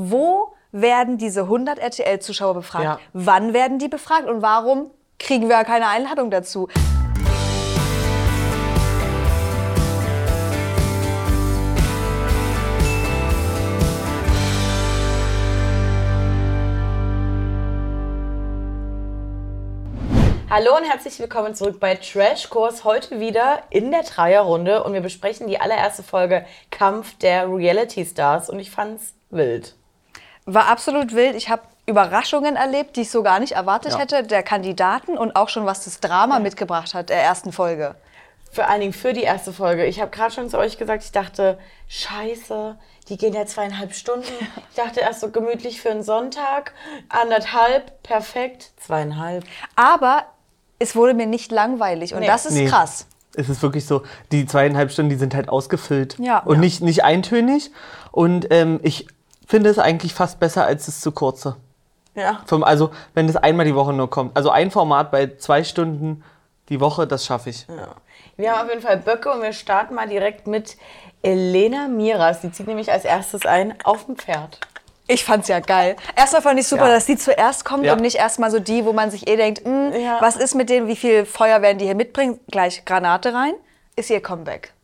wo 0.00 0.54
werden 0.70 1.18
diese 1.18 1.40
100 1.40 1.80
RTL-Zuschauer 1.80 2.54
befragt? 2.54 2.84
Ja. 2.84 3.00
Wann 3.14 3.52
werden 3.52 3.80
die 3.80 3.88
befragt 3.88 4.28
und 4.28 4.42
warum 4.42 4.92
kriegen 5.18 5.48
wir 5.48 5.64
keine 5.64 5.88
Einladung 5.88 6.30
dazu? 6.30 6.68
Hallo 20.48 20.76
und 20.76 20.84
herzlich 20.84 21.18
willkommen 21.18 21.56
zurück 21.56 21.80
bei 21.80 21.96
Trash 21.96 22.48
Kurs. 22.50 22.84
Heute 22.84 23.18
wieder 23.18 23.64
in 23.70 23.90
der 23.90 24.04
Dreierrunde 24.04 24.84
und 24.84 24.92
wir 24.92 25.00
besprechen 25.00 25.48
die 25.48 25.60
allererste 25.60 26.04
Folge 26.04 26.46
Kampf 26.70 27.18
der 27.18 27.52
Reality 27.52 28.06
Stars 28.06 28.48
und 28.48 28.60
ich 28.60 28.70
fand's 28.70 29.14
wild. 29.30 29.77
War 30.50 30.66
absolut 30.68 31.14
wild. 31.14 31.34
Ich 31.36 31.50
habe 31.50 31.60
Überraschungen 31.84 32.56
erlebt, 32.56 32.96
die 32.96 33.02
ich 33.02 33.10
so 33.10 33.22
gar 33.22 33.38
nicht 33.38 33.52
erwartet 33.52 33.92
Ja. 33.92 33.98
hätte, 33.98 34.22
der 34.22 34.42
Kandidaten 34.42 35.18
und 35.18 35.36
auch 35.36 35.50
schon, 35.50 35.66
was 35.66 35.84
das 35.84 36.00
Drama 36.00 36.38
mitgebracht 36.38 36.94
hat, 36.94 37.10
der 37.10 37.22
ersten 37.22 37.52
Folge. 37.52 37.94
Vor 38.50 38.66
allen 38.66 38.80
Dingen 38.80 38.92
für 38.94 39.12
die 39.12 39.22
erste 39.24 39.52
Folge. 39.52 39.84
Ich 39.84 40.00
habe 40.00 40.10
gerade 40.10 40.32
schon 40.32 40.48
zu 40.48 40.56
euch 40.56 40.78
gesagt, 40.78 41.02
ich 41.04 41.12
dachte, 41.12 41.58
scheiße, 41.88 42.76
die 43.10 43.18
gehen 43.18 43.34
ja 43.34 43.44
zweieinhalb 43.44 43.92
Stunden. 43.94 44.24
Ich 44.70 44.76
dachte 44.76 45.00
erst 45.00 45.20
so 45.20 45.30
gemütlich 45.30 45.82
für 45.82 45.90
einen 45.90 46.02
Sonntag, 46.02 46.72
anderthalb, 47.10 48.02
perfekt, 48.02 48.70
zweieinhalb. 48.80 49.44
Aber 49.76 50.24
es 50.78 50.96
wurde 50.96 51.12
mir 51.12 51.26
nicht 51.26 51.52
langweilig 51.52 52.14
und 52.14 52.20
Nee. 52.20 52.26
das 52.26 52.46
ist 52.46 52.54
Nee. 52.54 52.66
krass. 52.68 53.06
Es 53.34 53.50
ist 53.50 53.62
wirklich 53.62 53.86
so, 53.86 54.02
die 54.32 54.46
zweieinhalb 54.46 54.90
Stunden, 54.90 55.10
die 55.10 55.16
sind 55.16 55.34
halt 55.34 55.50
ausgefüllt. 55.50 56.16
Ja. 56.18 56.38
Und 56.38 56.54
Ja. 56.56 56.60
Nicht, 56.60 56.80
nicht 56.82 57.04
eintönig. 57.04 57.70
Und 58.12 58.46
ähm, 58.50 58.80
ich 58.82 59.06
finde 59.48 59.70
es 59.70 59.78
eigentlich 59.78 60.14
fast 60.14 60.38
besser 60.38 60.64
als 60.64 60.86
das 60.86 61.00
zu 61.00 61.10
kurze. 61.10 61.56
Ja. 62.14 62.40
Vom, 62.46 62.62
also, 62.64 62.90
wenn 63.14 63.26
das 63.26 63.36
einmal 63.36 63.64
die 63.66 63.74
Woche 63.74 63.92
nur 63.92 64.10
kommt. 64.10 64.36
Also 64.36 64.50
ein 64.50 64.70
Format 64.70 65.10
bei 65.10 65.36
zwei 65.38 65.64
Stunden 65.64 66.22
die 66.68 66.80
Woche, 66.80 67.06
das 67.06 67.24
schaffe 67.24 67.50
ich. 67.50 67.66
Wir 68.36 68.52
haben 68.52 68.66
auf 68.66 68.68
jeden 68.68 68.82
Fall 68.82 68.98
Böcke 68.98 69.30
und 69.32 69.40
wir 69.42 69.52
starten 69.52 69.94
mal 69.94 70.08
direkt 70.08 70.46
mit 70.46 70.76
Elena 71.22 71.88
Miras. 71.88 72.40
Die 72.42 72.52
zieht 72.52 72.66
nämlich 72.66 72.92
als 72.92 73.04
erstes 73.04 73.46
ein 73.46 73.74
auf 73.84 74.04
dem 74.06 74.16
Pferd. 74.16 74.60
Ich 75.06 75.24
fand's 75.24 75.48
ja 75.48 75.60
geil. 75.60 75.96
Erstmal 76.16 76.42
fand 76.42 76.60
ich 76.60 76.68
super, 76.68 76.88
Ja. 76.88 76.94
dass 76.94 77.06
die 77.06 77.16
zuerst 77.16 77.64
kommt 77.64 77.84
Ja. 77.84 77.94
und 77.94 78.00
nicht 78.02 78.16
erstmal 78.16 78.50
so 78.50 78.58
die, 78.58 78.84
wo 78.84 78.92
man 78.92 79.10
sich 79.10 79.26
eh 79.26 79.36
denkt, 79.36 79.64
hm, 79.64 79.92
Ja. 79.98 80.18
was 80.20 80.36
ist 80.36 80.54
mit 80.54 80.68
denen, 80.68 80.86
wie 80.88 80.96
viel 80.96 81.24
Feuer 81.24 81.62
werden 81.62 81.78
die 81.78 81.86
hier 81.86 81.94
mitbringen? 81.94 82.38
Gleich 82.50 82.84
Granate 82.84 83.32
rein. 83.32 83.54
Ist 83.96 84.10
ihr 84.10 84.20
Comeback. 84.20 84.74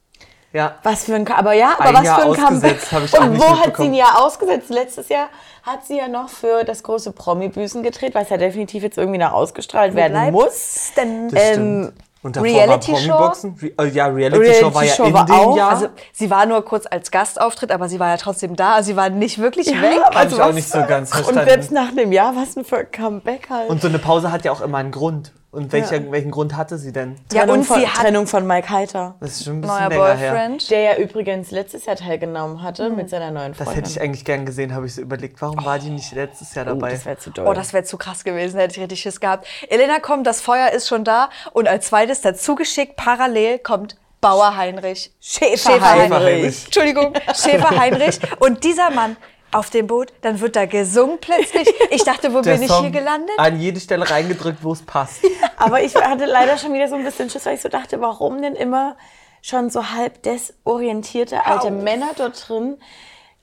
Ja. 0.55 0.77
Was 0.85 1.05
für 1.05 1.17
ein, 1.17 1.27
aber 1.27 1.53
ja, 1.53 1.75
aber 1.77 1.89
Ein 1.89 1.95
was 1.97 2.05
Jahr 2.05 2.21
für 2.21 2.29
ein 2.29 2.35
Comeback. 2.35 2.79
Und 3.21 3.41
wo 3.41 3.61
hat 3.61 3.77
sie 3.77 3.83
ein 3.87 3.95
Jahr 3.95 4.25
ausgesetzt? 4.25 4.71
Letztes 4.71 5.09
Jahr 5.09 5.29
hat 5.65 5.85
sie 5.85 5.99
ja 5.99 6.07
noch 6.07 6.29
für 6.29 6.63
das 6.63 6.85
große 6.85 7.11
Promi-Büßen 7.11 7.83
gedreht, 7.83 8.15
was 8.15 8.31
ja 8.31 8.37
definitiv 8.37 8.85
jetzt 8.85 8.97
irgendwie 8.97 9.19
noch 9.19 9.33
ausgestrahlt 9.33 9.97
werden 9.97 10.33
muss. 10.33 10.93
Denn 10.97 11.31
Ähm. 11.35 11.93
Und 12.23 12.37
davor 12.37 12.49
Reality 12.49 12.93
war 12.93 12.99
Show? 13.01 13.09
Promi-Boxen. 13.09 13.59
Re 13.61 13.85
äh, 13.85 13.89
ja, 13.91 14.07
Reality, 14.07 14.55
Show 14.55 14.75
war 14.75 14.83
ja 14.83 14.95
Reality-Show 14.95 15.05
in 15.05 15.13
war 15.13 15.27
dem 15.27 15.35
auch, 15.35 15.57
Jahr. 15.59 15.71
also, 15.71 15.89
sie 16.13 16.31
war 16.31 16.47
nur 16.47 16.65
kurz 16.65 16.87
als 16.91 17.11
Gastauftritt, 17.11 17.71
aber 17.71 17.91
sie 17.91 18.01
war 18.01 18.09
ja 18.09 18.17
trotzdem 18.17 18.57
da. 18.57 18.77
Also 18.77 18.87
sie 18.87 18.97
war 18.97 19.11
nicht 19.11 19.39
wirklich 19.39 19.67
weg. 19.67 20.01
Hab 20.03 20.17
also 20.17 20.37
ich 20.37 20.43
auch 20.43 20.53
nicht 20.55 20.71
so 20.71 20.79
ganz 20.89 21.11
Und 21.11 21.17
verstanden. 21.17 21.51
selbst 21.51 21.71
nach 21.71 21.95
dem 21.95 22.13
Jahr, 22.13 22.35
was 22.35 22.55
denn 22.55 22.65
für 22.65 22.79
ein 22.79 22.91
Comeback 22.91 23.51
halt. 23.51 23.69
Und 23.69 23.83
so 23.83 23.89
eine 23.89 23.99
Pause 23.99 24.33
hat 24.33 24.43
ja 24.47 24.53
auch 24.53 24.63
immer 24.63 24.79
einen 24.79 24.91
Grund. 24.91 25.33
Und 25.55 25.73
welcher, 25.73 26.11
welchen 26.11 26.31
Grund 26.31 26.57
hatte 26.57 26.79
sie 26.79 26.93
denn? 26.93 27.17
Ja, 27.33 27.41
Trennung, 27.41 27.59
und 27.59 27.65
von, 27.65 27.79
sie 27.79 27.87
hat 27.87 28.03
Trennung 28.03 28.27
von 28.27 28.47
Mike 28.47 28.69
Heiter. 28.69 29.15
Das 29.21 29.31
ist 29.31 29.45
schon 29.45 29.59
ein 29.59 29.61
bisschen 29.61 29.77
neuer 29.77 29.89
länger 29.89 30.15
her. 30.17 30.33
Boyfriend. 30.33 30.71
Der 30.71 30.81
ja 30.81 30.97
übrigens 30.97 31.51
letztes 31.51 31.87
Jahr 31.87 31.97
teilgenommen 31.97 32.63
hatte 32.63 32.91
mit 32.91 33.09
seiner 33.09 33.31
neuen 33.31 33.53
Das 33.53 33.59
Freundin. 33.59 33.75
hätte 33.77 33.91
ich 33.91 34.01
eigentlich 34.01 34.25
gern 34.25 34.45
gesehen, 34.45 34.75
habe 34.75 34.87
ich 34.87 34.95
so 34.95 35.03
überlegt. 35.03 35.41
Warum 35.41 35.65
war 35.65 35.79
die 35.79 35.91
nicht 35.91 36.13
letztes 36.13 36.55
Jahr 36.55 36.67
oh, 36.67 36.71
dabei? 36.71 36.91
das 36.91 37.07
wäre 37.07 37.19
zu 37.19 37.31
doll. 37.31 37.47
Oh, 37.47 37.53
das 37.53 37.73
wäre 37.73 37.85
zu 37.85 37.97
krass 37.97 38.25
gewesen, 38.25 38.59
hätte 38.59 38.75
ich 38.75 38.81
richtig 38.81 39.01
Schiss 39.01 39.21
gehabt. 39.21 39.47
Elena 39.69 40.01
kommt, 40.01 40.27
das 40.27 40.41
Feuer 40.41 40.71
ist 40.71 40.89
schon 40.89 41.05
da. 41.05 41.31
Und 41.53 41.69
als 41.69 41.87
zweites 41.87 42.21
dazu 42.21 42.57
geschickt, 42.57 42.97
parallel 42.97 43.59
kommt 43.61 43.97
Bauer 44.21 44.57
Heinrich. 44.57 45.13
Schäfer 45.21 45.81
Heinrich. 45.81 46.65
Entschuldigung, 46.65 47.13
Schäfer 47.35 47.79
Heinrich. 47.79 48.19
Und 48.41 48.65
dieser 48.65 48.91
Mann 48.91 49.17
auf 49.55 49.71
dem 49.71 49.87
Boot, 49.87 50.13
dann 50.23 50.41
wird 50.41 50.57
da 50.57 50.67
gesungen 50.67 51.19
plötzlich. 51.21 51.69
Ich 51.91 52.05
dachte, 52.05 52.33
wo 52.35 52.41
Der 52.43 52.55
bin 52.55 52.63
ich 52.63 52.69
Song 52.69 52.83
hier 52.83 52.91
gelandet? 52.91 53.31
An 53.39 53.61
jede 53.61 53.81
Stelle 53.81 54.09
reingedrückt, 54.09 54.63
wo 54.63 54.73
es 54.73 54.83
passt. 54.83 55.21
Aber 55.57 55.83
ich 55.83 55.95
hatte 55.95 56.27
leider 56.27 56.59
schon 56.59 56.73
wieder 56.75 56.89
so 56.89 56.97
ein 56.97 57.05
bisschen 57.05 57.31
Schiss, 57.31 57.47
weil 57.47 57.55
ich 57.55 57.63
so 57.63 57.69
dachte, 57.69 58.01
warum 58.01 58.43
denn 58.43 58.55
immer 58.55 58.97
schon 59.43 59.71
so 59.71 59.91
halb 59.91 60.23
desorientierte 60.23 61.47
alte 61.47 61.71
Männer 61.71 62.11
dort 62.17 62.49
drin? 62.49 62.79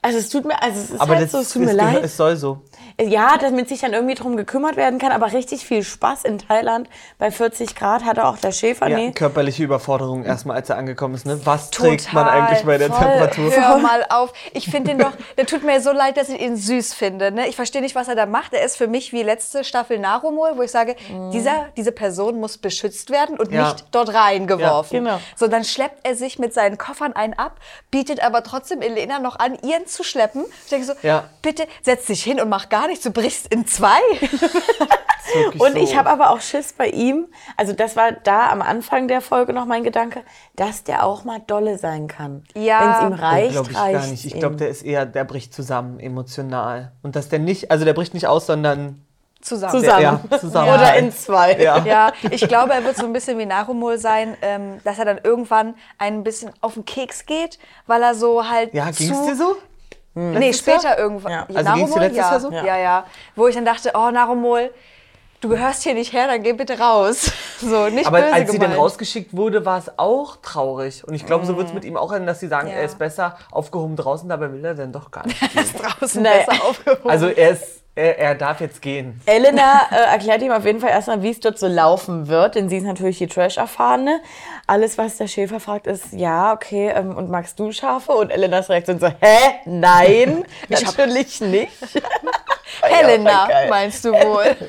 Also 0.03 0.17
es 0.17 0.29
tut 0.29 0.45
mir, 0.45 0.61
also 0.61 0.79
es 0.79 0.89
ist 0.89 0.99
Aber 0.99 1.13
halt 1.15 1.23
das, 1.25 1.31
so, 1.31 1.37
es 1.39 1.53
tut 1.53 1.61
mir 1.63 1.73
leid. 1.73 2.03
es 2.03 2.17
soll 2.17 2.35
so. 2.35 2.61
Ja, 3.01 3.37
damit 3.39 3.67
sich 3.69 3.81
dann 3.81 3.93
irgendwie 3.93 4.13
drum 4.15 4.37
gekümmert 4.37 4.75
werden 4.75 4.99
kann, 4.99 5.11
aber 5.11 5.33
richtig 5.33 5.65
viel 5.65 5.83
Spaß 5.83 6.23
in 6.23 6.37
Thailand. 6.37 6.87
Bei 7.17 7.31
40 7.31 7.75
Grad 7.75 8.05
hatte 8.05 8.25
auch 8.25 8.37
der 8.37 8.51
Schäfer, 8.51 8.87
Ja, 8.87 8.97
nee. 8.97 9.11
körperliche 9.11 9.63
Überforderung 9.63 10.23
erstmal, 10.23 10.57
als 10.57 10.69
er 10.69 10.77
angekommen 10.77 11.15
ist. 11.15 11.25
Ne? 11.25 11.39
Was 11.45 11.71
trägt 11.71 12.13
man 12.13 12.25
Total, 12.25 12.41
eigentlich 12.41 12.63
bei 12.65 12.77
der 12.77 12.89
voll. 12.89 12.99
Temperatur? 12.99 13.51
Hör 13.51 13.77
mal 13.79 14.05
auf. 14.09 14.33
Ich 14.53 14.69
finde 14.69 14.91
ihn 14.91 14.99
doch, 14.99 15.13
der 15.37 15.45
tut 15.47 15.63
mir 15.63 15.81
so 15.81 15.91
leid, 15.91 16.17
dass 16.17 16.29
ich 16.29 16.39
ihn 16.39 16.55
süß 16.55 16.93
finde. 16.93 17.31
Ne? 17.31 17.47
Ich 17.47 17.55
verstehe 17.55 17.81
nicht, 17.81 17.95
was 17.95 18.07
er 18.07 18.15
da 18.15 18.25
macht. 18.27 18.53
Er 18.53 18.63
ist 18.63 18.77
für 18.77 18.87
mich 18.87 19.11
wie 19.13 19.23
letzte 19.23 19.63
Staffel 19.63 19.97
Narumol, 19.97 20.51
wo 20.57 20.61
ich 20.61 20.71
sage, 20.71 20.95
dieser, 21.33 21.69
diese 21.77 21.91
Person 21.91 22.39
muss 22.39 22.57
beschützt 22.59 23.09
werden 23.09 23.37
und 23.39 23.51
Ja. 23.51 23.71
nicht 23.71 23.85
dort 23.91 24.13
reingeworfen. 24.13 25.05
Ja, 25.05 25.13
genau. 25.13 25.21
So, 25.35 25.47
dann 25.47 25.63
schleppt 25.63 26.05
er 26.05 26.15
sich 26.15 26.37
mit 26.37 26.53
seinen 26.53 26.77
Koffern 26.77 27.13
einen 27.13 27.33
ab, 27.33 27.55
bietet 27.89 28.21
aber 28.23 28.43
trotzdem 28.43 28.81
Elena 28.81 29.17
noch 29.19 29.39
an, 29.39 29.57
ihren 29.63 29.87
zu 29.87 30.03
schleppen. 30.03 30.43
Ich 30.65 30.69
denke 30.69 30.85
so, 30.85 30.93
Ja. 31.01 31.23
bitte 31.41 31.65
setz 31.81 32.05
dich 32.05 32.23
hin 32.23 32.39
und 32.39 32.49
mach 32.49 32.69
gar 32.69 32.83
nichts. 32.87 32.90
Du 32.99 33.11
brichst 33.11 33.47
in 33.47 33.65
zwei. 33.65 33.99
Und 35.57 35.73
so. 35.73 35.77
ich 35.77 35.95
habe 35.95 36.09
aber 36.09 36.31
auch 36.31 36.41
Schiss 36.41 36.73
bei 36.73 36.87
ihm, 36.87 37.27
also 37.55 37.71
das 37.73 37.95
war 37.95 38.11
da 38.11 38.49
am 38.49 38.61
Anfang 38.61 39.07
der 39.07 39.21
Folge 39.21 39.53
noch 39.53 39.65
mein 39.65 39.83
Gedanke, 39.83 40.23
dass 40.55 40.83
der 40.83 41.05
auch 41.05 41.23
mal 41.23 41.39
dolle 41.39 41.77
sein 41.77 42.07
kann. 42.07 42.43
Ja. 42.53 42.81
Wenn 42.81 42.89
es 42.89 43.15
ihm 43.15 43.23
reicht, 43.23 43.51
glaub 43.53 43.69
ich 43.69 43.77
reicht 43.77 43.93
gar 43.93 44.07
nicht. 44.07 44.25
Ich 44.25 44.33
glaube, 44.33 44.55
der 44.57 44.69
ist 44.69 44.83
eher, 44.83 45.05
der 45.05 45.23
bricht 45.23 45.53
zusammen 45.53 45.99
emotional. 45.99 46.91
Und 47.01 47.15
dass 47.15 47.29
der 47.29 47.39
nicht, 47.39 47.71
also 47.71 47.85
der 47.85 47.93
bricht 47.93 48.13
nicht 48.13 48.27
aus, 48.27 48.45
sondern 48.45 49.05
Zusammen. 49.41 49.73
Zusammen. 49.73 50.01
Ja, 50.01 50.39
zusammen. 50.39 50.69
Oder 50.69 50.95
in 50.97 51.11
zwei. 51.11 51.59
Ja. 51.59 51.83
Ja, 51.83 52.13
ich 52.29 52.47
glaube, 52.47 52.73
er 52.73 52.83
wird 52.83 52.95
so 52.95 53.05
ein 53.05 53.13
bisschen 53.13 53.37
wie 53.39 53.45
Narumol 53.45 53.97
sein, 53.97 54.37
ähm, 54.41 54.79
dass 54.83 54.99
er 54.99 55.05
dann 55.05 55.19
irgendwann 55.23 55.75
ein 55.97 56.23
bisschen 56.23 56.51
auf 56.61 56.75
den 56.75 56.85
Keks 56.85 57.25
geht, 57.25 57.57
weil 57.87 58.03
er 58.03 58.13
so 58.13 58.47
halt 58.47 58.73
Ja, 58.73 58.91
zu... 58.91 59.03
ging 59.03 59.11
es 59.13 59.25
dir 59.25 59.35
so? 59.35 59.55
Nee, 60.13 60.47
Letztes 60.47 60.59
später 60.59 60.89
Jahr? 60.89 60.99
irgendwann. 60.99 61.31
Ja. 61.31 61.47
Also 61.53 61.73
dir 61.73 61.99
letztes 61.99 62.17
ja. 62.17 62.31
Jahr 62.31 62.39
so? 62.39 62.51
Ja. 62.51 62.77
ja, 62.77 63.05
Wo 63.35 63.47
ich 63.47 63.55
dann 63.55 63.63
dachte, 63.65 63.91
oh, 63.93 64.11
Narumol, 64.11 64.71
du 65.39 65.49
gehörst 65.49 65.83
hier 65.83 65.93
nicht 65.93 66.11
her, 66.13 66.27
dann 66.27 66.43
geh 66.43 66.53
bitte 66.53 66.77
raus. 66.79 67.31
So, 67.61 67.89
nicht 67.89 68.07
Aber 68.07 68.19
böse 68.21 68.33
als 68.33 68.49
sie 68.51 68.57
dann 68.57 68.69
gemeint. 68.71 68.79
rausgeschickt 68.81 69.37
wurde, 69.37 69.63
war 69.67 69.77
es 69.77 69.91
auch 69.97 70.37
traurig. 70.41 71.07
Und 71.07 71.13
ich 71.13 71.27
glaube, 71.27 71.45
so 71.45 71.57
wird 71.57 71.67
es 71.67 71.73
mit 71.75 71.85
ihm 71.85 71.95
auch 71.95 72.11
enden, 72.11 72.25
dass 72.25 72.39
sie 72.39 72.47
sagen, 72.47 72.69
Ja. 72.69 72.73
er 72.73 72.85
ist 72.85 72.97
besser 72.97 73.37
aufgehoben 73.51 73.95
draußen, 73.95 74.27
dabei 74.27 74.51
will 74.51 74.65
er 74.65 74.73
dann 74.73 74.91
doch 74.91 75.11
gar 75.11 75.27
nicht. 75.27 75.39
draußen 75.79 76.23
Naja. 76.23 76.43
besser 76.47 76.63
aufgehoben. 76.65 77.07
Also 77.07 77.27
er 77.27 77.51
ist, 77.51 77.80
er, 77.95 78.17
er 78.17 78.35
darf 78.35 78.61
jetzt 78.61 78.81
gehen. 78.81 79.19
Elena 79.25 79.81
äh, 79.91 80.13
erklärt 80.13 80.41
ihm 80.41 80.51
auf 80.51 80.65
jeden 80.65 80.79
Fall 80.79 80.91
erstmal, 80.91 81.21
wie 81.23 81.29
es 81.29 81.39
dort 81.39 81.59
so 81.59 81.67
laufen 81.67 82.27
wird, 82.27 82.55
denn 82.55 82.69
sie 82.69 82.77
ist 82.77 82.83
natürlich 82.83 83.17
die 83.17 83.27
Trash-Erfahrene. 83.27 84.21
Alles, 84.65 84.97
was 84.97 85.17
der 85.17 85.27
Schäfer 85.27 85.59
fragt, 85.59 85.87
ist, 85.87 86.13
ja, 86.13 86.53
okay, 86.53 86.89
ähm, 86.95 87.17
und 87.17 87.29
magst 87.29 87.59
du 87.59 87.71
Schafe? 87.71 88.13
Und 88.13 88.29
Elenas 88.29 88.69
Reaktion 88.69 88.99
so, 88.99 89.07
hä? 89.07 89.37
Nein, 89.65 90.45
natürlich 90.69 91.41
nicht. 91.41 91.71
Helena, 92.83 93.47
meinst 93.69 94.03
du 94.05 94.11
wohl? 94.11 94.55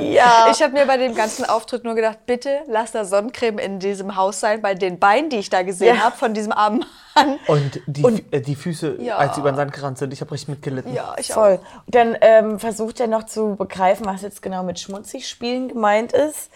Ja. 0.00 0.48
Ich 0.52 0.62
habe 0.62 0.72
mir 0.74 0.86
bei 0.86 0.96
dem 0.96 1.14
ganzen 1.14 1.44
Auftritt 1.44 1.82
nur 1.84 1.94
gedacht, 1.94 2.18
bitte 2.26 2.60
lass 2.68 2.92
da 2.92 3.04
Sonnencreme 3.04 3.58
in 3.58 3.78
diesem 3.80 4.14
Haus 4.16 4.38
sein, 4.40 4.62
bei 4.62 4.74
den 4.74 4.98
Beinen, 4.98 5.30
die 5.30 5.36
ich 5.38 5.50
da 5.50 5.62
gesehen 5.62 5.96
Ja. 5.96 6.04
habe 6.04 6.16
von 6.16 6.34
diesem 6.34 6.52
armen 6.52 6.84
Mann. 7.14 7.38
Und 7.46 7.80
die, 7.86 8.02
Fü- 8.04 8.22
äh, 8.30 8.40
die 8.40 8.54
Füße, 8.54 8.96
Ja. 9.00 9.16
als 9.16 9.34
sie 9.34 9.40
über 9.40 9.50
den 9.52 9.56
Sand 9.56 9.72
gerannt 9.72 9.98
sind, 9.98 10.12
ich 10.12 10.20
habe 10.20 10.30
richtig 10.32 10.48
mitgelitten. 10.48 10.94
Ja, 10.94 11.14
ich 11.18 11.32
auch. 11.32 11.36
Voll. 11.36 11.60
Dann 11.88 12.16
ähm, 12.20 12.58
versucht 12.60 13.00
er 13.00 13.06
noch 13.08 13.24
zu 13.24 13.56
begreifen, 13.56 14.06
was 14.06 14.22
jetzt 14.22 14.42
genau 14.42 14.62
mit 14.62 14.78
schmutzig 14.78 15.28
spielen 15.28 15.68
gemeint 15.68 16.12
ist. 16.12 16.50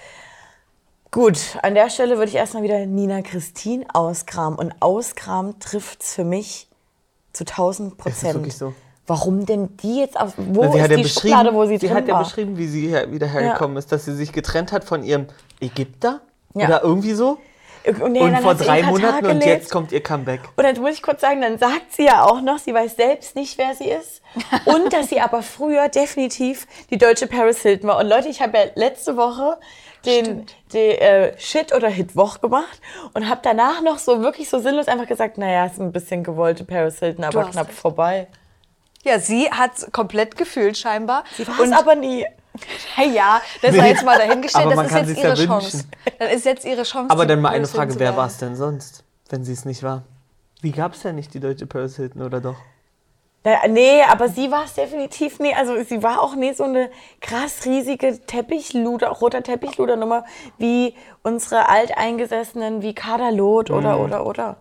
Gut, 1.11 1.39
an 1.63 1.75
der 1.75 1.89
Stelle 1.91 2.17
würde 2.19 2.29
ich 2.29 2.35
erstmal 2.37 2.63
wieder 2.63 2.85
Nina 2.87 3.23
Christine 3.23 3.87
auskramen. 3.93 4.59
Und 4.59 4.75
auskramen 4.81 5.59
trifft 5.59 6.03
es 6.03 6.15
für 6.15 6.25
mich 6.25 6.69
zu 7.33 7.45
1000 7.45 7.97
Prozent. 7.97 8.35
wirklich 8.35 8.57
so. 8.57 8.75
Warum 9.09 9.47
denn 9.47 9.77
die 9.79 9.99
jetzt 10.01 10.19
auf. 10.21 10.35
Wo 10.37 10.63
sie 10.71 10.77
ist 10.79 10.83
hat 10.85 10.91
ja 10.91 10.97
die 10.99 11.03
beschrieben, 11.03 11.35
Schublade, 11.35 11.55
wo 11.55 11.65
sie, 11.67 11.79
sie 11.79 11.87
drin 11.89 11.97
hat 11.97 12.09
ja 12.09 12.15
war? 12.15 12.23
beschrieben, 12.25 12.57
wie 12.59 12.67
sie 12.69 12.89
her, 12.89 13.11
wieder 13.11 13.27
hergekommen 13.27 13.77
ist, 13.77 13.91
dass 13.91 14.05
sie 14.05 14.15
sich 14.15 14.33
getrennt 14.33 14.71
hat 14.71 14.85
von 14.85 15.03
ihrem 15.03 15.27
Ägypter 15.61 16.21
Ja. 16.55 16.67
oder 16.67 16.83
irgendwie 16.85 17.15
so. 17.15 17.39
Und, 18.01 18.13
nee, 18.13 18.21
und 18.21 18.37
vor 18.41 18.55
drei 18.55 18.83
Monaten 18.83 19.25
und 19.27 19.43
jetzt 19.45 19.71
kommt 19.71 19.93
ihr 19.93 20.03
Comeback. 20.03 20.41
Und 20.57 20.65
dann 20.65 20.79
muss 20.81 20.93
ich 20.93 21.03
kurz 21.03 21.23
sagen, 21.23 21.41
dann 21.41 21.57
sagt 21.59 21.93
sie 21.95 22.05
ja 22.05 22.23
auch 22.25 22.43
noch, 22.43 22.59
sie 22.59 22.75
weiß 22.75 22.97
selbst 22.97 23.35
nicht, 23.35 23.57
wer 23.57 23.75
sie 23.75 23.89
ist. 23.89 24.21
Und 24.67 24.93
dass 24.93 25.09
sie 25.09 25.21
aber 25.23 25.43
früher 25.43 25.89
definitiv 25.89 26.67
die 26.91 26.99
deutsche 26.99 27.27
Paris 27.29 27.63
Hilton 27.63 27.89
war. 27.89 27.99
Und 27.99 28.09
Leute, 28.09 28.29
ich 28.29 28.43
habe 28.43 28.59
ja 28.59 28.65
letzte 28.75 29.17
Woche 29.17 29.57
den, 30.05 30.45
die 30.73 30.79
äh, 30.79 31.33
Shit- 31.39 31.73
oder 31.75 31.89
Hit-Woche 31.89 32.41
gemacht 32.41 32.81
und 33.15 33.29
habe 33.29 33.41
danach 33.43 33.81
noch 33.81 33.99
so 33.99 34.21
wirklich 34.23 34.51
so 34.51 34.59
sinnlos 34.59 34.87
einfach 34.89 35.07
gesagt, 35.07 35.39
naja, 35.39 35.65
ist 35.67 35.81
ein 35.81 35.93
bisschen 35.93 36.23
gewollte 36.25 36.65
Paris 36.65 36.99
Hilton, 36.99 37.25
aber 37.25 37.45
knapp 37.45 37.69
recht. 37.69 37.79
vorbei. 37.79 38.27
Ja, 39.05 39.19
sie 39.19 39.51
hat 39.51 39.93
komplett 39.93 40.37
gefühlt 40.37 40.77
scheinbar. 40.77 41.25
Sie 41.37 41.47
war 41.47 41.61
es 41.61 41.73
aber 41.73 41.95
nie. 41.95 42.27
Hey, 42.95 43.11
ja, 43.15 43.41
das 43.63 43.75
sei 43.75 43.91
jetzt 43.91 44.05
mal 44.05 44.19
dahingestellt, 44.19 44.67
Aber 44.67 44.75
das 44.75 44.77
man 44.77 44.87
ist 44.87 44.93
kann 44.93 45.09
jetzt 45.09 45.19
ihre 45.19 45.29
ja 45.29 45.35
Chance. 45.35 45.73
wünschen. 45.73 45.91
Dann 46.19 46.29
ist 46.31 46.45
jetzt 46.45 46.65
ihre 46.65 46.83
Chance. 46.83 47.11
Aber 47.11 47.27
dann 47.27 47.41
mal 47.41 47.51
eine 47.51 47.67
Frage, 47.67 47.99
wer 47.99 48.17
war 48.17 48.27
es 48.27 48.39
denn 48.39 48.57
sonst, 48.57 49.05
wenn 49.29 49.45
sie 49.45 49.53
es 49.53 49.65
nicht 49.65 49.83
war? 49.83 50.03
Die 50.63 50.73
gab 50.73 50.95
es 50.95 51.05
ja 51.05 51.13
nicht, 51.13 51.33
die 51.35 51.41
deutsche 51.41 51.67
Paris 51.67 51.97
Hilton, 51.97 52.23
oder 52.23 52.41
doch? 52.41 52.57
Nee, 53.69 54.03
aber 54.03 54.29
sie 54.29 54.51
war 54.51 54.65
es 54.65 54.75
definitiv 54.75 55.39
nie. 55.39 55.55
Also 55.55 55.83
sie 55.85 56.03
war 56.03 56.21
auch 56.21 56.35
nie 56.35 56.53
so 56.53 56.65
eine 56.65 56.91
krass 57.21 57.65
riesige 57.65 58.21
Teppichluder, 58.27 59.09
roter 59.09 59.43
Teppichluder-Nummer 59.43 60.25
wie 60.59 60.95
unsere 61.23 61.69
alteingesessenen 61.69 62.83
wie 62.83 62.95
Kaderlot 62.95 63.71
oder, 63.71 64.01
oder, 64.01 64.27
oder. 64.27 64.57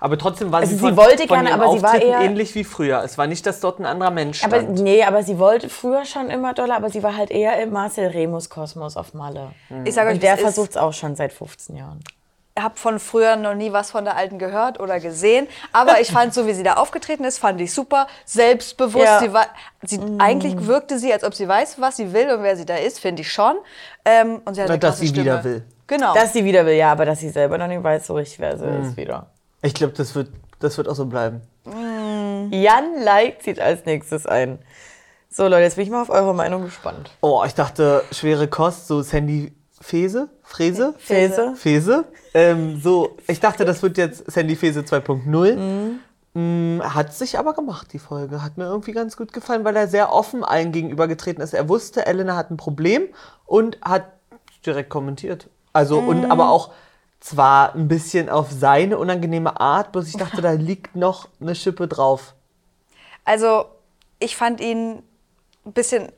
Aber 0.00 0.18
trotzdem 0.18 0.52
war 0.52 0.60
Also 0.60 0.72
sie 0.72 0.76
sie 0.76 0.80
von, 0.80 0.96
wollte 0.96 1.26
von 1.26 1.36
gerne, 1.36 1.50
ihren 1.50 1.60
aber 1.60 1.72
sie 1.76 1.82
war 1.82 2.00
eher- 2.00 2.20
ähnlich 2.20 2.54
wie 2.54 2.64
früher. 2.64 3.02
Es 3.04 3.16
war 3.16 3.26
nicht, 3.26 3.46
dass 3.46 3.60
dort 3.60 3.78
ein 3.78 3.86
anderer 3.86 4.10
Mensch 4.10 4.38
stand. 4.38 4.52
Aber 4.52 4.62
nee, 4.62 5.02
aber 5.02 5.22
sie 5.22 5.38
wollte 5.38 5.68
früher 5.68 6.04
schon 6.04 6.30
immer 6.30 6.52
doller, 6.52 6.76
aber 6.76 6.90
sie 6.90 7.02
war 7.02 7.16
halt 7.16 7.30
eher 7.30 7.60
im 7.62 7.70
Marcel 7.72 8.08
Remus 8.08 8.50
Kosmos 8.50 8.96
auf 8.96 9.14
Malle. 9.14 9.52
Ich 9.84 9.94
sage 9.94 10.08
euch, 10.08 10.14
Und 10.14 10.22
der 10.22 10.36
versucht 10.36 10.70
es 10.70 10.76
auch 10.76 10.92
schon 10.92 11.16
seit 11.16 11.32
15 11.32 11.76
Jahren. 11.76 12.00
Ich 12.56 12.62
habe 12.62 12.76
von 12.76 13.00
früher 13.00 13.34
noch 13.34 13.54
nie 13.54 13.72
was 13.72 13.90
von 13.90 14.04
der 14.04 14.16
Alten 14.16 14.38
gehört 14.38 14.78
oder 14.78 15.00
gesehen. 15.00 15.48
Aber 15.72 16.00
ich 16.00 16.12
fand, 16.12 16.32
so 16.34 16.46
wie 16.46 16.52
sie 16.54 16.62
da 16.62 16.74
aufgetreten 16.74 17.24
ist, 17.24 17.38
fand 17.38 17.60
ich 17.60 17.72
super. 17.74 18.06
Selbstbewusst. 18.26 19.04
Ja. 19.04 19.18
Sie 19.18 19.32
war, 19.32 19.46
sie, 19.82 19.98
Eigentlich 20.18 20.64
wirkte 20.66 20.98
sie, 21.00 21.12
als 21.12 21.24
ob 21.24 21.34
sie 21.34 21.48
weiß, 21.48 21.80
was 21.80 21.96
sie 21.96 22.12
will 22.12 22.30
und 22.30 22.42
wer 22.44 22.56
sie 22.56 22.64
da 22.64 22.76
ist, 22.76 23.00
finde 23.00 23.22
ich 23.22 23.32
schon. 23.32 23.56
Ähm, 24.04 24.40
und 24.44 24.54
sie 24.54 24.62
hat 24.62 24.70
eine 24.70 24.78
dass 24.78 24.98
sie 25.00 25.08
Stimme. 25.08 25.24
wieder 25.24 25.42
will. 25.44 25.64
Genau. 25.88 26.14
Dass 26.14 26.32
sie 26.32 26.44
wieder 26.44 26.64
will, 26.64 26.74
ja, 26.74 26.92
aber 26.92 27.04
dass 27.06 27.18
sie 27.18 27.28
selber 27.30 27.58
noch 27.58 27.66
nicht 27.66 27.82
weiß, 27.82 28.06
so 28.06 28.14
richtig, 28.14 28.38
wer 28.38 28.56
sie 28.56 28.66
ist 28.66 28.96
wieder. 28.96 29.26
Ich 29.64 29.72
glaube, 29.72 29.94
das 29.94 30.14
wird, 30.14 30.28
das 30.60 30.76
wird 30.76 30.88
auch 30.88 30.94
so 30.94 31.06
bleiben. 31.06 31.40
Jan 32.50 33.02
Like 33.02 33.42
zieht 33.42 33.58
als 33.58 33.86
nächstes 33.86 34.26
ein. 34.26 34.58
So, 35.30 35.44
Leute, 35.44 35.62
jetzt 35.62 35.76
bin 35.76 35.84
ich 35.84 35.90
mal 35.90 36.02
auf 36.02 36.10
eure 36.10 36.34
Meinung 36.34 36.64
gespannt. 36.64 37.10
Oh, 37.22 37.42
ich 37.46 37.54
dachte, 37.54 38.04
schwere 38.12 38.46
Kost, 38.46 38.86
so 38.86 39.00
Sandy 39.00 39.52
Fese? 39.80 40.28
Fräse? 40.42 40.94
Fese? 40.98 41.54
Fese. 41.56 42.04
Ähm, 42.34 42.78
so, 42.80 43.16
ich 43.26 43.40
dachte, 43.40 43.64
das 43.64 43.82
wird 43.82 43.96
jetzt 43.96 44.30
Sandy 44.30 44.54
Fese 44.54 44.80
2.0. 44.80 45.98
Mm, 46.34 46.82
Hat 46.82 47.14
sich 47.14 47.38
aber 47.38 47.54
gemacht, 47.54 47.92
die 47.92 47.98
Folge. 47.98 48.42
Hat 48.42 48.58
mir 48.58 48.64
irgendwie 48.64 48.92
ganz 48.92 49.16
gut 49.16 49.32
gefallen, 49.32 49.64
weil 49.64 49.76
er 49.76 49.88
sehr 49.88 50.12
offen 50.12 50.44
allen 50.44 50.72
gegenübergetreten 50.72 51.42
ist. 51.42 51.54
Er 51.54 51.68
wusste, 51.70 52.06
Elena 52.06 52.36
hat 52.36 52.50
ein 52.50 52.58
Problem 52.58 53.08
und 53.46 53.78
hat 53.82 54.04
direkt 54.66 54.90
kommentiert. 54.90 55.48
Also, 55.72 55.98
und 55.98 56.30
aber 56.30 56.50
auch 56.50 56.70
zwar 57.24 57.74
ein 57.74 57.88
bisschen 57.88 58.28
auf 58.28 58.48
seine 58.52 58.98
unangenehme 58.98 59.58
Art, 59.58 59.92
bloß 59.92 60.08
ich 60.08 60.16
dachte, 60.18 60.42
da 60.42 60.50
liegt 60.70 60.94
noch 60.94 61.28
eine 61.40 61.54
Schippe 61.54 61.88
drauf. 61.88 62.34
Also, 63.24 63.64
ich 64.18 64.36
fand 64.36 64.60
ihn 64.60 65.02
ein 65.66 65.72
bisschen 65.72 66.12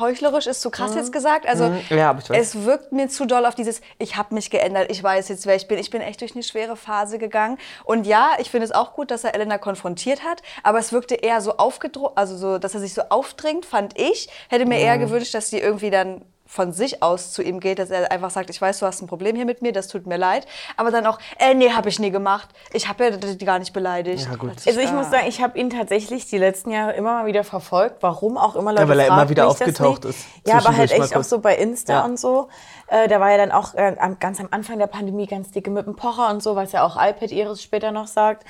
heuchlerisch, 0.00 0.48
ist 0.48 0.60
zu 0.60 0.70
krass 0.70 0.96
jetzt 0.96 1.12
gesagt. 1.12 1.46
Also, 1.46 1.68
Mhm. 1.68 1.80
Ja, 1.90 2.18
ich 2.18 2.28
weiß. 2.28 2.36
es 2.36 2.64
wirkt 2.64 2.90
mir 2.90 3.08
zu 3.08 3.26
doll 3.26 3.46
auf 3.46 3.54
dieses, 3.54 3.80
ich 4.00 4.16
habe 4.16 4.34
mich 4.34 4.50
geändert, 4.50 4.90
ich 4.90 5.00
weiß 5.00 5.28
jetzt, 5.28 5.46
wer 5.46 5.54
ich 5.54 5.68
bin. 5.68 5.78
Ich 5.78 5.90
bin 5.90 6.00
echt 6.00 6.20
durch 6.20 6.34
eine 6.34 6.42
schwere 6.42 6.74
Phase 6.74 7.18
gegangen. 7.18 7.58
Und 7.84 8.08
ja, 8.08 8.30
ich 8.40 8.50
finde 8.50 8.64
es 8.64 8.72
auch 8.72 8.94
gut, 8.94 9.12
dass 9.12 9.22
er 9.22 9.36
Elena 9.36 9.58
konfrontiert 9.58 10.24
hat, 10.24 10.42
aber 10.64 10.80
es 10.80 10.92
wirkte 10.92 11.14
eher 11.14 11.40
so 11.40 11.58
aufgedruckt, 11.58 12.18
also 12.18 12.36
so, 12.36 12.58
dass 12.58 12.74
er 12.74 12.80
sich 12.80 12.92
so 12.94 13.02
aufdringt, 13.10 13.64
fand 13.64 13.96
ich. 13.96 14.28
Hätte 14.48 14.66
mir 14.66 14.74
Mhm. 14.78 14.80
eher 14.84 14.98
gewünscht, 14.98 15.32
dass 15.32 15.48
sie 15.50 15.60
irgendwie 15.60 15.90
dann 15.90 16.22
von 16.50 16.72
sich 16.72 17.02
aus 17.02 17.32
zu 17.32 17.42
ihm 17.42 17.60
geht, 17.60 17.78
dass 17.78 17.90
er 17.90 18.10
einfach 18.10 18.30
sagt, 18.30 18.48
ich 18.48 18.58
weiß, 18.60 18.78
du 18.78 18.86
hast 18.86 19.02
ein 19.02 19.06
Problem 19.06 19.36
hier 19.36 19.44
mit 19.44 19.60
mir, 19.60 19.70
das 19.70 19.86
tut 19.86 20.06
mir 20.06 20.16
leid. 20.16 20.46
Aber 20.78 20.90
dann 20.90 21.04
auch, 21.06 21.18
äh, 21.38 21.52
nee, 21.52 21.70
habe 21.72 21.90
ich 21.90 21.98
nie 21.98 22.10
gemacht. 22.10 22.48
Ich 22.72 22.88
habe 22.88 23.04
ja 23.04 23.10
die 23.10 23.44
gar 23.44 23.58
nicht 23.58 23.74
beleidigt. 23.74 24.26
Ja, 24.30 24.34
gut. 24.36 24.52
Also 24.66 24.80
ich 24.80 24.88
Ah. 24.88 24.92
muss 24.92 25.10
sagen, 25.10 25.26
ich 25.28 25.42
habe 25.42 25.58
ihn 25.58 25.68
tatsächlich 25.68 26.26
die 26.26 26.38
letzten 26.38 26.70
Jahre 26.70 26.92
immer 26.94 27.12
mal 27.12 27.26
wieder 27.26 27.44
verfolgt. 27.44 27.96
Warum 28.00 28.38
auch 28.38 28.56
immer 28.56 28.72
Leute 28.72 28.88
weil 28.88 28.98
er 29.00 29.08
immer 29.08 29.28
wieder 29.28 29.46
aufgetaucht 29.46 30.06
ist. 30.06 30.24
Ja, 30.46 30.56
aber 30.56 30.74
halt 30.74 30.90
echt 30.90 31.14
auch 31.14 31.22
so 31.22 31.38
bei 31.40 31.54
Insta 31.56 31.92
Ja. 31.92 32.04
und 32.06 32.18
so. 32.18 32.48
Äh, 32.86 33.08
da 33.08 33.20
war 33.20 33.30
ja 33.30 33.36
dann 33.36 33.52
auch 33.52 33.74
äh, 33.74 33.94
ganz 34.18 34.40
am 34.40 34.48
Anfang 34.50 34.78
der 34.78 34.86
Pandemie 34.86 35.26
ganz 35.26 35.50
dicke 35.50 35.70
mit 35.70 35.86
dem 35.86 35.96
Pocher 35.96 36.30
und 36.30 36.42
so, 36.42 36.56
was 36.56 36.72
ja 36.72 36.82
auch 36.82 36.96
iPad 36.96 37.30
Iris 37.30 37.62
später 37.62 37.92
noch 37.92 38.06
sagt. 38.06 38.46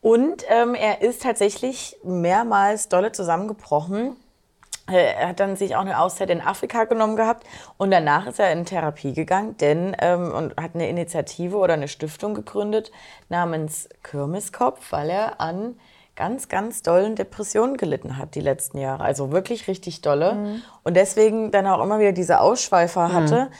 Und 0.00 0.44
ähm, 0.48 0.74
er 0.76 1.02
ist 1.02 1.22
tatsächlich 1.22 1.96
mehrmals 2.04 2.88
dolle 2.88 3.10
zusammengebrochen. 3.12 4.16
Äh, 4.90 5.14
Er 5.14 5.28
hat 5.28 5.40
dann 5.40 5.56
sich 5.56 5.76
auch 5.76 5.80
eine 5.80 6.00
Auszeit 6.00 6.30
in 6.30 6.40
Afrika 6.40 6.84
genommen 6.84 7.16
gehabt 7.16 7.46
und 7.76 7.90
danach 7.90 8.26
ist 8.26 8.38
er 8.40 8.52
in 8.52 8.64
Therapie 8.64 9.12
gegangen, 9.12 9.56
denn 9.58 9.96
ähm, 10.00 10.32
und 10.32 10.56
hat 10.60 10.74
eine 10.74 10.88
Initiative 10.88 11.56
oder 11.56 11.74
eine 11.74 11.88
Stiftung 11.88 12.34
gegründet 12.34 12.90
namens 13.28 13.88
Kirmeskopf, 14.02 14.92
weil 14.92 15.10
er 15.10 15.40
an 15.40 15.76
ganz, 16.16 16.48
ganz 16.48 16.82
dollen 16.82 17.14
Depressionen 17.16 17.76
gelitten 17.78 18.18
hat 18.18 18.34
die 18.34 18.40
letzten 18.40 18.78
Jahre. 18.78 19.04
Also 19.04 19.32
wirklich 19.32 19.68
richtig 19.68 20.02
dolle. 20.02 20.60
Und 20.82 20.94
deswegen 20.94 21.50
dann 21.50 21.66
auch 21.66 21.82
immer 21.82 21.98
wieder 21.98 22.12
diese 22.12 22.40
Ausschweifer 22.40 23.12
hatte. 23.12 23.50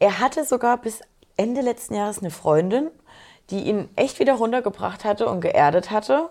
Er 0.00 0.18
hatte 0.18 0.44
sogar 0.44 0.78
bis 0.78 1.00
Ende 1.36 1.60
letzten 1.60 1.94
Jahres 1.94 2.18
eine 2.18 2.30
Freundin, 2.30 2.90
die 3.50 3.62
ihn 3.64 3.88
echt 3.94 4.18
wieder 4.18 4.34
runtergebracht 4.34 5.04
hatte 5.04 5.28
und 5.28 5.40
geerdet 5.40 5.90
hatte. 5.92 6.28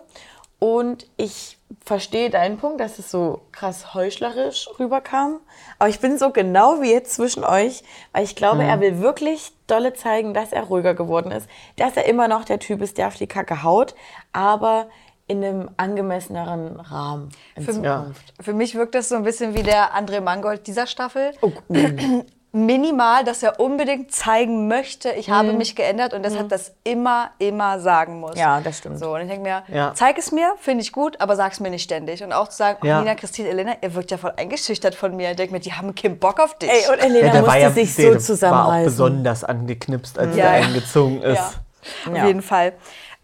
Und 0.58 1.06
ich 1.16 1.58
verstehe 1.84 2.30
deinen 2.30 2.58
Punkt, 2.58 2.80
dass 2.80 2.98
es 2.98 3.10
so 3.10 3.42
krass 3.52 3.94
heuchlerisch 3.94 4.68
rüberkam. 4.78 5.40
Aber 5.78 5.88
ich 5.88 6.00
bin 6.00 6.18
so 6.18 6.30
genau 6.30 6.80
wie 6.80 6.90
jetzt 6.90 7.14
zwischen 7.14 7.44
euch, 7.44 7.84
weil 8.12 8.24
ich 8.24 8.34
glaube, 8.34 8.64
er 8.64 8.80
will 8.80 9.00
wirklich 9.00 9.52
dolle 9.66 9.92
zeigen, 9.92 10.34
dass 10.34 10.52
er 10.52 10.64
ruhiger 10.64 10.94
geworden 10.94 11.30
ist, 11.30 11.48
dass 11.76 11.96
er 11.96 12.06
immer 12.06 12.26
noch 12.26 12.44
der 12.44 12.58
Typ 12.58 12.82
ist, 12.82 12.98
der 12.98 13.08
auf 13.08 13.16
die 13.16 13.26
Kacke 13.26 13.62
haut, 13.62 13.94
aber 14.32 14.88
in 15.28 15.44
einem 15.44 15.70
angemesseneren 15.76 16.80
Rahmen 16.80 17.28
in 17.54 17.62
Für, 17.62 17.72
Zukunft. 17.72 18.34
für 18.40 18.54
mich 18.54 18.74
wirkt 18.74 18.94
das 18.94 19.10
so 19.10 19.14
ein 19.14 19.24
bisschen 19.24 19.54
wie 19.54 19.62
der 19.62 19.94
André 19.94 20.22
Mangold 20.22 20.66
dieser 20.66 20.86
Staffel. 20.86 21.32
Oh, 21.42 21.52
Minimal, 22.50 23.24
dass 23.24 23.42
er 23.42 23.60
unbedingt 23.60 24.10
zeigen 24.10 24.68
möchte, 24.68 25.10
ich 25.10 25.28
habe 25.28 25.52
mich 25.52 25.76
geändert 25.76 26.14
und 26.14 26.22
deshalb 26.24 26.48
das 26.48 26.72
immer, 26.82 27.30
immer 27.38 27.78
sagen 27.78 28.20
muss. 28.20 28.32
Mhm. 28.36 28.40
Ja, 28.40 28.60
das 28.62 28.78
stimmt. 28.78 28.98
So, 28.98 29.14
und 29.14 29.20
ich 29.20 29.28
denke 29.28 29.42
mir, 29.42 29.64
Ja. 29.68 29.92
zeig 29.94 30.16
es 30.16 30.32
mir, 30.32 30.54
finde 30.58 30.80
ich 30.80 30.92
gut, 30.92 31.20
aber 31.20 31.36
sag 31.36 31.52
es 31.52 31.60
mir 31.60 31.68
nicht 31.68 31.82
ständig. 31.82 32.24
Und 32.24 32.32
auch 32.32 32.48
zu 32.48 32.56
sagen, 32.56 32.78
oh, 32.82 32.86
Ja. 32.86 33.00
Nina, 33.00 33.14
Christine, 33.16 33.50
Elena, 33.50 33.74
ihr 33.82 33.94
wirkt 33.94 34.10
ja 34.10 34.16
voll 34.16 34.32
eingeschüchtert 34.34 34.94
von 34.94 35.14
mir. 35.14 35.30
Ich 35.32 35.36
denke 35.36 35.52
mir, 35.52 35.60
die 35.60 35.74
haben 35.74 35.94
keinen 35.94 36.18
Bock 36.18 36.40
auf 36.40 36.56
dich. 36.56 36.70
Ey, 36.70 36.90
und 36.90 36.98
Elena 37.00 37.32
der 37.32 37.42
musste 37.42 37.70
sich 37.72 37.94
der 37.96 38.04
so 38.04 38.10
war 38.12 38.16
auch 38.16 38.24
zusammenreißen. 38.24 38.84
besonders 38.84 39.44
angeknipst, 39.44 40.18
als 40.18 40.34
Ja. 40.34 40.44
er 40.46 40.50
eingezogen 40.64 41.20
ist. 41.22 41.36
ja, 41.36 42.10
auf 42.10 42.16
Ja. 42.16 42.26
jeden 42.26 42.40
Fall. 42.42 42.72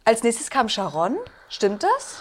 Als 0.05 0.23
nächstes 0.23 0.51
kam 0.51 0.69
Sharon, 0.69 1.17
stimmt 1.49 1.83
das? 1.83 2.21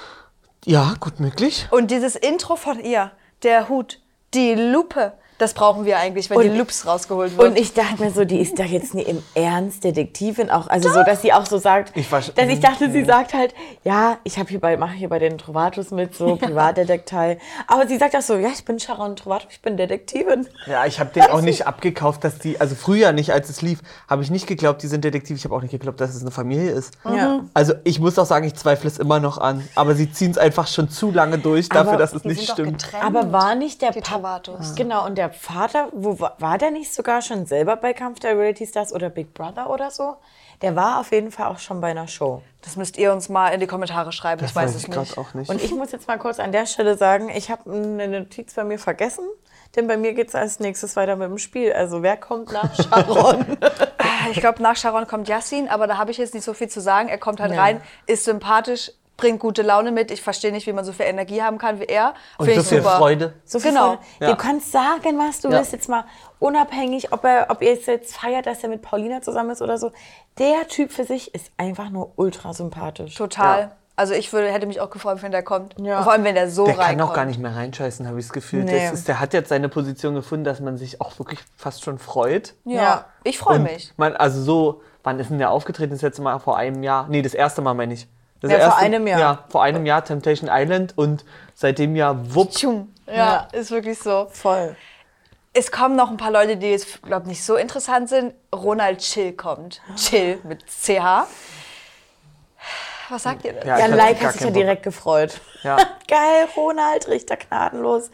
Ja, 0.64 0.94
gut 1.02 1.20
möglich. 1.20 1.68
Und 1.70 1.92
dieses 1.92 2.16
Intro 2.16 2.56
von 2.56 2.80
ihr, 2.80 3.12
der 3.44 3.68
Hut, 3.68 4.00
die 4.34 4.54
Lupe, 4.56 5.12
das 5.44 5.54
brauchen 5.54 5.86
wir 5.86 5.98
eigentlich, 5.98 6.30
wenn 6.30 6.38
Und- 6.38 6.44
die 6.44 6.50
Lups 6.58 6.88
rausgeholt 6.88 7.38
wird. 7.38 7.48
Und 7.50 7.60
ich 7.60 7.74
dachte 7.74 8.02
mir 8.02 8.12
so, 8.12 8.26
die 8.26 8.40
ist 8.40 8.58
doch 8.58 8.66
jetzt 8.66 8.94
nie 8.96 9.04
im 9.04 9.22
Ernst 9.36 9.84
Detektivin 9.84 10.50
auch. 10.50 10.68
Also 10.68 10.90
so, 10.90 11.04
dass 11.04 11.22
sie 11.22 11.34
auch 11.34 11.46
so 11.46 11.58
sagt, 11.58 11.92
Ich 11.96 12.12
war- 12.12 12.22
dass 12.22 12.48
ich 12.50 12.60
dachte, 12.60 12.92
sie 12.92 13.04
sagt 13.06 13.34
halt, 13.34 13.54
ja, 13.84 14.18
ich 14.24 14.40
habe 14.40 14.50
hier 14.50 14.60
bei, 14.60 14.78
mache 14.78 14.94
hier 14.94 15.10
bei 15.10 15.20
den 15.20 15.38
Trovatos 15.38 15.92
mit, 15.92 16.16
so 16.16 16.36
Privatdetektei. 16.38 17.38
Aber 17.68 17.88
sie 17.88 17.98
sagt 17.98 18.16
auch 18.16 18.22
so, 18.22 18.36
ja, 18.36 18.50
ich 18.54 18.64
bin 18.66 18.80
Sharon 18.80 19.16
Trovato, 19.16 19.48
ich 19.50 19.62
bin 19.62 19.78
Detektivin. 19.78 20.48
Ja, 20.66 20.86
ich 20.86 21.00
habe 21.00 21.12
den 21.14 21.24
auch 21.24 21.42
nicht 21.42 21.68
abgekauft, 21.68 22.24
dass 22.24 22.40
die, 22.40 22.60
also 22.62 22.76
früher 22.76 23.12
nicht, 23.12 23.32
als 23.34 23.50
es 23.50 23.62
lief, 23.62 23.80
habe 24.10 24.24
ich 24.24 24.32
nicht 24.32 24.48
geglaubt, 24.48 24.82
die 24.82 24.88
sind 24.88 25.04
Detektiv. 25.04 25.38
Ich 25.38 25.44
habe 25.46 25.56
auch 25.56 25.62
nicht 25.62 25.72
geglaubt, 25.72 26.00
dass 26.02 26.16
es 26.16 26.22
eine 26.22 26.32
Familie 26.32 26.72
ist. 26.72 26.94
Ja. 27.06 27.42
Also 27.54 27.74
ich 27.84 28.00
muss 28.00 28.18
auch 28.18 28.26
sagen, 28.26 28.46
ich 28.46 28.56
zweifle 28.56 28.90
es 28.90 28.98
immer 28.98 29.20
noch 29.20 29.38
an. 29.38 29.68
Aber 29.76 29.96
sie 29.96 30.12
ziehen 30.12 30.32
es 30.32 30.38
einfach 30.38 30.68
schon 30.68 30.90
zu 30.90 31.12
lange 31.12 31.38
durch 31.38 31.70
dafür, 31.70 31.90
Aber 31.94 31.98
dass 31.98 32.14
es 32.14 32.24
nicht 32.24 32.48
doch 32.50 32.54
stimmt. 32.56 32.84
getrennt. 32.84 33.04
Aber 33.04 33.32
war 33.32 33.56
nicht 33.56 33.82
der 33.82 33.92
Papa, 33.92 34.42
genau, 34.76 35.06
und 35.06 35.18
der 35.18 35.33
Vater, 35.34 35.90
wo 35.92 36.20
war, 36.20 36.58
der 36.58 36.72
nicht 36.72 36.94
sogar 36.94 37.22
schon 37.22 37.46
selber 37.46 37.76
bei 37.76 37.94
Kampf 37.94 38.20
der 38.20 38.38
Reality 38.38 38.66
Stars 38.68 38.94
oder 38.94 39.10
Big 39.10 39.34
Brother 39.34 39.70
oder 39.70 39.92
so? 39.92 40.16
Der 40.62 40.76
war 40.76 41.00
auf 41.02 41.12
jeden 41.12 41.30
Fall 41.32 41.48
auch 41.48 41.60
schon 41.60 41.82
bei 41.82 41.92
einer 41.92 42.08
Show. 42.08 42.42
Das 42.62 42.78
müsst 42.78 42.98
ihr 42.98 43.12
uns 43.12 43.28
mal 43.28 43.50
in 43.50 43.60
die 43.60 43.68
Kommentare 43.68 44.12
schreiben. 44.14 44.40
Das 44.42 44.52
ich 44.52 44.56
weiß 44.56 44.70
weiß 44.70 44.76
es 44.76 44.82
ich 44.84 44.88
nicht. 44.88 44.96
gerade 45.16 45.20
auch 45.22 45.34
nicht. 45.34 45.50
Und 45.50 45.62
ich 45.62 45.74
muss 45.74 45.92
jetzt 45.92 46.08
mal 46.08 46.18
kurz 46.18 46.40
an 46.40 46.52
der 46.54 46.66
Stelle 46.66 46.98
sagen, 46.98 47.30
ich 47.30 47.52
habe 47.52 47.70
eine 47.72 48.08
Notiz 48.08 48.54
bei 48.54 48.64
mir 48.64 48.80
vergessen, 48.80 49.26
denn 49.76 49.88
bei 49.88 49.98
mir 49.98 50.14
geht 50.14 50.30
es 50.30 50.36
als 50.36 50.60
nächstes 50.60 50.96
weiter 50.96 51.16
mit 51.18 51.28
dem 51.30 51.38
Spiel. 51.38 51.74
Also 51.74 52.02
wer 52.02 52.16
kommt 52.16 52.52
nach 52.54 52.74
Sharon? 52.82 53.46
Ich 54.32 54.40
glaube, 54.40 54.62
nach 54.64 54.78
Sharon 54.78 55.06
kommt 55.08 55.28
Yassin, 55.28 55.68
aber 55.68 55.88
da 55.88 55.98
habe 55.98 56.12
ich 56.12 56.18
jetzt 56.18 56.34
nicht 56.34 56.46
so 56.46 56.54
viel 56.54 56.70
zu 56.70 56.80
sagen. 56.80 57.10
Er 57.10 57.18
kommt 57.18 57.42
halt 57.42 57.52
Ja. 57.54 57.62
rein, 57.62 57.82
ist 58.06 58.24
sympathisch, 58.24 58.92
bringt 59.24 59.40
gute 59.40 59.62
Laune 59.62 59.92
mit. 59.92 60.12
Ich 60.12 60.22
verstehe 60.22 60.52
nicht, 60.52 60.68
wie 60.68 60.74
man 60.74 60.84
so 60.84 60.92
viel 60.92 61.06
Energie 61.06 61.42
haben 61.42 61.58
kann 61.58 61.80
wie 61.80 61.86
er. 61.86 62.14
Und 62.38 62.46
Finde 62.46 62.62
so 62.62 62.64
ich 62.64 62.68
viel 62.70 62.82
super. 62.84 62.98
Freude. 62.98 63.34
So 63.46 63.60
viel 63.60 63.72
Genau. 63.72 63.88
Freude. 63.94 64.02
Ja. 64.20 64.28
Du 64.32 64.36
kannst 64.36 64.72
sagen, 64.72 65.18
was 65.18 65.40
du 65.40 65.50
Ja. 65.50 65.58
willst, 65.60 65.72
jetzt 65.72 65.88
mal 65.88 66.04
unabhängig, 66.40 67.14
ob, 67.14 67.24
er, 67.24 67.48
ob 67.50 67.62
ihr 67.62 67.72
es 67.74 67.86
jetzt 67.86 68.16
feiert, 68.18 68.46
dass 68.46 68.62
er 68.64 68.70
mit 68.70 68.82
Paulina 68.82 69.22
zusammen 69.22 69.52
ist 69.52 69.62
oder 69.62 69.78
so. 69.78 69.92
Der 70.40 70.68
Typ 70.68 70.92
für 70.92 71.06
sich 71.06 71.34
ist 71.34 71.52
einfach 71.58 71.90
nur 71.90 72.12
ultra 72.18 72.54
sympathisch. 72.54 73.16
Total. 73.16 73.60
Ja. 73.62 73.72
Also 73.96 74.14
ich 74.16 74.34
würde, 74.34 74.52
hätte 74.52 74.66
mich 74.66 74.82
auch 74.82 74.90
gefreut, 74.90 75.22
wenn 75.22 75.32
der 75.32 75.44
kommt. 75.44 75.76
Ja. 75.80 76.02
Vor 76.02 76.12
allem, 76.14 76.24
wenn 76.24 76.34
der 76.36 76.50
so 76.50 76.66
Der 76.66 76.78
reinkommt. 76.80 77.00
kann 77.00 77.10
auch 77.10 77.14
gar 77.14 77.26
nicht 77.26 77.40
mehr 77.40 77.56
reinscheißen, 77.56 78.08
habe 78.08 78.20
ich 78.20 78.26
das 78.26 78.34
Gefühl. 78.34 78.64
Nee. 78.64 78.84
Das 78.90 78.92
ist, 78.94 79.08
der 79.08 79.20
hat 79.20 79.34
jetzt 79.34 79.50
seine 79.50 79.70
Position 79.70 80.16
gefunden, 80.16 80.44
dass 80.44 80.60
man 80.60 80.78
sich 80.78 81.00
auch 81.00 81.18
wirklich 81.20 81.40
fast 81.56 81.84
schon 81.84 82.00
freut. 82.00 82.56
Ja, 82.66 82.76
Ja. 82.82 83.06
ich 83.24 83.38
freue 83.38 83.60
mich. 83.60 83.94
Man, 83.96 84.16
also 84.16 84.42
so, 84.42 84.82
wann 85.04 85.20
ist 85.20 85.30
denn 85.30 85.38
der 85.38 85.52
aufgetreten? 85.52 85.92
Das 85.94 86.02
letzte 86.02 86.24
Mal 86.24 86.40
vor 86.40 86.58
einem 86.58 86.82
Jahr? 86.82 87.06
Nee, 87.08 87.22
das 87.22 87.36
erste 87.36 87.62
Mal 87.62 87.76
meine 87.76 87.94
ich. 87.94 88.08
Das 88.44 88.52
Ja, 88.52 88.72
vor 88.72 88.78
einem 88.80 89.08
Jahr. 89.08 89.20
Ja, 89.20 89.44
vor 89.50 89.64
einem 89.64 89.86
Jahr 89.86 90.04
Temptation 90.04 90.50
Island 90.52 90.98
und 90.98 91.24
seitdem 91.56 91.96
ja 91.96 92.16
wupp. 92.36 92.52
Ja, 93.08 93.14
Ja. 93.16 93.48
ist 93.54 93.72
wirklich 93.72 93.98
so. 94.00 94.28
Voll. 94.32 94.76
Es 95.54 95.72
kommen 95.72 95.96
noch 95.96 96.10
ein 96.10 96.18
paar 96.18 96.32
Leute, 96.32 96.58
die 96.58 96.68
jetzt, 96.72 97.02
glaube 97.04 97.28
nicht 97.28 97.44
so 97.44 97.56
interessant 97.56 98.10
sind. 98.10 98.34
Ronald 98.54 99.00
Chill 99.00 99.34
kommt. 99.34 99.82
Chill 99.96 100.40
mit 100.44 100.66
CH. 100.68 101.26
Was 103.10 103.24
sagt 103.24 103.46
ihr 103.46 103.54
denn? 103.54 103.68
Ja, 103.68 103.80
Ja, 103.80 103.88
ich 103.88 103.96
Like 103.96 104.24
hat 104.24 104.34
sich 104.34 104.42
ja 104.42 104.50
direkt 104.50 104.84
gefreut. 104.84 105.40
Ja. 105.62 105.78
Geil, 106.08 106.48
Ronald, 106.56 107.08
Richter 107.08 107.38
gnadenlos. 107.38 108.10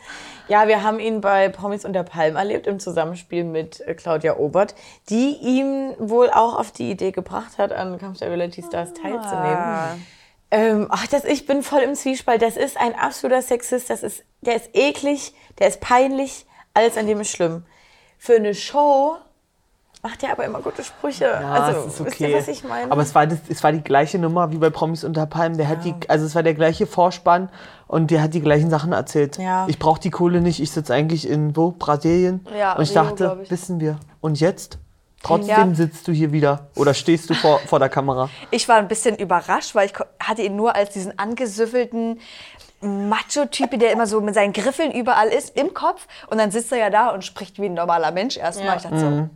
Ja, 0.48 0.68
wir 0.68 0.84
haben 0.84 1.00
ihn 1.00 1.22
bei 1.22 1.48
Promis 1.50 1.86
unter 1.86 2.04
Palm 2.04 2.36
erlebt 2.36 2.66
im 2.68 2.80
Zusammenspiel 2.80 3.44
mit 3.44 3.80
äh, 3.82 3.94
Claudia 3.94 4.38
Obert, 4.38 4.74
die 5.10 5.38
ihm 5.42 5.94
wohl 6.00 6.30
auch 6.32 6.58
auf 6.60 6.72
die 6.72 6.90
Idee 6.92 7.12
gebracht 7.12 7.58
hat, 7.58 7.72
an 7.72 8.00
Kampf 8.00 8.18
der 8.18 8.30
Reality 8.30 8.64
Stars 8.64 8.94
teilzunehmen. 8.94 10.06
Ähm, 10.51 10.88
ach, 10.89 11.06
das, 11.08 11.25
ich 11.25 11.46
bin 11.46 11.62
voll 11.62 11.82
im 11.82 11.96
Zwiespalt. 11.96 12.41
Das 12.41 12.58
ist 12.58 12.77
ein 12.77 12.96
absoluter 12.96 13.41
Sexist. 13.41 13.89
Das 13.89 14.03
ist, 14.03 14.24
der 14.41 14.56
ist 14.56 14.70
eklig, 14.74 15.34
der 15.60 15.68
ist 15.68 15.79
peinlich, 15.79 16.46
alles 16.74 16.98
an 16.98 17.08
dem 17.08 17.20
ist 17.22 17.32
schlimm. 17.32 17.63
Für 18.18 18.36
eine 18.36 18.56
Show 18.56 19.18
macht 20.01 20.24
er 20.24 20.32
aber 20.32 20.46
immer 20.46 20.62
gute 20.62 20.84
Sprüche. 20.84 21.25
Ja, 21.25 21.51
also, 21.51 21.88
ist 21.88 22.01
okay. 22.01 22.10
wisst 22.10 22.20
ihr, 22.22 22.38
was 22.38 22.48
ich 22.48 22.63
meine? 22.63 22.91
Aber 22.91 23.01
es 23.01 23.13
war, 23.13 23.27
das, 23.27 23.39
es 23.48 23.63
war 23.63 23.72
die 23.72 23.84
gleiche 23.84 24.18
Nummer 24.18 24.51
wie 24.51 24.58
bei 24.58 24.70
Promis 24.70 25.03
unter 25.03 25.25
Palmen. 25.25 25.58
Der 25.58 25.68
hat 25.68 25.86
die, 25.86 25.94
also 26.08 26.25
es 26.25 26.36
war 26.36 26.44
der 26.44 26.53
gleiche 26.53 26.88
Vorspann 26.88 27.50
und 27.88 28.10
der 28.12 28.22
hat 28.22 28.34
die 28.34 28.41
gleichen 28.41 28.70
Sachen 28.70 28.91
erzählt. 28.91 29.38
Ja. 29.38 29.68
Ich 29.68 29.77
brauche 29.77 30.00
die 30.00 30.10
Kohle 30.10 30.41
nicht, 30.41 30.60
ich 30.60 30.72
sitze 30.72 30.94
eigentlich 30.94 31.29
in 31.29 31.56
wo? 31.56 31.72
Brasilien. 31.72 32.46
Ja, 32.58 32.74
und 32.74 32.84
ich 32.84 32.91
Rio, 32.91 33.03
dachte, 33.03 33.39
ich. 33.44 33.51
wissen 33.51 33.79
wir. 33.79 33.98
Und 34.22 34.39
jetzt? 34.39 34.79
Trotzdem 35.24 35.50
Ja. 35.70 35.76
sitzt 35.76 36.08
du 36.08 36.12
hier 36.14 36.32
wieder 36.32 36.68
oder 36.76 36.94
stehst 36.94 37.30
du 37.30 37.34
vor, 37.34 37.60
vor 37.60 37.80
der 37.80 37.90
Kamera. 37.90 38.30
Ich 38.52 38.70
war 38.70 38.78
ein 38.78 38.88
bisschen 38.88 39.18
überrascht, 39.18 39.76
weil 39.76 39.88
ich 39.88 39.94
hatte 40.24 40.42
ihn 40.44 40.56
nur 40.56 40.76
als 40.76 40.92
diesen 40.92 41.18
angesüffelten 41.20 42.20
Macho-Typ, 42.82 43.78
der 43.80 43.92
immer 43.92 44.08
so 44.08 44.22
mit 44.22 44.34
seinen 44.36 44.54
Griffeln 44.54 44.92
überall 44.92 45.28
ist, 45.28 45.58
im 45.58 45.74
Kopf. 45.74 46.08
Und 46.28 46.38
dann 46.38 46.52
sitzt 46.52 46.72
er 46.72 46.78
ja 46.78 46.90
da 46.90 47.10
und 47.10 47.26
spricht 47.26 47.60
wie 47.60 47.66
ein 47.66 47.74
normaler 47.74 48.12
Mensch 48.12 48.38
erstmal. 48.38 48.68
Ja. 48.68 48.76
Ich 48.78 48.84
dachte 48.84 49.00
so, 49.00 49.30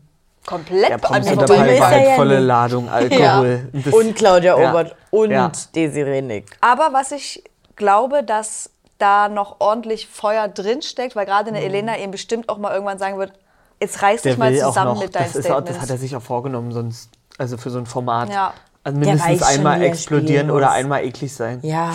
komplett 0.46 0.90
Ja, 0.90 0.96
an 1.10 1.24
mir 1.24 1.32
ist 1.34 1.80
war 1.82 1.90
halt 1.90 2.06
ja 2.08 2.16
volle. 2.16 2.40
Ladung 2.40 2.90
Alkohol. 2.90 3.70
Das- 3.74 3.94
und 3.94 4.16
Claudia 4.16 4.58
Ja. 4.58 4.70
Obert 4.70 4.96
und 5.12 5.32
Ja. 5.32 5.52
Desiree 5.76 6.22
Nick. 6.22 6.46
Aber 6.62 6.90
was 6.94 7.12
ich 7.12 7.44
glaube, 7.76 8.24
dass 8.24 8.70
da 8.98 9.28
noch 9.28 9.58
ordentlich 9.60 10.08
Feuer 10.08 10.48
drin 10.48 10.82
steckt, 10.82 11.16
weil 11.18 11.26
gerade 11.26 11.50
eine 11.50 11.62
Elena 11.62 11.98
ihm 11.98 12.12
bestimmt 12.12 12.48
auch 12.48 12.58
mal 12.58 12.72
irgendwann 12.74 13.00
sagen 13.00 13.18
wird, 13.18 13.34
jetzt 13.80 14.02
reiß 14.02 14.22
dich 14.22 14.32
der 14.36 14.40
mal 14.40 14.52
will 14.52 14.62
auch 14.64 14.70
zusammen 14.70 14.94
noch, 14.96 15.02
mit 15.02 15.16
deinen 15.16 15.34
das, 15.34 15.46
auch, 15.50 15.62
das 15.62 15.80
hat 15.80 15.90
er 15.90 15.98
sich 15.98 16.16
auch 16.16 16.22
vorgenommen, 16.22 16.72
sonst, 16.72 17.10
also 17.38 17.58
für 17.58 17.70
so 17.70 17.80
ein 17.80 17.86
Format. 17.86 18.30
Ja. 18.30 18.54
Also 18.84 19.00
Der 19.00 19.08
mindestens 19.14 19.40
schon, 19.40 19.60
einmal 19.60 19.82
er 19.82 19.88
explodieren 19.88 20.52
oder 20.52 20.68
muss. 20.68 20.76
einmal 20.76 21.06
eklig 21.06 21.34
sein. 21.34 21.60
Ja. 21.64 21.94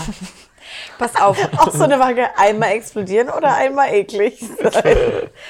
Pass 0.98 1.16
auf. 1.16 1.38
Auch 1.58 1.72
so 1.72 1.84
eine 1.84 1.96
Frage, 1.98 2.28
einmal 2.36 2.70
explodieren 2.72 3.30
oder 3.30 3.54
einmal 3.54 3.92
eklig 3.92 4.38
sein? 4.40 4.96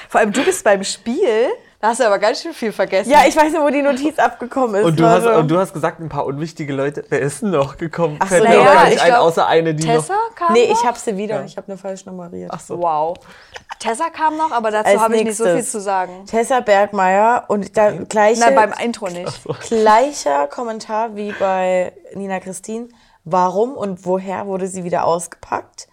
Vor 0.07 0.21
allem 0.21 0.31
du 0.31 0.43
bist 0.43 0.63
beim 0.63 0.83
Spiel, 0.83 1.49
da 1.81 1.87
hast 1.89 1.99
du 1.99 2.05
aber 2.05 2.19
ganz 2.19 2.41
schön 2.41 2.53
viel 2.53 2.71
vergessen. 2.71 3.09
Ja, 3.09 3.19
ich 3.27 3.35
weiß 3.35 3.51
nicht, 3.53 3.61
wo 3.61 3.69
die 3.69 3.81
Notiz 3.81 4.17
abgekommen 4.19 4.75
ist. 4.75 4.85
Und 4.85 4.99
du, 4.99 5.05
hast, 5.05 5.25
und 5.25 5.47
du 5.49 5.57
hast 5.57 5.73
gesagt, 5.73 5.99
ein 5.99 6.09
paar 6.09 6.25
unwichtige 6.25 6.73
Leute. 6.73 7.05
Wer 7.09 7.19
ist 7.21 7.41
denn 7.41 7.51
noch 7.51 7.77
gekommen? 7.77 8.17
Ach 8.19 8.27
so, 8.29 8.35
Fällt 8.35 8.49
ja, 8.49 8.59
auch 8.61 8.65
gar 8.65 8.83
nicht 8.85 8.95
ich 8.95 9.01
ein, 9.01 9.07
glaub, 9.09 9.21
außer 9.21 9.47
eine, 9.47 9.73
die 9.73 9.85
Tessa 9.85 10.13
noch. 10.13 10.35
kam 10.35 10.53
Nee, 10.53 10.67
noch? 10.69 10.79
ich 10.79 10.85
habe 10.85 10.99
sie 10.99 11.15
wieder. 11.17 11.43
Ich 11.45 11.55
habe 11.57 11.67
eine 11.67 11.77
falsch 11.77 12.05
nummeriert. 12.05 12.51
Ach 12.53 12.59
so. 12.59 12.79
Wow. 12.79 13.17
Tessa 13.79 14.09
kam 14.09 14.35
noch, 14.35 14.51
aber 14.51 14.71
dazu 14.71 14.99
habe 14.99 15.15
ich 15.15 15.23
nicht 15.23 15.37
so 15.37 15.45
viel 15.45 15.63
zu 15.63 15.79
sagen. 15.79 16.25
Tessa 16.25 16.59
Bergmeier 16.59 17.45
und 17.47 17.77
da 17.77 17.91
gleiche, 17.91 18.41
Nein, 18.41 18.55
beim 18.55 18.73
Intro 18.83 19.07
nicht. 19.07 19.41
gleicher 19.69 20.47
Kommentar 20.47 21.15
wie 21.15 21.31
bei 21.39 21.93
Nina 22.13 22.39
Christine. 22.41 22.89
Warum 23.23 23.73
und 23.77 24.05
woher 24.05 24.47
wurde 24.47 24.67
sie 24.67 24.83
wieder 24.83 25.05
ausgepackt? 25.05 25.87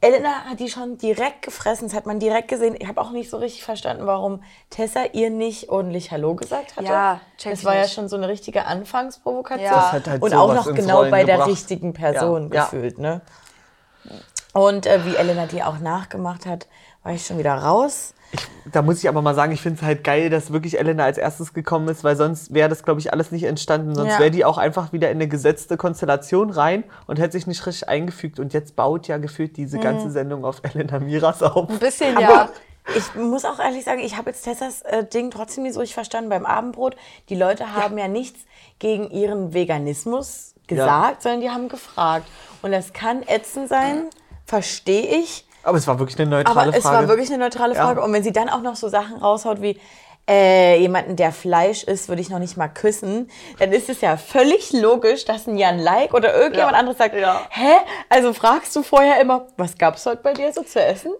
Elena 0.00 0.44
hat 0.48 0.58
die 0.60 0.68
schon 0.68 0.98
direkt 0.98 1.42
gefressen, 1.42 1.88
das 1.88 1.96
hat 1.96 2.06
man 2.06 2.18
direkt 2.18 2.48
gesehen. 2.48 2.74
Ich 2.78 2.88
habe 2.88 3.00
auch 3.00 3.10
nicht 3.10 3.30
so 3.30 3.36
richtig 3.36 3.62
verstanden, 3.64 4.06
warum 4.06 4.42
Tessa 4.70 5.04
ihr 5.12 5.30
nicht 5.30 5.68
ordentlich 5.68 6.10
Hallo 6.10 6.34
gesagt 6.34 6.76
hatte. 6.76 6.86
Ja, 6.86 7.20
check 7.38 7.52
Das 7.52 7.64
war 7.64 7.74
ja 7.74 7.82
nicht. 7.82 7.94
schon 7.94 8.08
so 8.08 8.16
eine 8.16 8.28
richtige 8.28 8.64
Anfangsprovokation. 8.66 9.64
Ja. 9.66 9.74
Das 9.76 9.92
hat 9.92 10.06
halt 10.08 10.22
und 10.22 10.34
auch 10.34 10.54
noch 10.54 10.72
genau 10.74 10.98
Rollen 10.98 11.10
bei 11.10 11.24
der 11.24 11.36
gebracht. 11.36 11.50
richtigen 11.50 11.92
Person 11.92 12.48
Ja, 12.50 12.54
ja. 12.56 12.64
gefühlt. 12.64 12.98
Ne? 12.98 13.20
Und 14.52 14.86
äh, 14.86 15.04
wie 15.06 15.16
Elena 15.16 15.46
die 15.46 15.62
auch 15.62 15.78
nachgemacht 15.78 16.44
hat, 16.46 16.66
war 17.02 17.12
ich 17.12 17.26
schon 17.26 17.38
wieder 17.38 17.54
raus. 17.54 18.14
Da 18.64 18.80
muss 18.80 18.98
ich 19.00 19.08
aber 19.10 19.20
mal 19.20 19.34
sagen, 19.34 19.52
ich 19.52 19.60
finde 19.60 19.80
es 19.80 19.84
halt 19.86 20.04
geil, 20.04 20.30
dass 20.30 20.52
wirklich 20.52 20.78
Elena 20.78 21.04
als 21.04 21.18
erstes 21.18 21.52
gekommen 21.52 21.88
ist, 21.88 22.02
weil 22.02 22.16
sonst 22.16 22.54
wäre 22.54 22.70
das, 22.70 22.82
glaube 22.82 22.98
ich, 23.00 23.12
alles 23.12 23.30
nicht 23.30 23.42
entstanden. 23.44 23.94
Sonst 23.94 24.12
Ja. 24.12 24.18
wäre 24.20 24.30
die 24.30 24.44
auch 24.46 24.56
einfach 24.56 24.92
wieder 24.92 25.10
in 25.10 25.18
eine 25.18 25.28
gesetzte 25.28 25.76
Konstellation 25.76 26.48
rein 26.50 26.84
und 27.06 27.18
hätte 27.18 27.32
sich 27.32 27.46
nicht 27.46 27.66
richtig 27.66 27.88
eingefügt. 27.90 28.38
Und 28.40 28.54
jetzt 28.54 28.74
baut 28.74 29.06
ja 29.08 29.18
gefühlt 29.18 29.56
diese 29.58 29.76
Mhm. 29.76 29.82
ganze 29.82 30.10
Sendung 30.10 30.44
auf 30.46 30.60
Elena 30.74 30.98
Miras 31.00 31.42
auf. 31.42 31.68
Ein 31.68 31.78
bisschen, 31.78 32.16
Aber 32.16 32.22
ja. 32.26 32.48
ich 32.96 33.14
muss 33.16 33.44
auch 33.44 33.58
ehrlich 33.58 33.84
sagen, 33.84 34.00
ich 34.00 34.16
habe 34.16 34.30
jetzt 34.30 34.44
Tessas 34.44 34.80
äh, 34.82 35.04
Ding 35.04 35.30
trotzdem 35.30 35.64
nicht 35.64 35.74
so 35.74 35.80
richtig 35.80 35.94
verstanden 35.94 36.30
beim 36.30 36.46
Abendbrot. 36.46 36.96
Die 37.28 37.34
Leute 37.34 37.74
haben 37.74 37.98
ja, 37.98 38.08
nichts 38.08 38.40
gegen 38.78 39.10
ihren 39.10 39.52
Veganismus 39.52 40.54
gesagt, 40.68 41.20
sondern 41.22 41.40
die 41.42 41.50
haben 41.50 41.68
gefragt. 41.68 42.26
Und 42.62 42.72
das 42.72 42.94
kann 42.94 43.22
ätzend 43.26 43.68
sein, 43.68 44.04
verstehe 44.46 45.18
ich. 45.18 45.44
Aber 45.62 45.78
es 45.78 45.86
war 45.86 45.98
wirklich 45.98 46.18
eine 46.20 46.30
neutrale 46.30 46.68
Aber 46.68 46.76
es 46.76 46.82
Frage. 46.82 46.96
war 46.98 47.08
wirklich 47.08 47.28
eine 47.32 47.38
neutrale 47.38 47.74
Ja. 47.74 47.84
Frage. 47.84 48.02
Und 48.02 48.12
wenn 48.12 48.22
sie 48.22 48.32
dann 48.32 48.48
auch 48.48 48.62
noch 48.62 48.76
so 48.76 48.88
Sachen 48.88 49.16
raushaut 49.18 49.62
wie, 49.62 49.78
äh, 50.28 50.78
jemanden, 50.78 51.16
der 51.16 51.32
Fleisch 51.32 51.82
isst, 51.82 52.08
würde 52.08 52.22
ich 52.22 52.30
noch 52.30 52.38
nicht 52.38 52.56
mal 52.56 52.68
küssen, 52.68 53.28
dann 53.58 53.72
ist 53.72 53.88
es 53.88 54.00
ja 54.00 54.16
völlig 54.16 54.72
logisch, 54.72 55.24
dass 55.24 55.46
ein 55.48 55.56
Jan 55.56 55.80
Like 55.80 56.14
oder 56.14 56.32
irgendjemand 56.34 56.72
Ja. 56.74 56.78
anderes 56.78 56.98
sagt, 56.98 57.16
Ja. 57.16 57.40
hä? 57.50 57.72
Also 58.08 58.32
fragst 58.32 58.74
du 58.76 58.82
vorher 58.84 59.20
immer, 59.20 59.46
was 59.56 59.76
gab's 59.78 60.06
heute 60.06 60.22
bei 60.22 60.32
dir 60.32 60.52
so 60.52 60.62
zu 60.62 60.80
essen? 60.80 61.12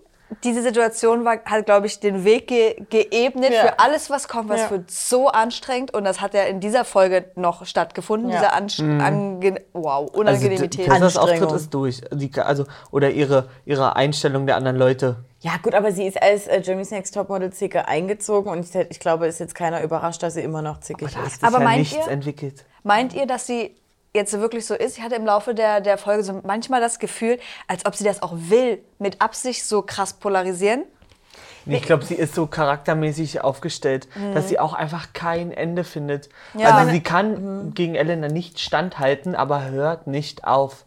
Diese 0.44 0.62
Situation 0.62 1.24
war, 1.24 1.38
hat, 1.44 1.66
glaube 1.66 1.86
ich, 1.86 2.00
den 2.00 2.24
Weg 2.24 2.48
ge 2.48 2.76
geebnet 2.90 3.52
Ja. 3.52 3.60
für 3.62 3.78
alles, 3.78 4.10
was 4.10 4.28
kommt. 4.28 4.48
Was 4.48 4.60
Ja. 4.62 4.70
wird 4.70 4.90
so 4.90 5.28
anstrengend. 5.28 5.92
Und 5.94 6.04
das 6.04 6.20
hat 6.20 6.34
ja 6.34 6.42
in 6.44 6.60
dieser 6.60 6.84
Folge 6.84 7.26
noch 7.34 7.66
stattgefunden. 7.66 8.30
Ja. 8.30 8.36
Diese 8.38 8.52
Anst 8.52 8.80
ange 8.80 9.60
wow, 9.72 10.02
also, 10.08 10.20
Unangenemität. 10.20 10.86
Tessas 10.86 11.16
Auftritt 11.16 11.32
Anstrengung. 11.42 11.56
ist 11.56 11.74
durch. 11.74 12.00
Die, 12.12 12.30
also, 12.40 12.64
oder 12.90 13.10
ihre, 13.10 13.48
ihre 13.64 13.96
Einstellung 13.96 14.46
der 14.46 14.56
anderen 14.56 14.76
Leute. 14.76 15.16
Ja, 15.40 15.52
gut, 15.60 15.74
aber 15.74 15.90
sie 15.90 16.06
ist 16.06 16.22
als 16.22 16.46
äh, 16.46 16.60
Jeremy's 16.62 16.90
Next 16.92 17.14
Topmodel 17.14 17.52
Zicke 17.52 17.88
eingezogen 17.88 18.50
und 18.52 18.60
ich, 18.64 18.74
ich 18.90 19.00
glaube, 19.00 19.26
ist 19.26 19.40
jetzt 19.40 19.54
keiner 19.56 19.82
überrascht, 19.82 20.22
dass 20.22 20.34
sie 20.34 20.40
immer 20.42 20.62
noch 20.62 20.78
zickig 20.80 21.10
Da 21.12 21.18
hat 21.18 21.26
ist. 21.26 21.34
sich 21.40 21.44
Aber 21.44 21.58
ja 21.58 21.64
meint 21.64 21.78
nichts 21.80 21.96
ihr- 22.06 22.12
entwickelt. 22.12 22.64
Meint 22.84 23.12
ihr, 23.12 23.26
dass 23.26 23.46
sie 23.46 23.74
jetzt 24.14 24.32
wirklich 24.38 24.66
so 24.66 24.74
ist? 24.74 24.98
Ich 24.98 25.02
hatte 25.02 25.14
im 25.14 25.24
Laufe 25.24 25.54
der, 25.54 25.80
der 25.80 25.98
Folge 25.98 26.22
so 26.22 26.40
manchmal 26.44 26.80
das 26.80 26.98
Gefühl, 26.98 27.38
als 27.66 27.86
ob 27.86 27.94
sie 27.94 28.04
das 28.04 28.22
auch 28.22 28.32
will, 28.34 28.82
mit 28.98 29.20
Absicht 29.20 29.64
so 29.64 29.82
krass 29.82 30.12
polarisieren. 30.14 30.84
Nee, 31.64 31.76
Ich 31.76 31.82
glaube, 31.82 32.04
sie 32.04 32.14
ist 32.14 32.34
so 32.34 32.46
charaktermäßig 32.46 33.40
aufgestellt, 33.42 34.08
dass 34.34 34.48
sie 34.48 34.58
auch 34.58 34.72
einfach 34.74 35.12
kein 35.12 35.52
Ende 35.52 35.84
findet. 35.84 36.28
Ja. 36.54 36.70
Also 36.76 36.90
sie 36.90 37.00
kann 37.02 37.72
gegen 37.74 37.94
Elena 37.94 38.26
nicht 38.28 38.58
standhalten, 38.58 39.36
aber 39.36 39.66
hört 39.66 40.08
nicht 40.08 40.44
auf. 40.44 40.84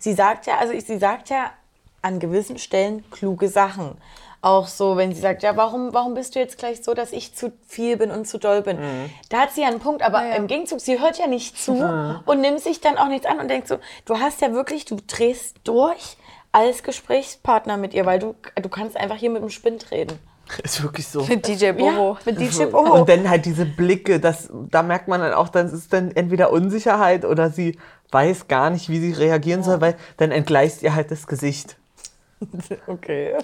Sie 0.00 0.14
sagt 0.14 0.46
ja, 0.46 0.56
also 0.58 0.72
sie 0.78 0.98
sagt 0.98 1.28
ja 1.28 1.50
an 2.00 2.20
gewissen 2.20 2.58
Stellen 2.58 3.04
kluge 3.10 3.48
Sachen. 3.48 3.98
Auch 4.44 4.66
so, 4.66 4.98
wenn 4.98 5.14
sie 5.14 5.22
sagt, 5.22 5.42
ja, 5.42 5.56
warum, 5.56 5.94
warum 5.94 6.12
bist 6.12 6.34
du 6.34 6.38
jetzt 6.38 6.58
gleich 6.58 6.84
so, 6.84 6.92
dass 6.92 7.12
ich 7.12 7.34
zu 7.34 7.50
viel 7.66 7.96
bin 7.96 8.10
und 8.10 8.28
zu 8.28 8.36
doll 8.38 8.60
bin? 8.60 8.78
Da 9.30 9.38
hat 9.38 9.52
sie 9.52 9.62
ja 9.62 9.68
einen 9.68 9.80
Punkt, 9.80 10.02
aber 10.02 10.36
im 10.36 10.48
Gegenzug, 10.48 10.82
sie 10.82 11.00
hört 11.00 11.18
ja 11.18 11.26
nicht 11.26 11.56
zu 11.58 11.72
und 12.26 12.40
nimmt 12.42 12.60
sich 12.60 12.82
dann 12.82 12.98
auch 12.98 13.08
nichts 13.08 13.24
an 13.24 13.38
und 13.40 13.48
denkt 13.48 13.68
so, 13.68 13.78
du 14.04 14.18
hast 14.18 14.42
ja 14.42 14.52
wirklich, 14.52 14.84
du 14.84 14.98
drehst 15.06 15.56
durch 15.64 16.18
als 16.52 16.82
Gesprächspartner 16.82 17.78
mit 17.78 17.94
ihr, 17.94 18.04
weil 18.04 18.18
du, 18.18 18.34
du 18.60 18.68
kannst 18.68 18.98
einfach 18.98 19.16
hier 19.16 19.30
mit 19.30 19.40
dem 19.40 19.48
Spind 19.48 19.90
reden. 19.90 20.18
Ist 20.62 20.82
wirklich 20.82 21.08
so. 21.08 21.24
Mit 21.24 21.48
DJ 21.48 21.72
Bobo. 21.72 22.12
Ja, 22.12 22.18
mit 22.26 22.38
DJ 22.38 22.64
Bobo. 22.66 22.92
Und 22.92 23.08
dann 23.08 23.30
halt 23.30 23.46
diese 23.46 23.64
Blicke, 23.64 24.20
das, 24.20 24.50
da 24.70 24.82
merkt 24.82 25.08
man 25.08 25.22
dann 25.22 25.32
auch, 25.32 25.48
das 25.48 25.72
ist 25.72 25.90
dann 25.94 26.10
entweder 26.10 26.52
Unsicherheit 26.52 27.24
oder 27.24 27.48
sie 27.48 27.78
weiß 28.12 28.46
gar 28.46 28.68
nicht, 28.68 28.90
wie 28.90 29.00
sie 29.00 29.12
reagieren 29.12 29.62
soll, 29.62 29.80
weil 29.80 29.96
dann 30.18 30.30
entgleist 30.30 30.82
ihr 30.82 30.94
halt 30.94 31.10
das 31.10 31.26
Gesicht. 31.26 31.76
Okay. 32.86 33.36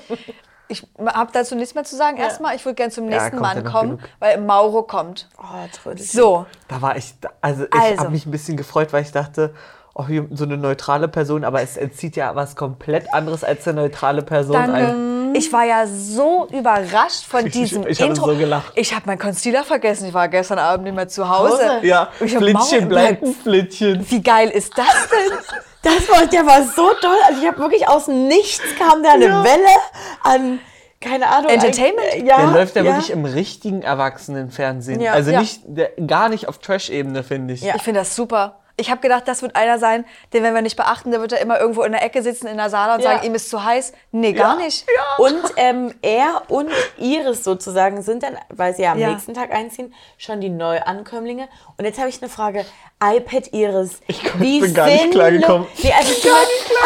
Ich 0.70 0.86
habe 1.04 1.30
dazu 1.32 1.54
nichts 1.56 1.74
mehr 1.74 1.84
zu 1.84 1.96
sagen. 1.96 2.16
Erstmal, 2.16 2.54
ich 2.56 2.64
würde 2.64 2.76
gerne 2.76 2.92
zum 2.92 3.04
Ja, 3.10 3.18
nächsten 3.18 3.36
ja 3.36 3.42
Mann 3.42 3.64
kommen, 3.64 3.96
genug. 3.98 4.08
weil 4.20 4.40
Mauro 4.40 4.82
kommt. 4.84 5.28
Oh, 5.38 5.44
Trödel. 5.82 6.04
So, 6.04 6.46
Da 6.68 6.80
war 6.80 6.96
ich, 6.96 7.12
also 7.40 7.64
ich 7.64 7.74
Also. 7.74 7.98
habe 7.98 8.10
mich 8.10 8.24
ein 8.26 8.30
bisschen 8.30 8.56
gefreut, 8.56 8.92
weil 8.92 9.02
ich 9.02 9.12
dachte, 9.12 9.52
oh, 9.94 10.06
hier 10.06 10.26
so 10.30 10.44
eine 10.44 10.56
neutrale 10.56 11.08
Person, 11.08 11.44
aber 11.44 11.60
es 11.60 11.76
entzieht 11.76 12.14
ja 12.16 12.34
was 12.36 12.54
komplett 12.56 13.12
anderes 13.12 13.42
als 13.44 13.66
eine 13.66 13.82
neutrale 13.82 14.22
Person 14.22 14.56
ein. 14.56 14.72
danke. 14.72 15.10
Ich 15.32 15.52
war 15.52 15.64
ja 15.64 15.86
so 15.86 16.48
überrascht 16.50 17.24
von 17.24 17.46
Ich- 17.46 17.52
diesem 17.52 17.86
ich 17.86 18.00
habe 18.00 18.10
Intro. 18.12 18.32
so 18.32 18.36
gelacht. 18.36 18.72
Ich 18.74 18.94
habe 18.94 19.06
meinen 19.06 19.18
Concealer 19.20 19.62
vergessen. 19.64 20.06
Ich 20.08 20.14
war 20.14 20.28
gestern 20.28 20.58
Abend 20.58 20.84
nicht 20.84 20.94
mehr 20.96 21.06
zu 21.08 21.28
Hause. 21.28 21.78
Ja, 21.82 22.08
Ich 22.20 22.36
Flittchen 22.36 22.88
bleibt 22.88 23.22
ein 23.22 23.34
Flittchen. 23.34 24.10
Wie 24.10 24.22
geil 24.22 24.48
ist 24.50 24.76
das 24.76 24.86
denn? 25.08 25.38
Das 25.82 26.08
war, 26.08 26.26
der 26.26 26.44
war 26.46 26.62
so 26.64 26.90
toll. 27.00 27.16
Also 27.26 27.40
ich 27.40 27.46
habe 27.48 27.58
wirklich 27.58 27.88
aus 27.88 28.04
dem 28.06 28.28
Nichts 28.28 28.62
kam 28.78 29.02
da 29.02 29.12
eine 29.12 29.26
Ja. 29.26 29.44
Welle 29.44 29.76
an, 30.22 30.58
keine 31.00 31.26
Ahnung. 31.28 31.50
Entertainment? 31.50 32.06
ein- 32.12 32.26
Ja, 32.26 32.36
Der 32.38 32.46
läuft 32.48 32.76
ja, 32.76 32.82
ja 32.82 32.90
wirklich 32.92 33.10
im 33.10 33.24
richtigen 33.24 33.82
Erwachsenenfernsehen. 33.82 35.00
Ja. 35.00 35.12
Also 35.12 35.30
Ja. 35.30 35.40
nicht, 35.40 35.62
der, 35.64 35.90
gar 36.06 36.28
nicht 36.28 36.48
auf 36.48 36.58
Trash-Ebene, 36.58 37.22
finde 37.22 37.54
ich. 37.54 37.62
Ja. 37.62 37.74
Ich 37.76 37.82
finde 37.82 38.00
das 38.00 38.14
super. 38.14 38.59
Ich 38.76 38.90
habe 38.90 39.00
gedacht, 39.00 39.24
das 39.26 39.42
wird 39.42 39.56
einer 39.56 39.78
sein, 39.78 40.04
den 40.32 40.42
wenn 40.42 40.54
wir 40.54 40.62
nicht 40.62 40.76
beachten, 40.76 41.10
der 41.10 41.20
wird 41.20 41.32
da 41.32 41.36
immer 41.36 41.60
irgendwo 41.60 41.82
in 41.82 41.92
der 41.92 42.02
Ecke 42.02 42.22
sitzen 42.22 42.46
in 42.46 42.56
der 42.56 42.70
Sala 42.70 42.94
und 42.94 43.00
Ja. 43.02 43.12
sagen, 43.12 43.26
ihm 43.26 43.34
ist 43.34 43.50
zu 43.50 43.62
heiß. 43.62 43.92
Nee, 44.12 44.32
gar 44.32 44.56
nicht. 44.56 44.86
Und 45.18 45.42
ähm, 45.56 45.94
er 46.02 46.42
und 46.48 46.68
Iris 46.98 47.44
sozusagen 47.44 48.02
sind 48.02 48.22
dann, 48.22 48.36
weil 48.48 48.74
sie 48.74 48.82
ja 48.82 48.92
am 48.92 48.98
Ja. 48.98 49.10
nächsten 49.10 49.34
Tag 49.34 49.52
einziehen, 49.52 49.94
schon 50.18 50.40
die 50.40 50.48
Neuankömmlinge. 50.50 51.48
Und 51.76 51.84
jetzt 51.84 51.98
habe 51.98 52.08
ich 52.08 52.20
eine 52.22 52.30
Frage. 52.30 52.64
iPad 53.02 53.52
Iris. 53.52 54.00
Ich 54.06 54.22
bin 54.34 54.74
gar 54.74 54.86
nicht 54.86 55.10
klargekommen. 55.10 55.66
Nee, 55.82 55.92
also 55.92 56.12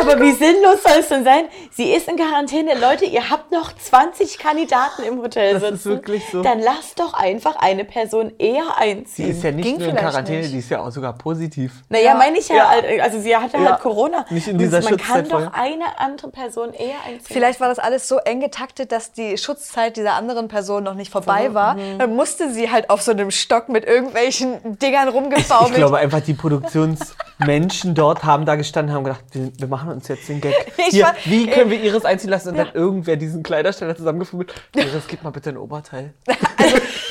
aber 0.00 0.20
wie 0.20 0.32
sinnlos 0.32 0.82
soll 0.82 0.98
es 1.00 1.08
denn 1.08 1.24
sein? 1.24 1.44
Sie 1.70 1.92
ist 1.92 2.08
in 2.08 2.16
Quarantäne. 2.16 2.74
Leute, 2.78 3.04
ihr 3.04 3.30
habt 3.30 3.50
noch 3.52 3.72
20 3.76 4.38
Kandidaten 4.38 5.02
im 5.02 5.20
Hotel 5.20 5.54
Das 5.54 5.62
sitzen. 5.62 5.74
ist 5.74 5.84
wirklich 5.86 6.22
so. 6.30 6.42
Dann 6.42 6.60
lasst 6.60 6.98
doch 7.00 7.14
einfach 7.14 7.56
eine 7.56 7.84
Person 7.84 8.32
eher 8.38 8.62
Sie 8.64 8.82
einziehen. 8.82 9.30
ist 9.30 9.42
ja 9.42 9.50
nicht 9.52 9.64
Ging 9.64 9.78
nur 9.78 9.88
in 9.88 9.96
Quarantäne, 9.96 10.38
nicht. 10.42 10.52
die 10.54 10.58
ist 10.58 10.70
ja 10.70 10.80
auch 10.82 10.90
sogar 10.90 11.14
positiv. 11.14 11.72
Naja, 11.88 12.04
Ja. 12.06 12.14
meine 12.14 12.38
ich 12.38 12.48
ja, 12.48 12.56
Ja. 12.56 12.68
halt, 12.70 13.00
also 13.00 13.20
sie 13.20 13.36
hatte 13.36 13.56
Ja. 13.58 13.72
halt 13.72 13.80
Corona. 13.80 14.24
Nicht 14.30 14.46
in 14.48 14.54
Und 14.54 14.58
dieser 14.60 14.82
Man 14.82 14.96
kann 14.96 15.28
doch 15.28 15.52
eine 15.52 15.84
andere 15.98 16.28
Person 16.30 16.72
eher 16.72 16.96
einziehen. 17.06 17.20
Vielleicht 17.24 17.60
war 17.60 17.68
das 17.68 17.78
alles 17.78 18.08
so 18.08 18.18
eng 18.18 18.40
getaktet, 18.40 18.90
dass 18.92 19.12
die 19.12 19.36
Schutzzeit 19.38 19.96
dieser 19.96 20.14
anderen 20.14 20.48
Person 20.48 20.82
noch 20.84 20.94
nicht 20.94 21.12
vorbei 21.12 21.52
war. 21.54 21.76
Dann 21.98 22.14
musste 22.16 22.52
sie 22.52 22.70
halt 22.70 22.90
auf 22.90 23.02
so 23.02 23.10
einem 23.12 23.30
Stock 23.30 23.68
mit 23.68 23.84
irgendwelchen 23.84 24.78
Dingern 24.78 25.08
Ich 25.08 25.14
rumgebaumelt. 25.14 25.74
glaube 25.74 25.98
einfach, 25.98 26.20
die 26.20 26.34
Produktionsmenschen 26.34 27.94
dort 27.94 28.24
haben 28.24 28.46
da 28.46 28.54
gestanden 28.56 28.90
und 28.90 28.96
haben 28.96 29.04
gedacht, 29.04 29.24
wir, 29.32 29.50
wir 29.58 29.68
machen 29.68 29.90
uns 29.90 30.08
jetzt 30.08 30.28
den 30.28 30.40
Gag. 30.40 30.54
Ich 30.78 30.86
Hier, 30.94 31.04
war- 31.06 31.14
wie 31.24 31.46
können 31.46 31.70
wir 31.70 31.80
Iris 31.82 32.04
einziehen 32.04 32.30
lassen? 32.30 32.50
Und 32.50 32.58
dann 32.58 32.68
irgendwer 32.74 33.16
diesen 33.16 33.42
Kleidersteller 33.42 33.96
zusammengefummelt. 33.96 34.52
Iris, 34.74 35.04
gib 35.08 35.22
mal 35.22 35.30
bitte 35.30 35.50
ein 35.50 35.56
Oberteil. 35.56 36.12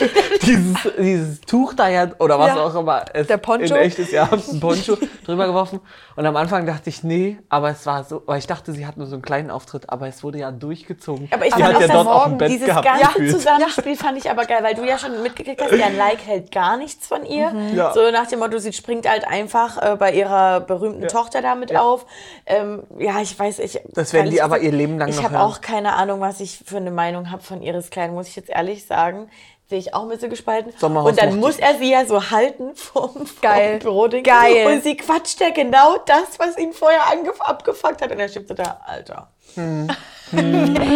dieses, 0.41 0.75
dieses 0.99 1.41
Tuch 1.41 1.73
da 1.73 1.87
ja, 1.87 2.07
oder 2.19 2.37
was 2.39 2.55
Ja. 2.55 2.63
auch 2.65 2.75
immer. 2.75 3.05
Es 3.13 3.27
Der 3.27 3.37
Poncho. 3.37 3.73
In 3.75 3.81
echtes, 3.81 4.11
ja, 4.11 4.29
ein 4.53 4.59
Poncho 4.59 4.97
drüber 5.25 5.47
geworfen. 5.47 5.79
Und 6.15 6.25
am 6.25 6.35
Anfang 6.35 6.65
dachte 6.65 6.89
ich, 6.89 7.03
nee, 7.03 7.37
aber 7.49 7.69
es 7.71 7.85
war 7.85 8.03
so, 8.03 8.21
weil 8.25 8.39
ich 8.39 8.47
dachte, 8.47 8.71
sie 8.71 8.85
hat 8.85 8.97
nur 8.97 9.07
so 9.07 9.13
einen 9.15 9.21
kleinen 9.21 9.51
Auftritt, 9.51 9.89
aber 9.89 10.07
es 10.07 10.23
wurde 10.23 10.37
ja 10.39 10.51
durchgezogen. 10.51 11.27
Aber 11.31 11.45
ich 11.45 11.53
sie 11.55 11.61
fand 11.61 11.73
hat 11.75 11.81
ja 11.81 11.87
auch 11.87 11.91
dort 11.93 12.07
auch 12.07 12.19
Morgen 12.21 12.31
ein 12.33 12.37
Bett 12.37 12.49
Dieses 12.51 12.67
gehabt. 12.67 12.85
ganze 12.85 13.05
gefühlt. 13.07 13.31
Zusammenspiel 13.31 13.95
fand 13.97 14.17
ich 14.17 14.29
aber 14.29 14.45
geil, 14.45 14.59
weil 14.61 14.75
du 14.75 14.83
ja 14.85 14.97
schon 14.97 15.21
mitgekriegt 15.23 15.61
hast, 15.61 15.71
Jan 15.71 15.97
Like 15.97 16.25
hält 16.25 16.51
gar 16.51 16.77
nichts 16.77 17.07
von 17.07 17.25
ihr. 17.25 17.51
Ja. 17.73 17.93
So 17.93 18.11
nach 18.11 18.27
dem 18.27 18.39
Motto, 18.39 18.57
sie 18.59 18.73
springt 18.73 19.09
halt 19.09 19.27
einfach 19.27 19.81
äh, 19.81 19.95
bei 19.97 20.13
ihrer 20.13 20.59
berühmten 20.61 21.07
Tochter 21.07 21.41
damit 21.41 21.71
Ja. 21.71 21.81
auf. 21.81 22.05
Ähm, 22.45 22.83
ja, 22.99 23.19
ich 23.21 23.37
weiß, 23.37 23.59
ich. 23.59 23.79
Das 23.93 24.13
werden 24.13 24.29
die 24.31 24.41
aber 24.41 24.59
ihr 24.59 24.71
Leben 24.71 24.97
lang 24.99 25.09
Ich 25.09 25.15
noch 25.17 25.23
habe 25.23 25.33
hören. 25.39 25.43
auch 25.47 25.61
keine 25.61 25.93
Ahnung, 25.93 26.21
was 26.21 26.39
ich 26.39 26.59
für 26.65 26.77
eine 26.77 26.91
Meinung 26.91 27.31
habe 27.31 27.41
von 27.43 27.61
Iris 27.61 27.89
Klein, 27.89 28.13
muss 28.13 28.27
ich 28.27 28.35
jetzt 28.35 28.49
ehrlich 28.49 28.85
sagen. 28.85 29.29
Sehe 29.69 29.79
ich 29.79 29.93
auch 29.93 30.03
ein 30.03 30.09
bisschen 30.09 30.29
gespalten. 30.29 30.73
Sommerhaus 30.77 31.09
und 31.11 31.19
dann 31.19 31.39
muss 31.39 31.57
er 31.57 31.75
sie 31.77 31.89
ja 31.91 32.05
so 32.05 32.29
halten 32.31 32.75
vom, 32.75 33.09
vom 33.11 33.27
Geil. 33.41 33.79
Büroding. 33.79 34.23
Geil. 34.23 34.67
Und 34.67 34.83
sie 34.83 34.95
quatscht 34.97 35.39
ja 35.39 35.49
genau 35.51 35.97
das, 36.05 36.37
was 36.37 36.57
ihn 36.57 36.73
vorher 36.73 37.01
angef- 37.03 37.39
abgefuckt 37.39 38.01
hat. 38.01 38.11
Und 38.11 38.19
er 38.19 38.27
steht 38.29 38.47
so 38.47 38.53
da, 38.53 38.81
Alter. 38.85 39.29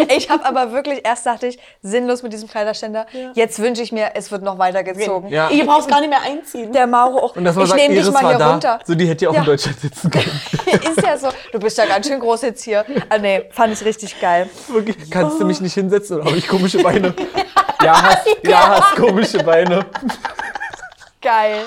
Ich 0.10 0.30
habe 0.30 0.46
aber 0.46 0.72
wirklich, 0.72 1.01
erst 1.06 1.25
dachte 1.25 1.48
ich, 1.48 1.60
sinnlos 1.82 2.24
mit 2.24 2.34
diesem 2.34 2.50
Kleiderständer. 2.50 3.06
Jetzt 3.36 3.60
wünsche 3.60 3.84
ich 3.84 3.92
mir, 3.92 4.12
es 4.16 4.32
wird 4.32 4.42
noch 4.42 4.58
weitergezogen. 4.58 5.30
Ja. 5.30 5.50
Ihr 5.50 5.66
braucht 5.66 5.88
gar 5.89 6.00
nicht 6.00 6.10
mehr 6.10 6.22
einziehen. 6.22 6.72
Der 6.72 6.88
Mauro 6.88 7.20
auch. 7.20 7.36
Und 7.36 7.44
das 7.46 7.56
ich 7.56 7.74
nehme 7.75 7.94
dich 7.96 8.10
mal 8.12 8.27
hier 8.27 8.38
da. 8.38 8.51
runter. 8.51 8.80
So, 8.86 8.96
die 8.96 9.08
hätte 9.08 9.25
ja 9.25 9.30
auch 9.30 9.36
Ja. 9.36 9.42
in 9.42 9.46
Deutschland 9.46 9.80
sitzen 9.80 10.10
können. 10.10 10.42
Ist 10.66 11.01
ja 11.04 11.18
so. 11.18 11.30
Du 11.51 11.60
bist 11.60 11.77
ja 11.77 11.86
ganz 11.86 12.08
schön 12.08 12.20
groß 12.20 12.42
jetzt 12.44 12.63
hier. 12.63 12.84
Ah, 13.10 13.18
nee, 13.20 13.44
fand 13.51 13.74
ich 13.74 13.86
richtig 13.86 14.20
geil. 14.20 14.50
Wirklich, 14.70 15.10
kannst 15.12 15.39
du 15.39 15.46
mich 15.46 15.62
nicht 15.62 15.74
hinsetzen 15.75 16.18
oder 16.18 16.25
habe 16.25 16.38
ich 16.38 16.48
komische 16.48 16.82
Beine? 16.82 17.13
Ja, 17.84 18.01
hast, 18.01 18.27
ja, 18.42 18.70
hast 18.82 18.96
komische 18.96 19.38
Beine. 19.44 19.86
Geil. 21.22 21.60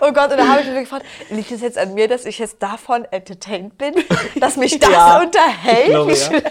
Oh 0.00 0.12
Gott, 0.12 0.30
und 0.30 0.38
da 0.38 0.46
habe 0.48 0.60
ich 0.62 0.66
mich 0.68 0.80
gefragt, 0.80 1.04
liegt 1.30 1.50
es 1.50 1.60
jetzt 1.60 1.76
an 1.78 1.94
mir, 1.94 2.08
dass 2.08 2.24
ich 2.24 2.38
jetzt 2.38 2.62
davon 2.62 3.04
entertained 3.10 3.76
bin? 3.78 3.94
Dass 4.36 4.56
mich 4.56 4.78
das 4.78 4.90
Ja, 4.90 5.20
unterhält? 5.20 5.86
glaube, 5.86 6.12
Wie 6.14 6.18
ja. 6.18 6.24
schlimm. 6.26 6.42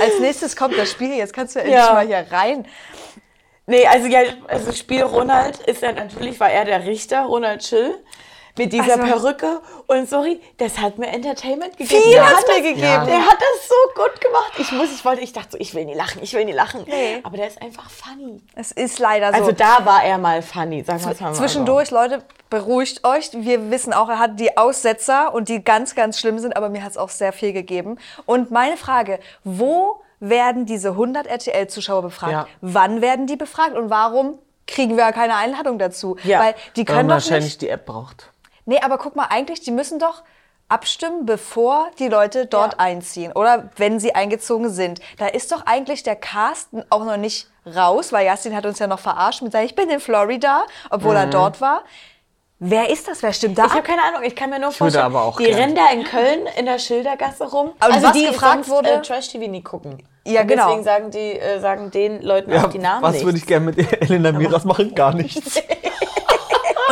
Als 0.00 0.18
nächstes 0.20 0.56
kommt 0.56 0.76
das 0.76 0.90
Spiel. 0.90 1.14
Jetzt 1.14 1.32
kannst 1.32 1.54
du 1.56 1.60
endlich 1.60 1.76
Ja. 1.76 1.92
mal 1.94 2.06
hier 2.06 2.26
rein. 2.30 2.66
Nee, 3.66 3.86
also 3.86 4.06
ja, 4.08 4.20
also 4.48 4.72
Spiel 4.72 5.02
Ronald 5.02 5.58
ist 5.60 5.82
ja 5.82 5.92
natürlich, 5.92 6.38
war 6.40 6.50
er 6.50 6.64
der 6.64 6.84
Richter, 6.84 7.22
Ronald 7.22 7.64
Schill. 7.64 7.94
Mit 8.58 8.72
dieser 8.72 9.00
Also- 9.00 9.04
Perücke. 9.04 9.60
Und 9.86 10.08
sorry, 10.08 10.40
das 10.58 10.78
hat 10.78 10.98
mir 10.98 11.08
Entertainment 11.08 11.76
gegeben. 11.76 12.02
Viel 12.02 12.20
hat 12.20 12.46
mir 12.46 12.62
gegeben. 12.62 12.82
Ja. 12.82 13.04
Der 13.04 13.26
hat 13.26 13.36
das 13.38 13.68
so 13.68 13.74
gut 13.94 14.20
gemacht. 14.20 14.52
Ich 14.58 14.72
muss, 14.72 14.92
ich 14.92 15.04
wollte, 15.04 15.22
ich 15.22 15.32
dachte 15.32 15.52
so, 15.52 15.58
ich 15.58 15.74
will 15.74 15.84
nie 15.84 15.94
lachen, 15.94 16.22
ich 16.22 16.32
will 16.34 16.44
nie 16.44 16.52
lachen. 16.52 16.84
Nee. 16.86 17.20
Aber 17.22 17.36
der 17.36 17.46
ist 17.46 17.60
einfach 17.62 17.88
funny. 17.90 18.40
Es 18.54 18.72
ist 18.72 18.98
leider 18.98 19.28
so. 19.32 19.38
Also 19.40 19.52
da 19.52 19.84
war 19.84 20.04
er 20.04 20.18
mal 20.18 20.42
funny, 20.42 20.82
sagen 20.84 21.02
wir 21.04 21.12
es 21.12 21.20
mal. 21.20 21.32
Zwischendurch, 21.34 21.90
Leute, 21.90 22.22
beruhigt 22.50 23.04
euch. 23.06 23.30
Wir 23.32 23.70
wissen 23.70 23.92
auch, 23.92 24.08
er 24.08 24.18
hat 24.18 24.38
die 24.38 24.56
Aussetzer 24.56 25.32
und 25.34 25.48
die 25.48 25.64
ganz, 25.64 25.94
ganz 25.94 26.18
schlimm 26.18 26.38
sind, 26.38 26.56
aber 26.56 26.68
mir 26.68 26.82
hat 26.84 26.90
es 26.92 26.98
auch 26.98 27.08
sehr 27.10 27.32
viel 27.32 27.52
gegeben. 27.52 27.98
Und 28.26 28.50
meine 28.50 28.76
Frage, 28.76 29.18
wo 29.44 30.02
werden 30.20 30.66
diese 30.66 30.90
100 30.90 31.26
RTL-Zuschauer 31.26 32.02
befragt? 32.02 32.32
Ja. 32.32 32.46
Wann 32.60 33.00
werden 33.00 33.26
die 33.26 33.36
befragt 33.36 33.74
und 33.76 33.90
warum 33.90 34.38
kriegen 34.66 34.96
wir 34.96 35.10
keine 35.12 35.36
Einladung 35.36 35.78
dazu? 35.78 36.16
Ja. 36.22 36.40
Weil 36.40 36.54
die 36.76 36.80
Weil 36.80 36.84
können 36.84 37.08
man 37.08 37.18
doch 37.18 37.24
wahrscheinlich 37.24 37.44
nicht... 37.54 37.62
die 37.62 37.68
App 37.68 37.86
braucht. 37.86 38.31
Nee, 38.64 38.80
aber 38.82 38.98
guck 38.98 39.16
mal, 39.16 39.26
eigentlich, 39.30 39.60
die 39.60 39.70
müssen 39.70 39.98
doch 39.98 40.22
abstimmen, 40.68 41.26
bevor 41.26 41.88
die 41.98 42.08
Leute 42.08 42.46
dort 42.46 42.74
Ja. 42.74 42.78
einziehen 42.80 43.32
oder 43.32 43.70
wenn 43.76 44.00
sie 44.00 44.14
eingezogen 44.14 44.70
sind. 44.70 45.00
Da 45.18 45.26
ist 45.26 45.52
doch 45.52 45.66
eigentlich 45.66 46.02
der 46.02 46.16
Cast 46.16 46.68
auch 46.88 47.04
noch 47.04 47.16
nicht 47.18 47.48
raus, 47.66 48.12
weil 48.12 48.26
Justin 48.26 48.56
hat 48.56 48.64
uns 48.64 48.78
ja 48.78 48.86
noch 48.86 48.98
verarscht 49.00 49.42
mit 49.42 49.52
seinem, 49.52 49.66
ich 49.66 49.74
bin 49.74 49.90
in 49.90 50.00
Florida, 50.00 50.62
obwohl 50.90 51.10
Mhm. 51.12 51.16
er 51.16 51.26
dort 51.26 51.60
war. 51.60 51.82
Wer 52.64 52.90
ist 52.90 53.08
das? 53.08 53.22
Wer 53.24 53.32
stimmt 53.32 53.58
da 53.58 53.64
Ich 53.64 53.70
habe 53.70 53.80
ab? 53.80 53.86
keine 53.86 54.02
Ahnung, 54.04 54.22
ich 54.22 54.36
kann 54.36 54.48
mir 54.48 54.60
nur 54.60 54.70
vorstellen, 54.70 55.04
aber 55.04 55.24
auch 55.24 55.36
die 55.36 55.44
gern. 55.46 55.58
rennen 55.58 55.74
da 55.74 55.90
in 55.90 56.04
Köln 56.04 56.46
in 56.56 56.64
der 56.66 56.78
Schildergasse 56.78 57.50
rum. 57.50 57.72
Aber 57.80 58.00
was 58.00 58.12
die 58.12 58.24
gefragt 58.26 58.64
sonst, 58.64 58.70
wurde- 58.70 58.90
Äh, 58.92 59.02
Trash-TV 59.02 59.48
nie 59.48 59.62
gucken. 59.62 60.00
Ja, 60.24 60.42
Und 60.42 60.46
genau. 60.46 60.66
Deswegen 60.68 60.84
sagen, 60.84 61.10
die, 61.10 61.38
äh, 61.40 61.58
sagen 61.60 61.90
den 61.90 62.22
Leuten 62.22 62.52
auch 62.56 62.70
die 62.70 62.78
Namen 62.78 63.02
was 63.02 63.14
nicht. 63.14 63.24
würde 63.24 63.38
ich 63.38 63.46
gerne 63.46 63.66
mit 63.66 63.78
Elena 64.02 64.30
Miras 64.30 64.64
machen? 64.64 64.94
Gar 64.94 65.14
nichts. 65.14 65.60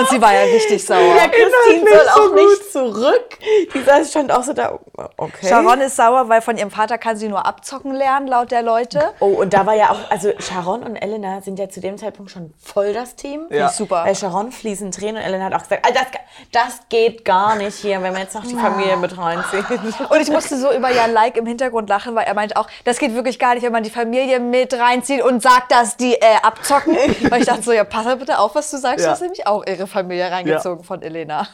Und 0.00 0.08
sie 0.08 0.20
war 0.20 0.32
ja 0.34 0.42
richtig 0.42 0.84
sauer. 0.84 0.98
Ja, 1.16 1.28
Christine 1.28 1.88
soll 1.90 2.06
so 2.14 2.20
auch 2.22 2.34
nicht 2.34 2.72
zurück. 2.72 3.38
Die 3.74 3.78
saß- 3.78 4.10
stand 4.10 4.32
auch 4.32 4.42
so 4.42 4.52
da. 4.52 4.78
Okay. 5.16 5.48
Sharon 5.48 5.80
ist 5.80 5.96
sauer, 5.96 6.28
weil 6.28 6.40
von 6.40 6.56
ihrem 6.56 6.70
Vater 6.70 6.98
kann 6.98 7.16
sie 7.16 7.28
nur 7.28 7.46
abzocken 7.46 7.94
lernen, 7.94 8.26
laut 8.26 8.50
der 8.50 8.62
Leute. 8.62 9.02
Oh, 9.20 9.26
und 9.26 9.52
da 9.52 9.66
war 9.66 9.74
ja 9.74 9.90
auch, 9.90 10.10
also 10.10 10.30
Sharon 10.38 10.82
und 10.82 10.96
Elena 10.96 11.40
sind 11.40 11.58
ja 11.58 11.68
zu 11.68 11.80
dem 11.80 11.98
Zeitpunkt 11.98 12.30
schon 12.30 12.54
voll 12.58 12.92
das 12.92 13.16
Team. 13.16 13.46
Ja. 13.50 13.68
Super. 13.68 14.04
Bei 14.04 14.14
Sharon 14.14 14.52
fließen 14.52 14.90
Tränen 14.90 15.16
und 15.16 15.22
Elena 15.22 15.44
hat 15.46 15.54
auch 15.54 15.62
gesagt, 15.62 15.86
"Ah, 15.86 15.92
das, 15.92 16.06
das 16.52 16.80
geht 16.88 17.24
gar 17.24 17.56
nicht 17.56 17.76
hier, 17.76 18.02
wenn 18.02 18.12
wir 18.14 18.20
jetzt 18.20 18.34
noch 18.34 18.44
die 18.46 18.54
Familie 18.54 18.96
mit 18.96 19.16
reinziehen. 19.16 19.64
Und 20.08 20.20
ich 20.20 20.30
musste 20.30 20.56
so 20.58 20.72
über 20.72 20.90
Jan 20.90 21.12
Like 21.12 21.36
im 21.36 21.46
Hintergrund 21.46 21.88
lachen, 21.88 22.14
weil 22.14 22.24
er 22.26 22.34
meint 22.34 22.56
auch, 22.56 22.66
das 22.84 22.98
geht 22.98 23.14
wirklich 23.14 23.38
gar 23.38 23.54
nicht, 23.54 23.62
wenn 23.62 23.72
man 23.72 23.82
die 23.82 23.90
Familie 23.90 24.40
mit 24.40 24.74
reinzieht 24.74 25.22
und 25.22 25.42
sagt, 25.42 25.72
dass 25.72 25.96
die 25.96 26.14
äh, 26.14 26.36
abzocken. 26.42 26.96
Weil 27.30 27.40
ich 27.40 27.46
dachte 27.46 27.62
so, 27.62 27.72
ja, 27.72 27.84
pass 27.84 28.04
mal 28.04 28.16
bitte 28.16 28.38
auf, 28.38 28.54
was 28.54 28.70
du 28.70 28.78
sagst. 28.78 29.00
Ja. 29.00 29.06
Du 29.06 29.12
hast 29.12 29.20
nämlich 29.22 29.46
auch 29.46 29.64
ihre 29.66 29.86
Familie 29.86 30.30
reingezogen 30.30 30.84
von 30.84 31.02
Elena. 31.02 31.48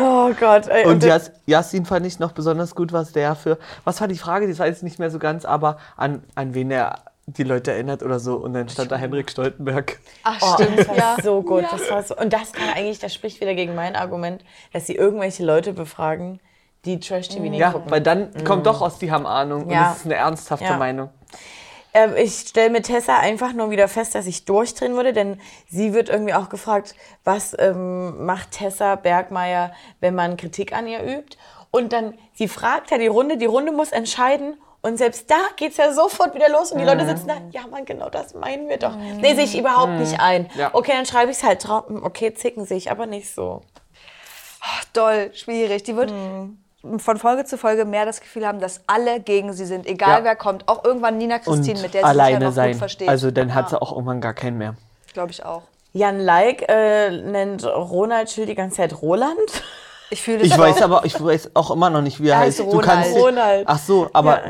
Oh 0.00 0.30
Gott. 0.38 0.68
Ey, 0.68 0.86
Und 0.86 1.02
das- 1.02 1.08
Jas 1.28 1.30
Yasin 1.46 1.84
fand 1.86 2.06
ich 2.06 2.18
noch 2.18 2.32
besonders 2.32 2.74
gut, 2.74 2.92
was 2.92 3.12
der 3.12 3.34
für. 3.34 3.58
Was 3.84 4.00
war 4.00 4.08
die 4.08 4.16
Frage? 4.18 4.46
Die 4.46 4.58
weiß 4.58 4.78
ich 4.78 4.82
nicht 4.82 4.98
mehr 4.98 5.10
so 5.10 5.18
ganz, 5.18 5.44
aber 5.44 5.78
an, 5.96 6.22
an 6.34 6.54
wen 6.54 6.70
er 6.70 7.00
die 7.26 7.44
Leute 7.44 7.72
erinnert 7.72 8.02
oder 8.02 8.18
so. 8.18 8.36
Und 8.36 8.54
dann 8.54 8.68
stand 8.68 8.90
da 8.90 8.96
Henrik 8.96 9.30
Stoltenberg. 9.30 10.00
Ach, 10.24 10.38
Oh, 10.40 10.54
stimmt, 10.54 10.78
das 10.80 10.88
war 10.88 10.96
ja. 10.96 11.16
so 11.22 11.42
gut. 11.42 11.64
Das 11.70 11.90
war 11.90 12.02
so, 12.02 12.16
und 12.16 12.32
das 12.32 12.52
kann 12.52 12.68
eigentlich, 12.74 12.98
das 12.98 13.12
spricht 13.14 13.40
wieder 13.40 13.54
gegen 13.54 13.74
mein 13.74 13.94
Argument, 13.94 14.42
dass 14.72 14.86
sie 14.86 14.94
irgendwelche 14.96 15.44
Leute 15.44 15.72
befragen, 15.72 16.40
die 16.84 16.98
Trash-TV 16.98 17.42
nicht 17.42 17.60
Ja, 17.60 17.70
gucken. 17.72 17.90
weil 17.90 18.00
dann 18.00 18.30
kommt 18.44 18.66
doch 18.66 18.80
aus, 18.80 18.98
die 18.98 19.12
haben 19.12 19.26
Ahnung. 19.26 19.64
Und 19.64 19.70
Ja. 19.70 19.90
das 19.90 19.98
ist 19.98 20.06
eine 20.06 20.16
ernsthafte 20.16 20.64
Ja. 20.64 20.76
Meinung. 20.78 21.10
Ähm, 21.94 22.14
ich 22.16 22.34
stelle 22.48 22.70
mit 22.70 22.86
Tessa 22.86 23.18
einfach 23.18 23.52
nur 23.52 23.70
wieder 23.70 23.86
fest, 23.88 24.14
dass 24.14 24.26
ich 24.26 24.44
durchdrehen 24.44 24.94
würde, 24.94 25.12
denn 25.12 25.40
sie 25.68 25.92
wird 25.92 26.08
irgendwie 26.08 26.34
auch 26.34 26.48
gefragt, 26.48 26.94
was 27.24 27.54
ähm, 27.58 28.24
macht 28.24 28.52
Tessa 28.52 28.96
Bergmeier, 28.96 29.72
wenn 30.00 30.14
man 30.14 30.36
Kritik 30.36 30.72
an 30.72 30.86
ihr 30.86 31.02
übt? 31.02 31.36
Und 31.70 31.92
dann, 31.92 32.18
sie 32.34 32.48
fragt 32.48 32.90
ja 32.90 32.98
die 32.98 33.06
Runde, 33.06 33.36
die 33.36 33.46
Runde 33.46 33.72
muss 33.72 33.92
entscheiden. 33.92 34.56
Und 34.84 34.96
selbst 34.96 35.30
da 35.30 35.36
geht's 35.56 35.76
ja 35.76 35.92
sofort 35.92 36.34
wieder 36.34 36.48
los 36.48 36.72
und 36.72 36.78
die 36.78 36.84
Leute 36.84 37.06
sitzen 37.06 37.28
da, 37.28 37.34
ja 37.52 37.66
Mann, 37.68 37.84
genau 37.84 38.08
das 38.10 38.34
meinen 38.34 38.68
wir 38.68 38.78
doch. 38.78 38.96
Nee, 38.96 39.34
sehe 39.36 39.44
ich 39.44 39.56
überhaupt 39.56 39.92
nicht 39.92 40.18
ein. 40.18 40.50
Ja. 40.56 40.70
Okay, 40.72 40.90
dann 40.92 41.06
schreibe 41.06 41.30
ich 41.30 41.36
es 41.36 41.44
halt 41.44 41.66
drauf. 41.66 41.86
Hm, 41.86 42.02
Okay, 42.02 42.34
zicken 42.34 42.66
sich, 42.66 42.90
aber 42.90 43.06
nicht 43.06 43.32
so. 43.32 43.62
Doll, 44.92 45.30
schwierig. 45.34 45.84
Die 45.84 45.94
wird 45.96 46.10
Mhm. 46.10 46.58
Von 46.98 47.16
Folge 47.16 47.44
zu 47.44 47.56
Folge 47.58 47.84
mehr 47.84 48.04
das 48.06 48.20
Gefühl 48.20 48.46
haben, 48.46 48.58
dass 48.60 48.80
alle 48.86 49.20
gegen 49.20 49.52
sie 49.52 49.64
sind, 49.66 49.86
egal 49.86 50.18
Ja. 50.18 50.24
wer 50.24 50.36
kommt. 50.36 50.68
Auch 50.68 50.84
irgendwann 50.84 51.16
Nina 51.18 51.36
Und 51.36 51.42
Christine, 51.44 51.80
mit 51.80 51.94
der 51.94 52.02
sie 52.02 52.08
sich 52.08 52.16
ja 52.16 52.22
alleine 52.24 52.44
noch 52.46 52.52
sein. 52.52 52.70
gut 52.72 52.78
versteht. 52.78 53.08
Also 53.08 53.30
dann 53.30 53.54
hat 53.54 53.70
sie 53.70 53.80
auch 53.80 53.92
irgendwann 53.92 54.20
gar 54.20 54.34
keinen 54.34 54.58
mehr. 54.58 54.74
Glaube 55.12 55.30
ich 55.30 55.44
auch. 55.44 55.62
Jan 55.92 56.20
Like 56.20 56.64
äh, 56.68 57.10
nennt 57.10 57.64
Ronald 57.66 58.30
Schill 58.30 58.46
die 58.46 58.54
ganze 58.54 58.76
Zeit 58.78 59.00
Roland. 59.02 59.36
Ich 60.10 60.22
fühle 60.22 60.38
das 60.38 60.48
Ich 60.48 60.58
weiß 60.58 60.78
auch. 60.78 60.82
aber, 60.82 61.04
ich 61.04 61.22
weiß 61.22 61.50
auch 61.54 61.70
immer 61.70 61.88
noch 61.90 62.02
nicht, 62.02 62.20
wie 62.20 62.28
er, 62.28 62.34
Er 62.34 62.40
heißt. 62.40 62.60
heißt 62.60 62.72
Du 62.72 62.78
kannst 62.80 63.10
Ronald. 63.14 63.26
Ronald. 63.38 63.64
Ach 63.68 63.78
so, 63.78 64.10
aber 64.12 64.40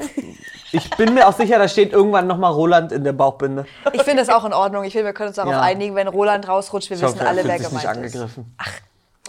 ich 0.72 0.88
bin 0.96 1.14
mir 1.14 1.28
auch 1.28 1.32
sicher, 1.36 1.58
da 1.58 1.68
steht 1.68 1.92
irgendwann 1.92 2.26
noch 2.26 2.38
mal 2.38 2.48
Roland 2.50 2.92
in 2.92 3.04
der 3.04 3.12
Bauchbinde. 3.12 3.66
Ich 3.92 4.02
finde 4.02 4.24
das 4.24 4.34
auch 4.34 4.44
in 4.44 4.52
Ordnung. 4.54 4.84
Ich 4.84 4.92
finde, 4.92 5.06
wir 5.06 5.12
können 5.12 5.28
uns 5.28 5.36
darauf 5.36 5.52
Ja. 5.52 5.60
einigen, 5.60 5.94
wenn 5.94 6.08
Roland 6.08 6.48
rausrutscht, 6.48 6.90
wir 6.90 6.96
Ich 6.96 7.02
wissen 7.02 7.16
hoffe, 7.20 7.28
alle, 7.28 7.44
wer 7.44 7.58
nicht 7.58 7.68
gemeint 7.68 7.84
ist. 7.84 7.90
angegriffen. 7.90 8.56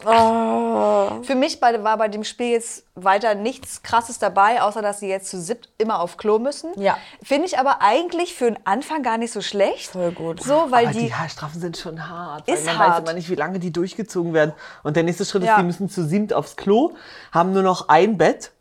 Für 0.03 1.35
mich 1.35 1.59
bei, 1.59 1.83
war 1.83 1.97
bei 1.97 2.07
dem 2.07 2.23
Spiel 2.23 2.51
jetzt 2.51 2.85
weiter 2.95 3.35
nichts 3.35 3.83
Krasses 3.83 4.19
dabei, 4.19 4.61
außer 4.61 4.81
dass 4.81 4.99
sie 4.99 5.07
jetzt 5.07 5.29
zu 5.29 5.39
siebt 5.39 5.69
immer 5.77 5.99
auf 5.99 6.17
Klo 6.17 6.39
müssen. 6.39 6.71
Ja. 6.79 6.97
Finde 7.21 7.47
ich 7.47 7.57
aber 7.57 7.81
eigentlich 7.81 8.33
für 8.33 8.45
den 8.45 8.59
Anfang 8.65 9.03
gar 9.03 9.17
nicht 9.17 9.31
so 9.33 9.41
schlecht. 9.41 9.91
Voll 9.91 10.11
gut. 10.11 10.41
So, 10.43 10.67
weil 10.69 10.85
aber 10.85 10.93
die, 10.93 11.05
die. 11.05 11.13
Haarstrafen 11.13 11.59
sind 11.61 11.77
schon 11.77 12.09
hart. 12.09 12.47
Ist 12.47 12.65
man 12.65 12.77
weiß 12.79 12.87
hart. 12.87 13.03
immer 13.03 13.13
nicht, 13.13 13.29
wie 13.29 13.35
lange 13.35 13.59
die 13.59 13.71
durchgezogen 13.71 14.33
werden. 14.33 14.53
Und 14.83 14.95
der 14.95 15.03
nächste 15.03 15.25
Schritt 15.25 15.43
Ja. 15.43 15.53
ist, 15.55 15.59
die 15.61 15.65
müssen 15.65 15.89
zu 15.89 16.03
siebt 16.05 16.33
aufs 16.33 16.55
Klo, 16.55 16.93
haben 17.31 17.53
nur 17.53 17.63
noch 17.63 17.89
ein 17.89 18.17
Bett. 18.17 18.51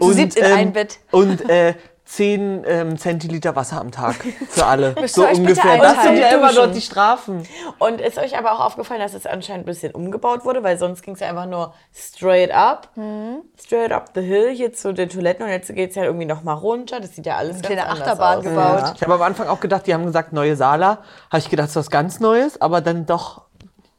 Zu 0.00 0.12
siebt 0.12 0.36
in 0.36 0.44
ein 0.44 0.72
Bett. 0.72 0.98
Und 1.12 1.48
äh, 1.48 1.74
10 2.06 2.64
ähm, 2.66 2.98
Zentiliter 2.98 3.56
Wasser 3.56 3.80
am 3.80 3.90
Tag 3.90 4.16
für 4.50 4.66
alle. 4.66 4.94
So 5.06 5.26
ungefähr. 5.26 5.78
Das 5.78 6.02
sind 6.02 6.16
ja 6.18 6.28
immer 6.28 6.52
dort 6.52 6.74
die 6.74 6.80
Strafen. 6.80 7.44
Und 7.78 8.00
ist 8.00 8.18
euch 8.18 8.36
aber 8.36 8.52
auch 8.52 8.60
aufgefallen, 8.60 9.00
dass 9.00 9.14
es 9.14 9.26
anscheinend 9.26 9.62
ein 9.64 9.66
bisschen 9.66 9.92
umgebaut 9.92 10.44
wurde, 10.44 10.62
weil 10.62 10.76
sonst 10.78 11.02
ging 11.02 11.14
es 11.14 11.20
ja 11.20 11.28
einfach 11.28 11.46
nur 11.46 11.72
straight 11.94 12.52
up, 12.52 12.88
Mhm. 12.96 13.42
straight 13.58 13.92
up 13.92 14.10
the 14.14 14.20
hill 14.20 14.50
hier 14.50 14.72
zu 14.72 14.92
den 14.92 15.08
Toiletten 15.08 15.44
und 15.44 15.50
jetzt 15.50 15.74
geht 15.74 15.90
es 15.90 15.96
ja 15.96 16.04
irgendwie 16.04 16.26
nochmal 16.26 16.56
runter. 16.56 17.00
Das 17.00 17.14
sieht 17.16 17.26
ja 17.26 17.36
alles 17.36 17.56
ganz 17.56 17.66
kleine 17.66 17.86
anders 17.86 18.00
Achterbahn 18.02 18.38
aus. 18.38 18.44
gebaut. 18.44 18.80
Ja. 18.80 18.92
Ich 18.96 19.02
habe 19.02 19.14
am 19.14 19.22
Anfang 19.22 19.48
auch 19.48 19.60
gedacht, 19.60 19.86
die 19.86 19.94
haben 19.94 20.04
gesagt, 20.04 20.32
neue 20.32 20.56
Sala. 20.56 20.98
Habe 21.30 21.38
ich 21.38 21.48
gedacht, 21.48 21.66
das 21.66 21.72
ist 21.72 21.76
was 21.76 21.90
ganz 21.90 22.20
Neues, 22.20 22.60
aber 22.60 22.80
dann 22.82 23.06
doch 23.06 23.43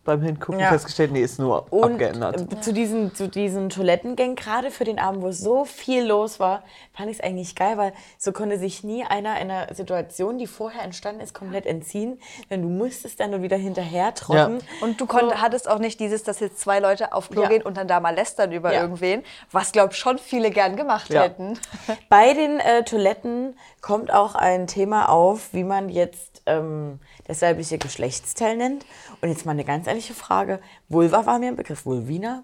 beim 0.06 0.22
Hingucken 0.22 0.62
Ja. 0.62 0.68
festgestellt, 0.68 1.12
nee, 1.12 1.22
ist 1.22 1.40
nur 1.40 1.72
Und 1.74 1.94
abgeändert. 1.94 2.54
äh, 2.54 2.60
zu 2.62 2.72
diesen, 2.72 3.14
zu 3.14 3.28
diesen 3.28 3.70
Toilettengängen, 3.70 4.36
gerade 4.36 4.72
für 4.72 4.86
den 4.86 5.00
Abend, 5.00 5.22
wo 5.24 5.32
so 5.32 5.66
viel 5.66 6.06
los 6.06 6.40
war, 6.40 6.64
fand 6.94 7.10
ich 7.10 7.18
es 7.18 7.24
eigentlich 7.24 7.56
geil, 7.56 7.78
weil 7.78 7.94
so 8.18 8.32
konnte 8.32 8.58
sich 8.58 8.84
nie 8.84 9.04
einer 9.04 9.32
einer 9.34 9.74
Situation, 9.74 10.38
die 10.38 10.48
vorher 10.48 10.84
entstanden 10.84 11.22
ist, 11.22 11.34
komplett 11.34 11.66
entziehen. 11.66 12.20
Denn 12.50 12.62
du 12.62 12.70
musstest 12.70 13.20
dann 13.20 13.32
nur 13.32 13.42
wieder 13.42 13.58
hinterher 13.58 14.14
trocken. 14.14 14.60
Und 14.82 15.02
du 15.02 15.06
konnt, 15.08 15.42
hattest 15.42 15.68
auch 15.70 15.80
nicht 15.80 16.00
dieses, 16.00 16.24
dass 16.24 16.40
jetzt 16.40 16.60
zwei 16.60 16.80
Leute 16.80 17.12
auf 17.12 17.30
Klo 17.30 17.42
Ja. 17.44 17.50
gehen 17.50 17.64
und 17.64 17.76
dann 17.76 17.88
da 17.88 18.00
mal 18.00 18.16
lästern 18.16 18.52
über 18.52 18.74
Ja. 18.74 18.82
irgendwen, 18.82 19.24
was, 19.52 19.72
glaube 19.72 19.92
ich, 19.94 19.98
schon 20.00 20.20
viele 20.20 20.52
gern 20.52 20.76
gemacht 20.78 21.10
Ja. 21.10 21.24
hätten. 21.24 21.60
Bei 22.10 22.34
den 22.34 22.60
äh, 22.60 22.84
Toiletten 22.84 23.58
kommt 23.82 24.14
auch 24.14 24.36
ein 24.36 24.68
Thema 24.68 25.10
auf, 25.10 25.54
wie 25.54 25.64
man 25.64 25.90
jetzt 25.90 26.44
ähm, 26.46 27.00
das 27.28 27.42
weibliche 27.42 27.80
Geschlechtsteil 27.80 28.56
nennt. 28.56 28.86
Und 29.22 29.30
jetzt 29.30 29.46
mal 29.46 29.54
eine 29.54 29.64
ganz 29.64 29.88
ehrliche 29.96 30.14
Frage. 30.14 30.60
Vulva 30.90 31.26
war 31.26 31.40
mir 31.40 31.48
ein 31.48 31.56
Begriff. 31.56 31.86
Vulvina? 31.86 32.44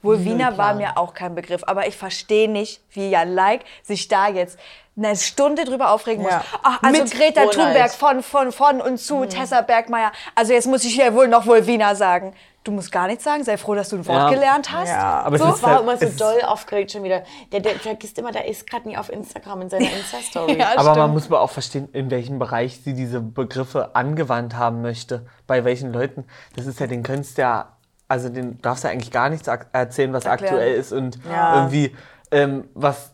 Vulvina 0.00 0.56
war 0.56 0.74
mir 0.74 0.96
auch 0.96 1.12
kein 1.12 1.34
Begriff, 1.34 1.64
aber 1.66 1.88
ich 1.88 1.96
verstehe 1.96 2.48
nicht, 2.48 2.80
wie 2.92 3.10
Jan 3.10 3.34
Like 3.34 3.64
sich 3.82 4.06
da 4.06 4.28
jetzt 4.28 4.58
eine 4.96 5.16
Stunde 5.16 5.64
drüber 5.64 5.90
aufregen 5.90 6.24
Ja. 6.24 6.36
muss. 6.38 6.46
Ach, 6.62 6.82
also 6.82 7.02
Mit 7.02 7.10
Greta. 7.12 7.46
Thunberg 7.46 7.90
von, 7.90 8.22
von, 8.22 8.52
von 8.52 8.80
und 8.80 8.98
zu 8.98 9.24
Tessa 9.26 9.60
Bergmeier. 9.62 10.12
Also 10.36 10.52
jetzt 10.52 10.66
muss 10.66 10.84
ich 10.84 10.94
hier 10.94 11.12
wohl 11.14 11.26
noch 11.26 11.46
Vulvina 11.46 11.94
sagen. 11.96 12.32
Du 12.64 12.70
musst 12.70 12.92
gar 12.92 13.08
nichts 13.08 13.24
sagen, 13.24 13.42
sei 13.42 13.56
froh, 13.56 13.74
dass 13.74 13.88
du 13.88 13.96
ein 13.96 14.06
Wort 14.06 14.16
Ja. 14.16 14.30
gelernt 14.30 14.72
hast. 14.72 14.88
Ja, 14.88 15.22
Aber 15.22 15.34
es 15.36 15.42
so 15.42 15.48
ist 15.52 15.62
war 15.64 15.70
halt- 15.72 15.80
immer 15.82 15.96
so 15.96 16.04
es 16.04 16.10
ist- 16.12 16.20
doll 16.20 16.40
aufgeregt 16.46 16.92
schon 16.92 17.02
wieder. 17.02 17.22
Der, 17.50 17.58
der 17.60 17.72
vergisst 17.76 18.18
immer, 18.18 18.30
der 18.30 18.46
ist 18.46 18.68
gerade 18.70 18.88
nie 18.88 18.96
auf 18.96 19.10
Instagram 19.10 19.62
in 19.62 19.70
seiner 19.70 19.90
Insta-Story. 19.98 20.58
Ja, 20.58 20.68
Aber 20.76 20.84
man 20.84 20.94
stimmt. 20.94 21.14
muss 21.14 21.26
aber 21.26 21.40
auch 21.40 21.50
verstehen, 21.50 21.88
in 21.92 22.10
welchem 22.10 22.38
Bereich 22.38 22.80
sie 22.84 22.94
diese 22.94 23.20
Begriffe 23.20 23.96
angewandt 23.96 24.54
haben 24.56 24.80
möchte. 24.82 25.26
Bei 25.48 25.64
welchen 25.64 25.92
Leuten. 25.92 26.24
Das 26.54 26.66
ist 26.66 26.78
ja, 26.78 26.86
den 26.86 27.02
könntest 27.02 27.36
du 27.36 27.42
ja, 27.42 27.72
also 28.06 28.28
den 28.28 28.60
darfst 28.62 28.84
du 28.84 28.88
eigentlich 28.88 29.10
gar 29.10 29.28
nichts 29.28 29.48
erzählen, 29.48 30.12
was 30.12 30.24
Erklären. 30.26 30.54
aktuell 30.54 30.74
ist 30.74 30.92
und 30.92 31.18
Ja. 31.28 31.56
irgendwie, 31.56 31.96
ähm, 32.30 32.68
was, 32.74 33.10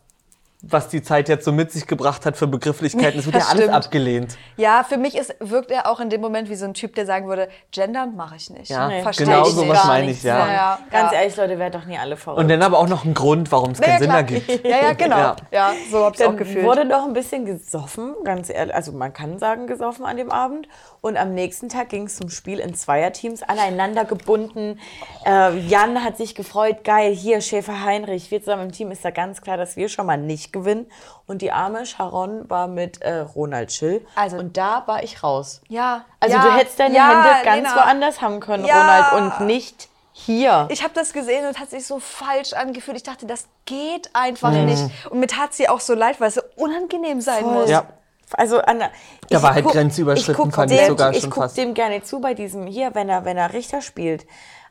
was 0.60 0.88
die 0.88 1.02
Zeit 1.02 1.28
jetzt 1.28 1.44
so 1.44 1.52
mit 1.52 1.70
sich 1.70 1.86
gebracht 1.86 2.26
hat 2.26 2.36
für 2.36 2.48
Begrifflichkeiten. 2.48 3.20
Es 3.20 3.26
wird 3.26 3.36
ja 3.36 3.42
alles 3.42 3.62
stimmt. 3.64 3.74
abgelehnt. 3.74 4.36
Ja, 4.56 4.82
für 4.82 4.96
mich 4.96 5.16
ist, 5.16 5.34
wirkt 5.38 5.70
er 5.70 5.88
auch 5.88 6.00
in 6.00 6.10
dem 6.10 6.20
Moment 6.20 6.50
wie 6.50 6.56
so 6.56 6.64
ein 6.64 6.74
Typ, 6.74 6.96
der 6.96 7.06
sagen 7.06 7.28
würde, 7.28 7.48
gendern 7.70 8.16
mache 8.16 8.34
ich 8.34 8.50
nicht. 8.50 8.68
Ja, 8.68 8.88
Nee. 8.88 9.02
Versteh 9.02 9.24
genau 9.24 9.42
ich 9.46 9.54
so 9.54 9.60
nicht. 9.60 9.70
was 9.70 9.84
meine 9.86 10.10
ich, 10.10 10.22
ja. 10.24 10.38
Ja, 10.46 10.52
ja. 10.52 10.78
Ganz 10.90 11.12
ja. 11.12 11.18
ehrlich, 11.20 11.36
Leute, 11.36 11.58
werdet 11.60 11.80
doch 11.80 11.86
nie 11.86 11.96
alle 11.96 12.16
verrückt. 12.16 12.40
Und 12.42 12.48
dann 12.48 12.60
aber 12.62 12.78
auch 12.78 12.88
noch 12.88 13.04
einen 13.04 13.14
Grund, 13.14 13.52
warum 13.52 13.70
es 13.70 13.78
Ja, 13.78 13.84
keinen 13.86 13.98
Sinn 13.98 14.06
klar. 14.08 14.18
ergibt. 14.18 14.64
Ja, 14.66 14.76
ja, 14.82 14.92
genau. 14.94 15.16
Ja. 15.16 15.36
Ja, 15.52 15.72
so 15.92 16.04
habe 16.04 16.14
ich 16.16 16.20
es 16.20 16.26
auch 16.26 16.30
Dann 16.30 16.36
gefühlt. 16.38 16.64
wurde 16.64 16.84
noch 16.84 17.06
ein 17.06 17.12
bisschen 17.12 17.44
gesoffen, 17.44 18.14
ganz 18.24 18.50
ehrlich. 18.50 18.74
Also 18.74 18.90
man 18.92 19.12
kann 19.12 19.38
sagen 19.38 19.68
gesoffen 19.68 20.04
an 20.06 20.16
dem 20.16 20.32
Abend. 20.32 20.66
Und 21.00 21.16
am 21.16 21.34
nächsten 21.34 21.68
Tag 21.68 21.90
ging 21.90 22.06
es 22.06 22.16
zum 22.16 22.28
Spiel 22.30 22.58
in 22.58 22.74
Zweierteams, 22.74 23.44
aneinander 23.44 24.04
gebunden. 24.04 24.80
Äh, 25.24 25.56
Jan 25.60 26.02
hat 26.02 26.16
sich 26.16 26.34
gefreut, 26.34 26.82
geil, 26.82 27.14
hier 27.14 27.40
Schäfer 27.40 27.84
Heinrich, 27.84 28.32
wir 28.32 28.40
zusammen 28.40 28.64
im 28.64 28.72
Team, 28.72 28.90
ist 28.90 29.04
da 29.04 29.10
ganz 29.10 29.40
klar, 29.40 29.56
dass 29.56 29.76
wir 29.76 29.88
schon 29.88 30.06
mal 30.06 30.16
nicht 30.16 30.47
gewinnen. 30.52 30.90
Und 31.26 31.42
die 31.42 31.52
arme 31.52 31.84
Sharon 31.86 32.48
war 32.50 32.68
mit 32.68 33.02
äh, 33.02 33.18
Ronald 33.20 33.72
Schill. 33.72 34.04
Also- 34.14 34.36
und 34.38 34.56
da 34.56 34.82
war 34.86 35.02
ich 35.02 35.22
raus. 35.22 35.60
ja. 35.68 36.04
Also 36.20 36.36
ja, 36.36 36.42
du 36.42 36.52
hättest 36.52 36.78
deine 36.80 36.94
ja, 36.96 37.08
Hände 37.24 37.44
ganz 37.44 37.68
Lena. 37.68 37.76
woanders 37.76 38.20
haben 38.20 38.40
können, 38.40 38.64
Ja. 38.64 39.06
Ronald, 39.10 39.32
und 39.40 39.46
nicht 39.46 39.88
hier. 40.12 40.66
Ich 40.70 40.82
habe 40.82 40.92
das 40.94 41.12
gesehen 41.12 41.46
und 41.46 41.60
hat 41.60 41.70
sich 41.70 41.86
so 41.86 42.00
falsch 42.00 42.52
angefühlt. 42.52 42.96
Ich 42.96 43.04
dachte, 43.04 43.24
das 43.26 43.46
geht 43.66 44.10
einfach 44.14 44.50
Mhm. 44.50 44.64
nicht. 44.64 44.82
Und 45.10 45.20
mir 45.20 45.28
tat 45.28 45.54
sie 45.54 45.68
auch 45.68 45.78
so 45.80 45.94
leid, 45.94 46.20
weil 46.20 46.28
es 46.28 46.34
so 46.34 46.40
unangenehm 46.56 47.20
sein 47.20 47.44
muss. 47.44 47.70
Ja. 47.70 47.84
Also 48.32 48.58
an, 48.60 48.80
der- 48.80 48.90
Da 49.30 49.36
ich 49.38 49.42
war 49.42 49.54
halt 49.54 49.64
guck- 49.64 49.72
Grenze 49.74 50.02
überschritten, 50.02 50.50
fand 50.52 50.70
ich 50.72 50.78
dem, 50.78 50.88
sogar 50.88 51.12
ich 51.12 51.20
schon 51.20 51.30
guck 51.30 51.44
fast. 51.44 51.56
dem 51.56 51.72
gerne 51.72 52.02
zu 52.02 52.20
bei 52.20 52.34
diesem 52.34 52.66
hier, 52.66 52.94
wenn 52.94 53.08
er, 53.08 53.24
wenn 53.24 53.36
er 53.38 53.52
Richter 53.52 53.80
spielt. 53.80 54.26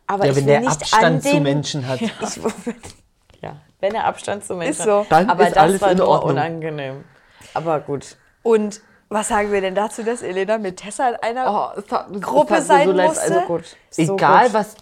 Aber 0.05 0.25
Ja, 0.25 0.31
ich 0.31 0.37
wenn 0.37 0.45
will 0.45 0.51
der 0.53 0.59
nicht 0.61 0.71
Abstand 0.71 1.03
an 1.05 1.21
zu 1.21 1.29
den, 1.31 1.43
Menschen 1.43 1.87
hat. 1.87 1.99
Ich, 2.01 2.09
ja, 2.11 2.73
wenn 3.79 3.93
er 3.95 4.05
Abstand 4.05 4.43
zu 4.45 4.55
Menschen 4.55 4.71
Ist 4.79 4.83
so. 4.85 4.99
hat. 5.01 5.11
Dann 5.11 5.29
Aber 5.29 5.43
ist 5.47 5.55
das 5.55 5.63
alles 5.63 5.81
war 5.81 5.91
in 5.91 5.97
nur 5.97 6.07
Ordnung. 6.07 6.31
unangenehm. 6.31 7.03
Aber 7.53 7.79
gut. 7.79 8.15
Und 8.43 8.81
was 9.09 9.27
sagen 9.29 9.51
wir 9.51 9.61
denn 9.61 9.75
dazu, 9.75 10.03
dass 10.03 10.21
Elena 10.21 10.57
mit 10.57 10.77
Tessa 10.77 11.09
in 11.09 11.15
einer 11.17 11.71
Oh, 11.75 11.79
es 11.79 11.85
tat- 11.85 12.07
es 12.13 12.21
Gruppe 12.21 12.55
tat 12.55 12.63
sein 12.63 12.89
leid. 12.89 13.07
musste? 13.07 13.21
Also, 13.23 13.39
Gut. 13.47 13.63
So 13.89 14.01
Egal, 14.15 14.45
gut. 14.45 14.53
was 14.53 14.75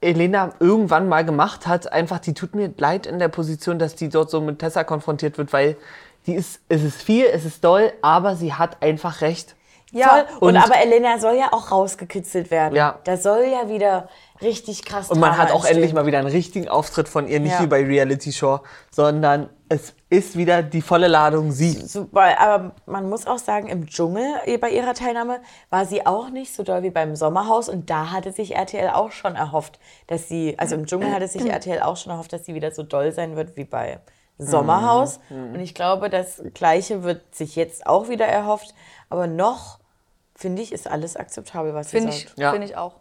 Elena 0.00 0.50
irgendwann 0.58 1.08
mal 1.08 1.24
gemacht 1.24 1.66
hat, 1.66 1.92
einfach, 1.92 2.18
die 2.18 2.34
tut 2.34 2.54
mir 2.54 2.72
leid 2.76 3.06
in 3.06 3.18
der 3.20 3.28
Position, 3.28 3.78
dass 3.78 3.94
die 3.94 4.08
dort 4.08 4.30
so 4.30 4.40
mit 4.40 4.58
Tessa 4.58 4.82
konfrontiert 4.82 5.38
wird, 5.38 5.52
weil 5.52 5.76
die 6.26 6.34
ist, 6.34 6.60
es 6.68 6.82
ist 6.82 7.02
viel, 7.02 7.26
es 7.26 7.44
ist 7.44 7.62
doll, 7.62 7.92
aber 8.02 8.34
sie 8.34 8.52
hat 8.54 8.82
einfach 8.82 9.20
recht. 9.20 9.54
Ja, 9.92 10.08
Voll. 10.08 10.24
Und, 10.48 10.56
und- 10.56 10.62
aber 10.64 10.76
Elena 10.78 11.18
soll 11.18 11.34
ja 11.36 11.52
auch 11.52 11.70
rausgekitzelt 11.70 12.50
werden. 12.50 12.74
Ja. 12.74 12.98
Da 13.04 13.16
soll 13.16 13.44
ja 13.44 13.68
wieder 13.68 14.08
richtig 14.42 14.84
krass 14.84 15.10
Und 15.10 15.20
man 15.20 15.36
hat 15.38 15.50
auch 15.50 15.56
entstehen. 15.56 15.76
endlich 15.76 15.92
mal 15.94 16.06
wieder 16.06 16.18
einen 16.18 16.28
richtigen 16.28 16.68
Auftritt 16.68 17.08
von 17.08 17.26
ihr, 17.28 17.40
nicht 17.40 17.52
Ja. 17.52 17.62
wie 17.62 17.66
bei 17.66 17.82
Reality 17.84 18.32
Show, 18.32 18.60
sondern 18.90 19.48
es 19.68 19.94
ist 20.10 20.36
wieder 20.36 20.62
die 20.62 20.82
volle 20.82 21.08
Ladung 21.08 21.50
sie. 21.52 21.72
Super, 21.72 22.38
aber 22.38 22.72
man 22.86 23.08
muss 23.08 23.26
auch 23.26 23.38
sagen, 23.38 23.68
im 23.68 23.86
Dschungel 23.86 24.24
bei 24.60 24.70
ihrer 24.70 24.92
Teilnahme 24.94 25.40
war 25.70 25.86
sie 25.86 26.04
auch 26.04 26.28
nicht 26.28 26.54
so 26.54 26.62
doll 26.62 26.82
wie 26.82 26.90
beim 26.90 27.16
Sommerhaus 27.16 27.68
und 27.70 27.88
da 27.88 28.10
hatte 28.10 28.32
sich 28.32 28.54
RTL 28.54 28.90
auch 28.90 29.12
schon 29.12 29.34
erhofft, 29.36 29.78
dass 30.08 30.28
sie, 30.28 30.54
also 30.58 30.74
im 30.74 30.84
Dschungel 30.86 31.12
hatte 31.12 31.28
sich 31.28 31.46
RTL 31.48 31.80
auch 31.80 31.96
schon 31.96 32.12
erhofft, 32.12 32.32
dass 32.34 32.44
sie 32.44 32.54
wieder 32.54 32.70
so 32.72 32.82
doll 32.82 33.12
sein 33.12 33.36
wird 33.36 33.56
wie 33.56 33.64
bei 33.64 34.00
Sommerhaus. 34.38 35.20
Und 35.30 35.60
ich 35.60 35.74
glaube, 35.74 36.10
das 36.10 36.42
Gleiche 36.54 37.02
wird 37.02 37.34
sich 37.34 37.56
jetzt 37.56 37.86
auch 37.86 38.08
wieder 38.08 38.26
erhofft, 38.26 38.74
aber 39.08 39.26
noch 39.26 39.78
finde 40.34 40.62
ich, 40.62 40.72
ist 40.72 40.90
alles 40.90 41.16
akzeptabel, 41.16 41.74
was 41.74 41.90
sie 41.90 41.98
ich, 41.98 42.24
sagt. 42.24 42.38
Ja. 42.38 42.50
finde 42.52 42.66
ich 42.66 42.76
auch. 42.76 42.94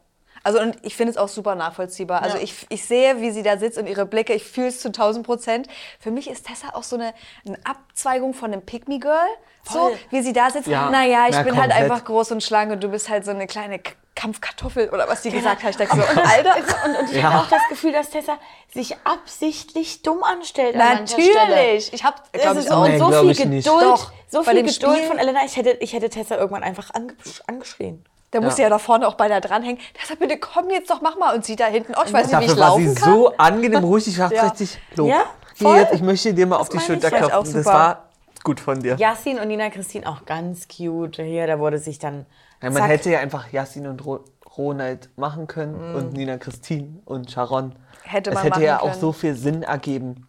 Also 0.43 0.59
und 0.59 0.77
ich 0.81 0.95
finde 0.95 1.11
es 1.11 1.17
auch 1.17 1.27
super 1.27 1.55
nachvollziehbar. 1.55 2.21
Also 2.23 2.37
Ja. 2.37 2.43
ich, 2.43 2.65
ich 2.69 2.85
sehe, 2.85 3.21
wie 3.21 3.31
sie 3.31 3.43
da 3.43 3.57
sitzt 3.57 3.77
und 3.77 3.87
ihre 3.87 4.05
Blicke, 4.05 4.33
ich 4.33 4.43
fühle 4.43 4.67
es 4.67 4.79
zu 4.79 4.87
1000 4.89 5.25
Prozent. 5.25 5.67
Für 5.99 6.11
mich 6.11 6.29
ist 6.29 6.47
Tessa 6.47 6.69
auch 6.73 6.83
so 6.83 6.95
eine, 6.95 7.13
eine 7.45 7.57
Abzweigung 7.63 8.33
von 8.33 8.51
einem 8.51 8.61
Pick-Me-Girl. 8.63 9.27
So, 9.69 9.77
Voll. 9.79 9.99
wie 10.09 10.21
sie 10.23 10.33
da 10.33 10.49
sitzt. 10.49 10.67
Ja. 10.67 10.89
Naja, 10.89 11.27
ich 11.29 11.35
Ja, 11.35 11.43
bin 11.43 11.55
halt 11.55 11.69
komplett. 11.71 11.91
einfach 11.91 12.05
groß 12.05 12.31
und 12.31 12.41
schlank 12.43 12.71
und 12.71 12.83
du 12.83 12.87
bist 12.89 13.09
halt 13.09 13.23
so 13.25 13.29
eine 13.31 13.45
kleine 13.45 13.79
Kampfkartoffel 14.15 14.89
oder 14.89 15.07
was 15.07 15.21
die 15.21 15.29
gesagt 15.31 15.63
hat. 15.63 15.69
Ich 15.71 15.77
dachte 15.77 15.95
so, 15.95 16.01
Alter. 16.21 16.55
Und, 16.85 16.97
und 16.99 17.09
ich 17.11 17.17
Ja. 17.17 17.31
habe 17.33 17.43
auch 17.45 17.49
das 17.49 17.61
Gefühl, 17.69 17.91
dass 17.91 18.09
Tessa 18.09 18.37
sich 18.73 18.95
absichtlich 19.03 20.01
dumm 20.01 20.23
anstellt. 20.23 20.75
an. 20.75 20.79
Natürlich. 21.05 21.93
Ich 21.93 22.03
habe, 22.03 22.17
auch 22.33 22.71
auch. 22.71 22.87
Nee, 22.87 22.97
so 22.97 23.33
viel. 23.33 23.35
Geduld, 23.35 23.65
Doch, 23.65 24.11
so 24.29 24.43
viel 24.43 24.53
Geduld 24.63 24.73
Spiel- 24.75 25.03
von 25.07 25.17
Elena. 25.17 25.39
Ich 25.45 25.55
hätte, 25.57 25.71
ich 25.79 25.93
hätte 25.93 26.09
Tessa 26.09 26.35
irgendwann 26.37 26.63
einfach 26.63 26.93
ange 26.93 27.13
angeschrien. 27.47 28.03
Da 28.31 28.39
muss 28.41 28.55
sie 28.55 28.61
ja 28.61 28.69
da 28.69 28.79
vorne 28.79 29.07
auch 29.07 29.15
bei 29.15 29.27
der 29.27 29.41
dranhängen. 29.41 29.79
Deshalb 30.01 30.19
bitte 30.19 30.37
komm 30.37 30.69
jetzt 30.69 30.89
doch, 30.89 31.01
mach 31.01 31.17
mal. 31.17 31.35
Und 31.35 31.43
sie 31.45 31.55
da 31.57 31.65
hinten, 31.65 31.93
oh, 31.97 32.01
ich 32.05 32.13
weiß 32.13 32.27
nicht, 32.31 32.39
wie 32.39 32.45
ich 32.45 32.57
war 32.57 32.77
sie 32.77 32.85
laufen 32.85 32.95
kann. 32.95 33.13
so 33.13 33.37
angenehm 33.37 33.83
ruhig, 33.83 34.07
ich 34.07 34.17
dachte 34.17 34.35
Ja. 34.35 34.43
richtig, 34.43 34.79
Lob. 34.95 35.09
Ja, 35.09 35.23
voll. 35.55 35.77
jetzt, 35.77 35.93
ich 35.93 36.01
möchte 36.01 36.33
dir 36.33 36.47
mal 36.47 36.55
auf 36.57 36.69
die 36.69 36.79
Schulter 36.79 37.09
ich 37.09 37.13
klopfen. 37.15 37.37
auch 37.37 37.43
Das 37.43 37.65
war 37.65 38.09
gut 38.43 38.59
von 38.61 38.79
dir. 38.79 38.95
Yassin 38.95 39.37
und 39.37 39.47
Nina 39.49 39.69
Christine 39.69 40.07
auch 40.07 40.25
ganz 40.25 40.67
cute. 40.67 41.17
Hier, 41.21 41.45
da 41.45 41.59
wurde 41.59 41.77
sich 41.77 41.99
dann. 41.99 42.25
Ja, 42.63 42.69
man 42.69 42.73
zack. 42.83 42.89
hätte 42.89 43.09
ja 43.11 43.19
einfach 43.19 43.51
Yassin 43.51 43.85
und 43.87 44.05
Ro 44.05 44.21
Ronald 44.57 45.09
machen 45.17 45.47
können 45.47 45.95
und 45.95 46.13
Nina 46.13 46.37
Christine 46.37 46.99
und 47.05 47.31
Sharon. 47.31 47.73
Hätte 48.03 48.31
es 48.31 48.33
man 48.33 48.43
hätte 48.43 48.55
machen 48.55 48.63
ja 48.63 48.79
auch 48.81 48.89
können. 48.89 48.99
so 48.99 49.11
viel 49.13 49.35
Sinn 49.35 49.63
ergeben. 49.63 50.27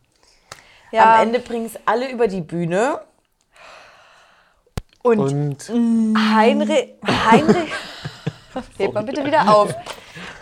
Ja. 0.92 1.14
Am 1.16 1.22
Ende 1.22 1.38
bringen 1.40 1.66
es 1.66 1.78
alle 1.86 2.08
über 2.10 2.28
die 2.28 2.40
Bühne. 2.40 3.00
und 5.02 5.18
Und 5.18 5.68
Heinrich, 6.16 6.94
Heinrich, 7.04 7.72
hebt 8.78 8.94
mal 8.94 9.02
bitte 9.04 9.24
wieder 9.24 9.54
auf. 9.56 9.74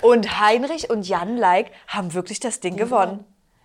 Und 0.03 0.41
Heinrich 0.41 0.91
und 0.91 1.07
Jan 1.07 1.37
Like 1.37 1.71
haben 1.87 2.15
wirklich 2.15 2.41
das 2.41 2.61
Ding 2.61 2.77
gewonnen. 2.77 3.25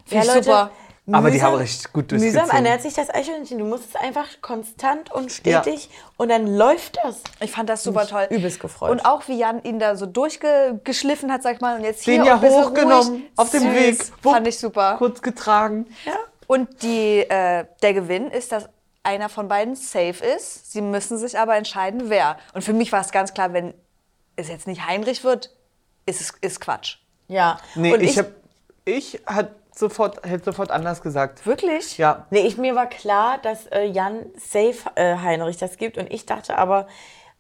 Ja, 0.10 0.23
Leute, 0.23 0.43
super. 0.43 0.71
Aber 1.12 1.29
die 1.29 1.41
haben 1.43 1.53
richtig 1.55 1.93
gut 1.93 2.12
Mühsam 2.12 2.19
durchgezogen. 2.31 2.55
ernährt 2.55 2.81
sich 2.81 2.95
das 2.95 3.13
Eichhörnchen. 3.13 3.60
Du 3.60 3.65
musst 3.65 3.89
es 3.89 3.95
einfach 3.95 4.25
konstant 4.41 5.12
und 5.12 5.31
stetig 5.31 5.89
und 6.17 6.29
dann 6.29 6.47
läuft 6.47 6.97
das. 7.03 7.21
Ich 7.41 7.51
fand 7.51 7.69
das 7.69 7.84
super 7.84 8.08
toll. 8.08 8.27
übelst 8.31 8.60
gefreut. 8.60 8.89
Und 8.89 9.05
auch 9.05 9.27
wie 9.27 9.38
Jan 9.38 9.62
ihn 9.63 9.77
da 9.77 9.95
so 9.95 10.08
durchgeschliffen 10.08 11.31
hat, 11.31 11.43
sag 11.43 11.55
ich 11.55 11.62
mal, 11.62 11.77
und 11.77 11.84
jetzt 11.84 12.08
Den 12.08 12.23
hier 12.23 12.31
ja 12.31 12.41
hochgenommen, 12.41 13.10
ruhig. 13.12 13.23
auf 13.36 13.51
dem. 13.51 13.71
Weg. 13.75 14.03
Fand 14.23 14.47
ich 14.47 14.58
super. 14.58 14.95
Kurz 14.97 15.21
getragen. 15.21 15.86
Und 16.47 16.81
die, 16.81 17.19
äh, 17.19 17.65
der 17.84 17.93
Gewinn 17.93 18.31
ist, 18.31 18.51
dass 18.51 18.67
einer 19.03 19.29
von 19.29 19.47
beiden 19.47 19.75
safe 19.75 20.25
ist. 20.25 20.71
Sie 20.71 20.81
müssen 20.81 21.19
sich 21.19 21.38
aber 21.38 21.55
entscheiden, 21.55 22.10
wer. 22.10 22.38
Und 22.53 22.63
für 22.63 22.73
mich 22.73 22.91
war 22.91 23.01
es 23.01 23.12
ganz 23.12 23.34
klar, 23.34 23.53
wenn 23.53 23.75
es 24.35 24.49
jetzt 24.49 24.67
nicht 24.67 24.85
Heinrich 24.85 25.23
wird, 25.23 25.55
ist 26.05 26.35
ist 26.41 26.61
Quatsch. 26.61 26.97
Ja. 27.27 27.57
Nee, 27.75 27.93
und 27.93 28.01
ich, 28.01 28.17
hab, 28.17 28.27
ich 28.85 29.21
hat 29.25 29.51
sofort, 29.73 30.25
hätte 30.25 30.45
sofort 30.45 30.71
anders 30.71 31.01
gesagt. 31.01 31.45
Wirklich? 31.45 31.97
Ja. 31.97 32.27
Nee, 32.29 32.41
ich, 32.41 32.57
mir 32.57 32.75
war 32.75 32.87
klar, 32.87 33.37
dass 33.39 33.67
äh, 33.67 33.85
Jan 33.85 34.25
safe 34.37 34.89
äh, 34.95 35.17
Heinrich 35.17 35.57
das 35.57 35.77
gibt. 35.77 35.97
Und 35.97 36.11
ich 36.11 36.25
dachte 36.25 36.57
aber, 36.57 36.87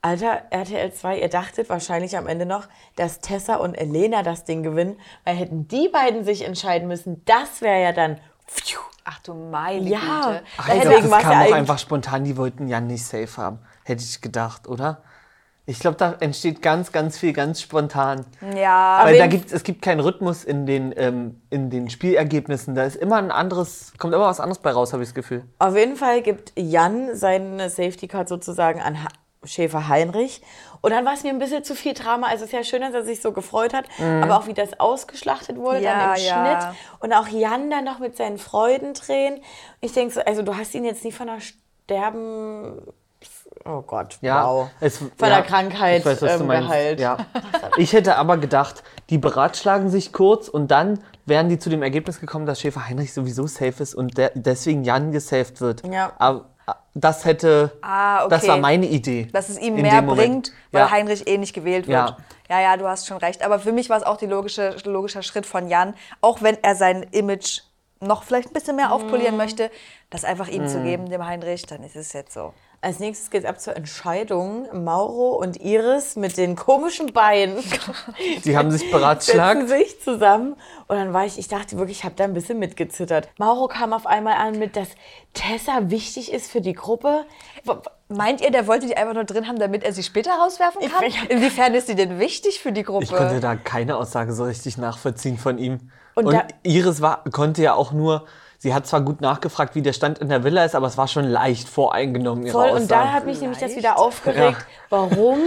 Alter, 0.01 0.43
RTL 0.51 0.93
2, 0.93 1.19
ihr 1.19 1.29
dachtet 1.29 1.69
wahrscheinlich 1.69 2.17
am 2.17 2.27
Ende 2.27 2.45
noch, 2.45 2.67
dass 2.95 3.21
Tessa 3.21 3.55
und 3.55 3.73
Elena 3.73 4.21
das 4.21 4.43
Ding 4.43 4.61
gewinnen. 4.63 4.99
Weil 5.23 5.35
hätten 5.35 5.67
die 5.67 5.89
beiden 5.89 6.23
sich 6.23 6.43
entscheiden 6.45 6.87
müssen, 6.87 7.23
das 7.25 7.61
wäre 7.61 7.81
ja 7.81 7.91
dann. 7.91 8.19
Pfiuh. 8.47 8.79
Ach 9.07 9.19
du 9.19 9.35
meine 9.35 9.87
Ja. 9.87 9.99
Güte. 9.99 10.43
Ach, 10.57 10.69
ich 10.69 10.81
glaub, 10.81 11.09
das 11.09 11.21
kam 11.21 11.41
auch 11.41 11.51
einfach 11.53 11.79
spontan, 11.79 12.23
die 12.23 12.37
wollten 12.37 12.67
Jan 12.67 12.87
nicht 12.87 13.05
safe 13.05 13.37
haben. 13.37 13.59
Hätte 13.83 14.03
ich 14.03 14.19
gedacht, 14.19 14.67
oder? 14.67 15.03
Ich 15.67 15.79
glaube, 15.79 15.97
da 15.97 16.15
entsteht 16.19 16.61
ganz, 16.61 16.91
ganz 16.91 17.17
viel 17.17 17.33
ganz 17.33 17.59
spontan. 17.59 18.25
Ja, 18.55 18.99
Weil 19.03 19.17
da 19.17 19.25
gibt, 19.25 19.51
es 19.51 19.63
gibt 19.63 19.81
keinen 19.81 19.99
Rhythmus 19.99 20.43
in 20.43 20.67
den, 20.67 20.93
ähm, 20.95 21.41
in 21.49 21.71
den 21.71 21.89
Spielergebnissen. 21.89 22.75
Da 22.75 22.83
ist 22.83 22.95
immer 22.95 23.15
ein 23.15 23.31
anderes, 23.31 23.93
kommt 23.97 24.13
immer 24.13 24.27
was 24.27 24.39
anderes 24.39 24.59
bei 24.59 24.71
raus, 24.71 24.93
habe 24.93 25.01
ich 25.01 25.09
das 25.09 25.15
Gefühl. 25.15 25.43
Auf 25.57 25.75
jeden 25.75 25.95
Fall 25.95 26.21
gibt 26.21 26.53
Jan 26.55 27.15
seine 27.15 27.69
Safety 27.69 28.07
Card 28.07 28.29
sozusagen 28.29 28.79
an 28.79 29.03
ha 29.03 29.07
Schäfer 29.43 29.87
Heinrich. 29.87 30.41
Und 30.81 30.91
dann 30.91 31.05
war 31.05 31.13
es 31.13 31.21
mir 31.23 31.29
ein 31.29 31.37
bisschen 31.37 31.63
zu 31.63 31.75
viel 31.75 31.93
Drama. 31.93 32.27
Also 32.27 32.45
es 32.45 32.49
ist 32.49 32.53
ja 32.53 32.63
schön, 32.63 32.81
dass 32.81 32.95
er 32.95 33.03
sich 33.03 33.21
so 33.21 33.31
gefreut 33.31 33.75
hat, 33.75 33.85
aber 33.99 34.39
auch 34.39 34.47
wie 34.47 34.55
das 34.55 34.79
ausgeschlachtet 34.79 35.57
wurde 35.57 35.81
Ja, 35.81 36.07
dann 36.07 36.17
im 36.17 36.23
ja. 36.23 36.61
Schnitt. 36.61 36.75
Und 36.99 37.13
auch 37.13 37.27
Jan 37.27 37.69
dann 37.69 37.83
noch 37.83 37.99
mit 37.99 38.17
seinen 38.17 38.39
Freudentränen. 38.39 39.41
Ich 39.81 39.93
denke 39.93 40.15
so, 40.15 40.21
also 40.21 40.41
du 40.41 40.57
hast 40.57 40.73
ihn 40.73 40.83
jetzt 40.83 41.03
nicht 41.03 41.15
von 41.15 41.29
einer 41.29 41.41
Sterben... 41.41 42.81
Oh 43.63 43.81
Gott, 43.81 44.17
Ja, 44.21 44.45
wow. 44.45 44.69
es, 44.79 44.97
Von 44.97 45.09
ja, 45.21 45.27
der 45.29 45.41
Krankheit 45.43 45.99
ich 45.99 46.05
weiß, 46.05 46.21
was 46.21 46.33
du 46.37 46.41
ähm, 46.41 46.47
meinst. 46.47 46.67
geheilt. 46.69 46.99
Ja. 46.99 47.17
Ich 47.77 47.93
hätte 47.93 48.15
aber 48.17 48.37
gedacht, 48.37 48.83
die 49.09 49.17
beratschlagen 49.17 49.89
sich 49.89 50.13
kurz 50.13 50.47
und 50.47 50.69
dann 50.71 50.99
wären 51.25 51.49
die 51.49 51.57
zu 51.59 51.69
dem 51.69 51.81
Ergebnis 51.83 52.19
gekommen, 52.19 52.45
dass 52.45 52.61
Schäfer 52.61 52.87
Heinrich 52.87 53.13
sowieso 53.13 53.47
safe 53.47 53.81
ist 53.81 53.95
und 53.95 54.17
der, 54.17 54.31
deswegen 54.35 54.83
Jan 54.83 55.11
gesaved 55.11 55.59
wird. 55.61 55.83
Ja. 55.91 56.13
Aber 56.19 56.45
das 56.93 57.25
hätte, 57.25 57.71
Ah, 57.81 58.19
okay. 58.25 58.29
das 58.29 58.47
war 58.47 58.57
meine 58.57 58.85
Idee. 58.85 59.27
dass 59.33 59.49
es 59.49 59.57
ihm 59.59 59.75
mehr 59.81 60.01
bringt, 60.01 60.51
weil 60.71 60.81
Ja. 60.83 60.91
Heinrich 60.91 61.27
eh 61.27 61.37
nicht 61.37 61.53
gewählt 61.53 61.87
wird. 61.87 61.97
Ja. 61.97 62.17
ja, 62.49 62.61
ja, 62.61 62.77
du 62.77 62.87
hast 62.87 63.07
schon 63.07 63.17
recht. 63.17 63.43
Aber 63.43 63.59
für 63.59 63.71
mich 63.71 63.89
war 63.89 63.97
es 63.97 64.03
auch 64.03 64.17
die 64.17 64.25
logische, 64.27 64.75
logischer 64.85 65.21
Schritt 65.23 65.45
von 65.45 65.67
Jan, 65.67 65.95
auch 66.21 66.41
wenn 66.41 66.57
er 66.63 66.75
sein 66.75 67.03
Image 67.11 67.61
noch 67.99 68.23
vielleicht 68.23 68.49
ein 68.49 68.53
bisschen 68.53 68.75
mehr 68.75 68.91
aufpolieren 68.91 69.37
möchte, 69.37 69.71
das 70.09 70.23
einfach 70.23 70.47
ihm 70.47 70.67
zu 70.67 70.81
geben, 70.83 71.09
dem 71.09 71.25
Heinrich, 71.25 71.65
dann 71.65 71.83
ist 71.83 71.95
es 71.95 72.13
jetzt 72.13 72.33
so. 72.33 72.53
Als 72.85 72.99
nächstes 72.99 73.31
geht 73.31 73.43
es 73.43 73.49
ab 73.49 73.59
zur 73.59 73.75
Entscheidung. 73.75 74.67
Mauro 74.83 75.37
und 75.37 75.59
Iris 75.59 76.15
mit 76.15 76.37
den 76.37 76.55
komischen 76.55 77.13
Beinen. 77.13 77.57
Die 78.45 78.55
haben 78.55 78.69
sich 78.69 78.81
setzen 78.83 78.91
beratschlagt. 78.91 79.69
sich 79.69 79.99
zusammen 80.01 80.53
und 80.87 80.95
dann 80.95 81.11
war 81.11 81.25
ich, 81.25 81.39
ich 81.39 81.47
dachte 81.47 81.79
wirklich, 81.79 81.97
ich 81.99 82.03
habe 82.03 82.13
da 82.15 82.25
ein 82.25 82.35
bisschen 82.35 82.59
mitgezittert. 82.59 83.27
Mauro 83.39 83.67
kam 83.67 83.91
auf 83.91 84.05
einmal 84.05 84.35
an 84.35 84.59
mit, 84.59 84.75
dass 84.75 84.89
Tessa 85.33 85.89
wichtig 85.89 86.31
ist 86.31 86.51
für 86.51 86.61
die 86.61 86.73
Gruppe. 86.73 87.25
Meint 88.07 88.41
ihr, 88.41 88.51
der 88.51 88.67
wollte 88.67 88.85
die 88.85 88.95
einfach 88.95 89.15
nur 89.15 89.23
drin 89.23 89.47
haben, 89.47 89.57
damit 89.57 89.83
er 89.83 89.91
sie 89.91 90.03
später 90.03 90.31
rauswerfen 90.39 90.81
Ich- 90.83 90.91
kann? 90.91 91.03
Inwiefern 91.29 91.73
ist 91.73 91.89
die 91.89 91.95
denn 91.95 92.19
wichtig 92.19 92.59
für 92.59 92.71
die 92.71 92.83
Gruppe? 92.83 93.03
Ich 93.05 93.11
konnte 93.11 93.39
da 93.39 93.55
keine 93.55 93.97
Aussage 93.97 94.31
so 94.33 94.43
richtig 94.43 94.77
nachvollziehen 94.77 95.39
von 95.39 95.57
ihm. 95.57 95.89
Und 96.13 96.27
Und, 96.27 96.33
da- 96.35 96.45
Iris 96.61 97.01
war, 97.01 97.23
konnte 97.31 97.63
ja 97.63 97.73
auch 97.73 97.91
nur, 97.91 98.25
sie 98.65 98.73
hat 98.73 98.87
zwar 98.87 99.01
gut 99.01 99.21
nachgefragt, 99.21 99.75
wie 99.75 99.83
der 99.83 99.93
Stand 99.93 100.17
in 100.17 100.27
der 100.27 100.43
Villa 100.43 100.65
ist, 100.65 100.73
aber 100.73 100.87
es 100.87 100.97
war 100.97 101.07
schon 101.07 101.25
leicht 101.25 101.69
voreingenommen, 101.69 102.47
ihre 102.47 102.53
Voll, 102.53 102.63
Aussagen. 102.63 102.81
und 102.81 102.89
da 102.91 103.13
hat 103.13 103.25
mich 103.27 103.39
nämlich 103.39 103.59
das 103.59 103.75
wieder 103.75 103.99
aufgeregt, 103.99 104.57
Ja. 104.59 104.65
warum 104.89 105.37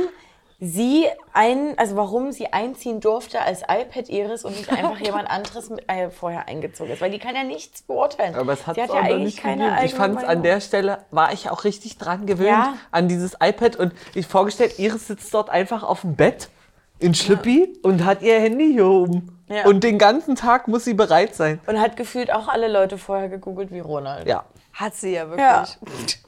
sie 0.61 1.07
ein, 1.33 1.75
also 1.77 1.97
warum 1.97 2.31
sie 2.31 2.53
einziehen 2.53 3.01
durfte 3.01 3.41
als 3.41 3.63
iPad 3.63 4.09
Iris 4.09 4.45
und 4.45 4.57
nicht 4.57 4.71
einfach 4.71 4.99
jemand 5.01 5.29
anderes 5.29 5.69
mit, 5.69 5.83
äh, 5.89 6.11
vorher 6.11 6.47
eingezogen 6.47 6.93
ist, 6.93 7.01
weil 7.01 7.11
die 7.11 7.19
kann 7.19 7.35
ja 7.35 7.43
nichts 7.43 7.83
beurteilen. 7.83 8.37
Aber 8.37 8.53
es 8.53 8.69
hat 8.69 8.77
sie 8.77 8.83
hat 8.83 8.91
auch 8.91 8.95
ja 8.95 9.01
eigentlich 9.03 9.25
nicht 9.25 9.39
keine. 9.43 9.85
Ich 9.85 9.95
fand 9.95 10.19
an 10.19 10.25
Meinung. 10.27 10.43
der 10.45 10.61
Stelle 10.61 10.99
war 11.11 11.33
ich 11.33 11.51
auch 11.51 11.65
richtig 11.65 11.99
dran 11.99 12.25
gewöhnt 12.27 12.51
Ja. 12.51 12.75
an 12.93 13.09
dieses 13.09 13.35
iPad 13.43 13.75
und 13.77 13.93
ich 14.15 14.29
vorgestellt, 14.29 14.79
Iris 14.79 15.09
sitzt 15.09 15.35
dort 15.35 15.51
einfach 15.51 15.83
auf 15.83 16.03
dem 16.03 16.15
Bett 16.15 16.51
in 17.01 17.15
Schlippi 17.15 17.79
und 17.83 18.05
hat 18.05 18.23
ihr 18.23 18.39
Handy 18.39 18.73
hier 18.75 18.87
oben. 18.87 19.35
Ja. 19.49 19.67
Und 19.67 19.85
den 19.85 19.99
ganzen 19.99 20.35
Tag 20.37 20.69
muss 20.69 20.85
sie 20.85 20.95
bereit 20.95 21.35
sein. 21.35 21.61
Und 21.67 21.81
hat 21.81 21.97
gefühlt 21.97 22.33
auch 22.33 22.49
alle 22.49 22.69
Leute 22.69 22.99
vorher 22.99 23.29
gegoogelt 23.29 23.73
wie 23.73 23.81
Ronald. 23.81 24.27
Ja. 24.27 24.45
Hat 24.73 24.95
sie 24.95 25.15
ja 25.15 25.29
wirklich. 25.29 25.41
Ja. 25.41 25.67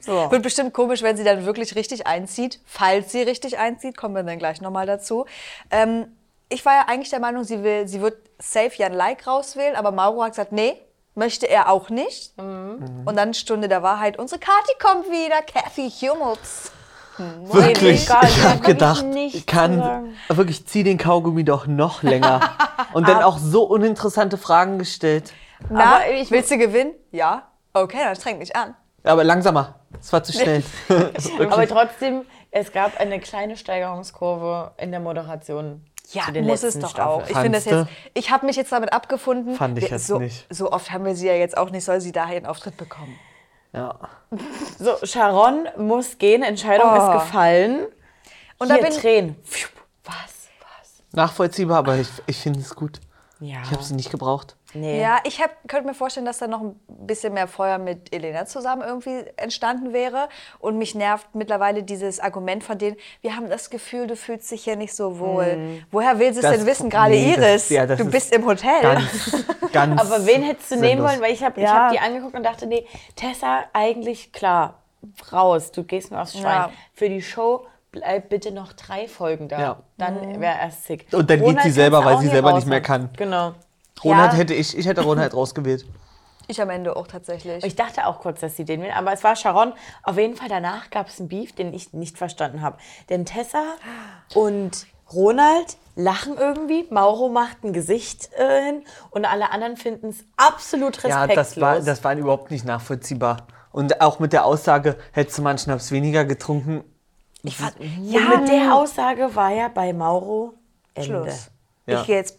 So. 0.01 0.31
Wird 0.31 0.43
bestimmt 0.43 0.73
komisch, 0.73 1.01
wenn 1.01 1.15
sie 1.15 1.23
dann 1.23 1.45
wirklich 1.45 1.75
richtig 1.75 2.07
einzieht. 2.07 2.59
Falls 2.65 3.11
sie 3.11 3.21
richtig 3.21 3.57
einzieht, 3.57 3.95
kommen 3.95 4.15
wir 4.15 4.23
dann 4.23 4.39
gleich 4.39 4.59
nochmal 4.61 4.85
dazu. 4.85 5.25
Ähm, 5.69 6.07
ich 6.49 6.65
war 6.65 6.73
ja 6.73 6.85
eigentlich 6.87 7.09
der 7.09 7.19
Meinung, 7.19 7.43
sie, 7.43 7.63
will, 7.63 7.87
sie 7.87 8.01
wird 8.01 8.17
safe 8.39 8.71
Jan 8.75 8.93
Like 8.93 9.25
rauswählen, 9.25 9.75
aber 9.75 9.91
Mauro 9.91 10.23
hat 10.23 10.31
gesagt, 10.31 10.51
nee, 10.51 10.81
möchte 11.15 11.47
er 11.47 11.69
auch 11.69 11.89
nicht. 11.89 12.37
Mhm. 12.37 13.03
Und 13.05 13.15
dann 13.15 13.33
Stunde 13.33 13.69
der 13.69 13.83
Wahrheit, 13.83 14.19
unsere 14.19 14.39
Kati 14.39 14.73
kommt 14.79 15.07
wieder, 15.09 15.41
Kathy 15.41 15.89
Hummels. 15.89 16.71
Wirklich. 17.43 18.03
egal, 18.05 18.23
ich 18.23 18.43
habe 18.43 18.59
gedacht, 18.61 19.05
ich 19.15 19.45
kann 19.45 19.77
sagen. 19.77 20.15
wirklich 20.29 20.65
zieh 20.65 20.83
den 20.83 20.97
Kaugummi 20.97 21.43
doch 21.43 21.67
noch 21.67 22.03
länger. 22.03 22.39
Und 22.93 23.07
dann 23.07 23.23
auch 23.23 23.37
so 23.37 23.63
uninteressante 23.63 24.37
Fragen 24.37 24.79
gestellt. 24.79 25.33
Na, 25.69 25.95
Aber 25.97 26.09
ich- 26.11 26.31
willst 26.31 26.51
du 26.51 26.57
gewinnen? 26.57 26.93
Ja. 27.11 27.47
Okay, 27.73 27.99
dann 28.03 28.15
streng 28.15 28.39
dich 28.39 28.55
an. 28.55 28.75
Aber 29.03 29.23
langsamer. 29.23 29.75
Es 29.99 30.11
war 30.11 30.23
zu 30.23 30.33
schnell. 30.33 30.63
Aber 31.49 31.67
trotzdem, 31.67 32.23
es 32.51 32.71
gab 32.71 32.99
eine 32.99 33.19
kleine 33.19 33.57
Steigerungskurve 33.57 34.71
in 34.77 34.91
der 34.91 34.99
Moderation. 34.99 35.85
Ja, 36.11 36.23
zu 36.23 36.33
den 36.33 36.45
muss 36.45 36.57
es 36.57 36.63
letzten 36.75 36.81
doch 36.81 36.89
Staffeln. 36.89 37.23
auch. 37.23 37.29
Ich 37.29 37.37
finde 37.37 37.57
das 37.57 37.65
jetzt, 37.65 37.87
ich 38.13 38.31
habe 38.31 38.45
mich 38.45 38.57
jetzt 38.57 38.71
damit 38.71 38.91
abgefunden. 38.91 39.55
Fand 39.55 39.77
ich 39.77 39.89
jetzt 39.89 40.07
so, 40.07 40.19
nicht. 40.19 40.45
So 40.49 40.71
oft 40.71 40.91
haben 40.91 41.05
wir 41.05 41.15
sie 41.15 41.27
ja 41.27 41.33
jetzt 41.35 41.55
auch 41.57 41.69
nicht, 41.69 41.85
soll 41.85 42.01
sie 42.01 42.11
daher 42.11 42.35
einen 42.35 42.45
Auftritt 42.45 42.75
bekommen. 42.75 43.17
Ja. 43.73 43.97
So, 44.79 44.97
Sharon 45.05 45.67
muss 45.77 46.17
gehen, 46.17 46.43
Entscheidung 46.43 46.89
Oh. 46.91 46.95
ist 46.95 47.11
gefallen. 47.25 47.87
Und 48.57 48.71
Hier 48.71 48.81
da 48.81 48.87
bin 48.89 48.97
Tränen. 48.97 49.35
Was? 50.03 50.13
Was? 50.59 51.03
Nachvollziehbar, 51.11 51.79
aber 51.79 51.97
ich, 51.97 52.09
ich 52.27 52.37
finde 52.37 52.59
es 52.59 52.75
gut. 52.75 52.99
Ja. 53.39 53.61
Ich 53.63 53.71
habe 53.71 53.83
sie 53.83 53.95
nicht 53.95 54.11
gebraucht. 54.11 54.55
Nee. 54.73 55.01
Ja, 55.01 55.19
ich 55.23 55.41
hab, 55.41 55.51
könnte 55.67 55.87
mir 55.87 55.93
vorstellen, 55.93 56.25
dass 56.25 56.37
da 56.39 56.47
noch 56.47 56.61
ein 56.61 56.75
bisschen 56.87 57.33
mehr 57.33 57.47
Feuer 57.47 57.77
mit 57.77 58.13
Elena 58.13 58.45
zusammen 58.45 58.81
irgendwie 58.81 59.23
entstanden 59.37 59.93
wäre. 59.93 60.29
Und 60.59 60.77
mich 60.77 60.95
nervt 60.95 61.27
mittlerweile 61.33 61.83
dieses 61.83 62.19
Argument 62.19 62.63
von 62.63 62.77
denen, 62.77 62.97
wir 63.21 63.35
haben 63.35 63.49
das 63.49 63.69
Gefühl, 63.69 64.07
du 64.07 64.15
fühlst 64.15 64.49
dich 64.51 64.63
hier 64.63 64.75
nicht 64.75 64.95
so 64.95 65.19
wohl. 65.19 65.81
Woher 65.91 66.19
will 66.19 66.33
sie 66.33 66.39
es 66.39 66.45
Das- 66.45 66.57
denn 66.57 66.65
wissen? 66.65 66.89
Gerade 66.89 67.11
nee, 67.11 67.35
das- 67.35 67.45
Iris, 67.45 67.69
ja, 67.69 67.85
das 67.85 67.97
du 67.99 68.05
ist 68.05 68.11
bist 68.11 68.35
im 68.35 68.45
Hotel. 68.45 68.81
Ganz, 68.81 69.45
ganz. 69.73 70.01
Aber 70.01 70.25
wen 70.25 70.43
hättest 70.43 70.71
du 70.71 70.75
nehmen 70.75 70.87
sinnlos. 70.89 71.09
wollen? 71.11 71.21
Weil 71.21 71.33
ich 71.33 71.43
habe 71.43 71.59
ich 71.59 71.65
Ja. 71.65 71.85
hab 71.85 71.91
die 71.91 71.99
angeguckt 71.99 72.35
und 72.35 72.43
dachte, 72.43 72.65
nee, 72.67 72.85
Tessa, 73.15 73.63
eigentlich 73.73 74.31
klar, 74.31 74.79
raus, 75.31 75.71
du 75.71 75.83
gehst 75.83 76.11
mir 76.11 76.21
aufs 76.21 76.33
Schwein. 76.33 76.43
Ja. 76.43 76.71
Für 76.93 77.09
die 77.09 77.21
Show 77.21 77.65
bleib 77.91 78.29
bitte 78.29 78.51
noch 78.51 78.71
drei 78.73 79.07
Folgen 79.07 79.47
da. 79.49 79.59
Ja. 79.59 79.77
Dann 79.97 80.39
wäre 80.39 80.57
erst 80.59 80.85
sick. 80.85 81.07
Und 81.11 81.29
dann 81.29 81.39
geht 81.39 81.47
Ronald 81.47 81.63
sie 81.63 81.71
selber, 81.71 82.05
weil 82.05 82.19
sie 82.19 82.27
selber 82.29 82.53
nicht 82.53 82.67
mehr 82.67 82.81
kann. 82.81 83.09
Genau. 83.17 83.53
Ronald 84.03 84.31
Ja. 84.33 84.37
hätte 84.39 84.53
ich, 84.53 84.77
ich 84.77 84.85
hätte 84.85 85.01
Ronald 85.01 85.33
rausgewählt. 85.33 85.85
Ich 86.47 86.61
am 86.61 86.69
Ende 86.69 86.95
auch 86.95 87.07
tatsächlich. 87.07 87.63
Ich 87.63 87.75
dachte 87.75 88.07
auch 88.07 88.19
kurz, 88.19 88.41
dass 88.41 88.57
sie 88.57 88.65
den 88.65 88.81
will, 88.81 88.91
aber 88.91 89.13
es 89.13 89.23
war 89.23 89.35
Sharon. 89.35 89.73
Auf 90.03 90.17
jeden 90.17 90.35
Fall 90.35 90.49
danach 90.49 90.89
gab 90.89 91.07
es 91.07 91.19
einen 91.19 91.29
Beef, 91.29 91.53
den 91.53 91.73
ich 91.73 91.93
nicht 91.93 92.17
verstanden 92.17 92.61
habe. 92.61 92.77
Denn 93.09 93.25
Tessa 93.25 93.63
und 94.33 94.85
Ronald 95.13 95.77
lachen 95.95 96.37
irgendwie, 96.37 96.87
Mauro 96.89 97.29
macht 97.29 97.63
ein 97.63 97.73
Gesicht 97.73 98.29
äh, 98.33 98.63
hin 98.65 98.83
und 99.11 99.25
alle 99.25 99.51
anderen 99.51 99.77
finden 99.77 100.09
es 100.09 100.25
absolut 100.37 100.95
Ja, 101.03 101.23
respektlos. 101.23 101.35
das 101.35 101.61
war, 101.61 101.79
das 101.79 102.03
war 102.03 102.15
überhaupt 102.15 102.51
nicht 102.51 102.65
nachvollziehbar. 102.65 103.47
Und 103.71 104.01
auch 104.01 104.19
mit 104.19 104.33
der 104.33 104.45
Aussage, 104.45 104.97
hättest 105.13 105.37
du 105.37 105.43
mal 105.43 105.51
einen 105.51 105.59
Schnaps 105.59 105.91
weniger 105.91 106.25
getrunken. 106.25 106.83
Ich 107.43 107.57
fand, 107.57 107.79
und 107.79 108.09
mit 108.39 108.49
der 108.49 108.75
Aussage 108.75 109.33
war 109.35 109.51
ja 109.51 109.67
bei 109.69 109.93
Mauro 109.93 110.53
Ende. 110.93 111.07
Schluss. 111.23 111.51
Ja. 111.85 112.01
Ich 112.01 112.07
gehe 112.07 112.17
jetzt 112.17 112.37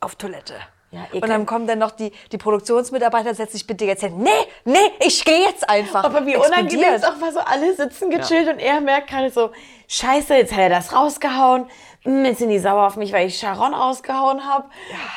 auf 0.00 0.14
Toilette. 0.16 0.54
Ja, 0.96 1.20
und 1.20 1.28
dann 1.28 1.46
kommen 1.46 1.66
dann 1.66 1.78
noch 1.78 1.90
die, 1.92 2.12
die 2.32 2.38
Produktionsmitarbeiter, 2.38 3.34
setz 3.34 3.52
dich 3.52 3.66
bitte 3.66 3.84
jetzt 3.84 4.02
hin. 4.02 4.18
Nee, 4.18 4.30
nee, 4.64 4.78
ich 5.00 5.24
gehe 5.24 5.40
jetzt 5.42 5.68
einfach. 5.68 6.04
Aber 6.04 6.24
wie 6.26 6.36
unangenehm 6.36 6.64
Explodiert. 6.66 6.94
es 6.96 7.04
auch 7.04 7.20
war, 7.20 7.32
so 7.32 7.40
alle 7.40 7.74
sitzen 7.74 8.10
gechillt 8.10 8.48
und 8.48 8.58
er 8.58 8.80
merkt 8.80 9.08
gerade 9.10 9.30
so, 9.30 9.50
scheiße, 9.88 10.34
jetzt 10.34 10.52
hat 10.52 10.60
er 10.60 10.68
das 10.70 10.92
rausgehauen. 10.94 11.66
Hm, 12.02 12.24
Jetzt 12.24 12.38
sind 12.38 12.50
die 12.50 12.58
sauer 12.58 12.86
auf 12.86 12.96
mich, 12.96 13.12
weil 13.12 13.26
ich 13.26 13.38
Sharon 13.38 13.74
rausgehauen 13.74 14.44
habe. 14.46 14.64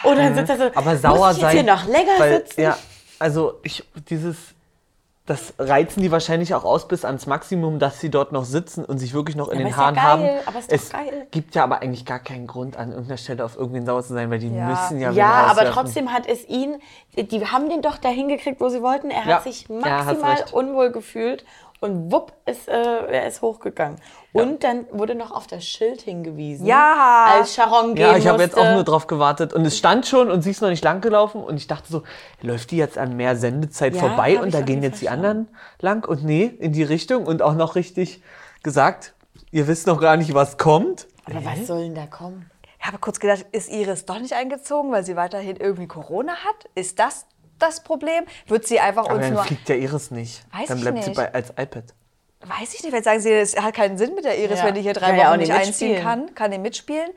Und 0.03 0.17
dann 0.17 0.35
sitzt 0.35 0.49
er 0.49 0.57
so, 0.57 0.63
Aber 0.75 0.91
muss 0.91 1.01
sauer 1.01 1.31
ich 1.31 1.37
jetzt 1.37 1.41
sein. 1.41 1.51
hier 1.51 1.63
noch 1.63 1.85
länger 1.85 2.11
weil, 2.17 2.37
sitzen? 2.37 2.61
Ja, 2.61 2.77
also 3.19 3.59
ich, 3.63 3.83
dieses, 4.09 4.37
das 5.29 5.53
reizen 5.59 6.01
die 6.01 6.11
wahrscheinlich 6.11 6.55
auch 6.55 6.63
aus 6.63 6.87
bis 6.87 7.05
ans 7.05 7.27
Maximum, 7.27 7.77
dass 7.77 7.99
sie 7.99 8.09
dort 8.09 8.31
noch 8.31 8.45
sitzen 8.45 8.83
und 8.83 8.97
sich 8.97 9.13
wirklich 9.13 9.35
noch 9.35 9.47
in 9.49 9.59
aber 9.59 9.63
den 9.63 9.67
ist 9.67 9.77
ja 9.77 9.83
Haaren 9.83 9.95
geil, 9.95 10.03
haben. 10.03 10.47
aber 10.47 10.59
ist 10.59 10.71
es 10.71 10.89
geil. 10.89 11.27
gibt 11.29 11.53
ja 11.53 11.63
aber 11.63 11.83
eigentlich 11.83 12.03
gar 12.05 12.17
keinen 12.17 12.47
Grund, 12.47 12.77
an 12.77 12.89
irgendeiner 12.89 13.17
Stelle 13.17 13.45
auf 13.45 13.55
irgendwen 13.55 13.85
sauer 13.85 14.01
zu 14.01 14.13
sein, 14.13 14.31
weil 14.31 14.39
die 14.39 14.47
Ja. 14.47 14.65
müssen 14.65 14.99
ja 14.99 15.11
Ja, 15.11 15.45
aber 15.51 15.65
trotzdem 15.65 16.11
hat 16.11 16.25
es 16.27 16.47
ihn, 16.49 16.81
die 17.15 17.45
haben 17.45 17.69
den 17.69 17.83
doch 17.83 17.99
dahin 17.99 18.27
gekriegt, 18.27 18.59
wo 18.59 18.69
sie 18.69 18.81
wollten. 18.81 19.11
Er 19.11 19.23
Ja. 19.27 19.35
hat 19.35 19.43
sich 19.43 19.67
Ja, 19.69 19.75
maximal 19.75 20.43
unwohl 20.51 20.91
gefühlt 20.91 21.45
und 21.81 22.11
wupp, 22.11 22.33
ist, 22.45 22.67
äh, 22.67 22.73
er 22.73 23.27
ist 23.27 23.41
hochgegangen. 23.41 23.99
Und 24.33 24.63
dann 24.63 24.85
wurde 24.91 25.15
noch 25.15 25.31
auf 25.31 25.47
das 25.47 25.65
Schild 25.65 26.01
hingewiesen. 26.01 26.65
Ja. 26.65 27.25
Als 27.37 27.55
Sharon 27.55 27.95
gehen 27.95 28.05
Ja, 28.05 28.17
ich 28.17 28.27
habe 28.27 28.41
jetzt 28.43 28.57
auch 28.57 28.73
nur 28.73 28.83
drauf 28.83 29.07
gewartet. 29.07 29.53
Und 29.53 29.65
es 29.65 29.77
stand 29.77 30.05
schon 30.05 30.29
und 30.29 30.41
sie 30.41 30.51
ist 30.51 30.61
noch 30.61 30.69
nicht 30.69 30.83
lang 30.83 31.01
gelaufen. 31.01 31.41
Und 31.41 31.57
ich 31.57 31.67
dachte 31.67 31.91
so, 31.91 32.03
läuft 32.41 32.71
die 32.71 32.77
jetzt 32.77 32.97
an 32.97 33.15
mehr 33.15 33.35
Sendezeit 33.35 33.95
Ja, 33.95 34.01
vorbei 34.01 34.39
und 34.39 34.53
da 34.53 34.61
gehen 34.61 34.83
jetzt 34.83 35.01
die 35.01 35.05
verstanden. 35.05 35.25
anderen 35.25 35.55
lang? 35.79 36.05
Und 36.07 36.23
nee, 36.23 36.45
in 36.45 36.73
die 36.73 36.83
Richtung 36.83 37.25
und 37.25 37.41
auch 37.41 37.55
noch 37.55 37.75
richtig 37.75 38.21
gesagt, 38.61 39.13
ihr 39.51 39.67
wisst 39.67 39.87
noch 39.87 40.01
gar 40.01 40.17
nicht, 40.17 40.33
was 40.33 40.57
kommt. 40.57 41.07
Aber 41.25 41.43
was 41.45 41.65
soll 41.67 41.83
denn 41.83 41.95
da 41.95 42.05
kommen? 42.05 42.49
Ich 42.79 42.85
habe 42.85 42.97
kurz 42.97 43.19
gedacht, 43.19 43.45
ist 43.51 43.69
Iris 43.69 44.05
doch 44.05 44.19
nicht 44.19 44.33
eingezogen, 44.33 44.91
weil 44.91 45.03
sie 45.03 45.15
weiterhin 45.15 45.57
irgendwie 45.57 45.87
Corona 45.87 46.33
hat? 46.33 46.69
Ist 46.75 46.99
das 46.99 47.25
das 47.59 47.83
Problem? 47.83 48.23
Wird 48.47 48.67
sie 48.67 48.79
einfach 48.79 49.05
Aber 49.05 49.15
uns 49.15 49.25
dann 49.25 49.33
nur. 49.33 49.43
fliegt 49.43 49.67
ja 49.69 49.75
Iris 49.75 50.11
nicht. 50.11 50.43
Weiß 50.53 50.67
dann 50.67 50.77
ich 50.77 50.83
bleibt 50.83 51.03
sie 51.03 51.09
nicht. 51.11 51.17
bei, 51.17 51.33
als 51.33 51.49
iPad. 51.51 51.83
Weiß 52.45 52.73
ich 52.73 52.83
nicht, 52.83 52.93
wenn 52.93 53.03
sagen 53.03 53.19
sie, 53.19 53.31
es 53.33 53.59
hat 53.61 53.73
keinen 53.73 53.97
Sinn 53.97 54.15
mit 54.15 54.23
der 54.23 54.37
Iris, 54.39 54.59
Ja. 54.59 54.65
wenn 54.65 54.75
die 54.75 54.81
hier 54.81 54.93
drei 54.93 55.15
ja 55.17 55.27
auch 55.27 55.31
Wochen 55.31 55.39
nicht 55.39 55.49
nicht 55.49 55.57
einziehen 55.67 55.91
mitspielen. 55.91 56.03
kann. 56.27 56.35
Kann 56.35 56.51
die 56.51 56.57
mitspielen? 56.57 57.09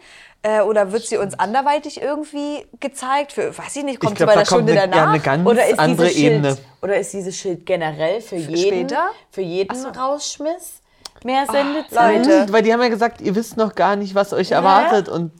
Äh, 0.45 0.63
oder 0.63 0.91
wird 0.91 1.05
sie 1.05 1.17
uns 1.19 1.39
anderweitig 1.39 2.03
irgendwie 2.03 2.67
gezeigt? 2.81 3.33
Für, 3.33 3.57
weiß 3.57 3.77
ich 3.77 3.85
nicht, 3.85 4.01
kommt 4.01 4.17
glaub, 4.17 4.31
sie 4.31 4.35
bei 4.35 4.41
der 4.41 4.47
Stunde 4.47 4.73
eine- 4.73 4.81
ja, 4.81 4.87
danach? 4.89 5.13
eine 5.13 5.21
ganz 5.23 5.47
Oder 5.49 5.67
ist 5.69 5.79
andere 5.79 6.07
dieses 6.09 6.19
Schild, 6.21 6.33
Ebene. 6.33 6.59
Oder 6.83 6.97
ist 6.97 7.13
dieses 7.13 7.37
Schild 7.39 7.65
generell 7.67 8.21
für 8.21 8.35
jeden, 8.35 8.89
später? 8.89 9.11
für 9.31 9.43
jeden 9.43 9.87
Rausschmiss? 9.87 10.81
Mehr 11.25 11.47
Sendezeit? 11.47 12.27
Leute. 12.27 12.47
Mhm, 12.47 12.53
Weil 12.53 12.63
die 12.65 12.73
haben 12.73 12.83
ja 12.83 12.89
gesagt, 12.89 13.21
ihr 13.21 13.37
wisst 13.37 13.57
noch 13.57 13.77
gar 13.77 13.95
nicht, 13.95 14.17
was 14.17 14.33
euch 14.33 14.51
erwartet. 14.51 15.09
Und 15.09 15.31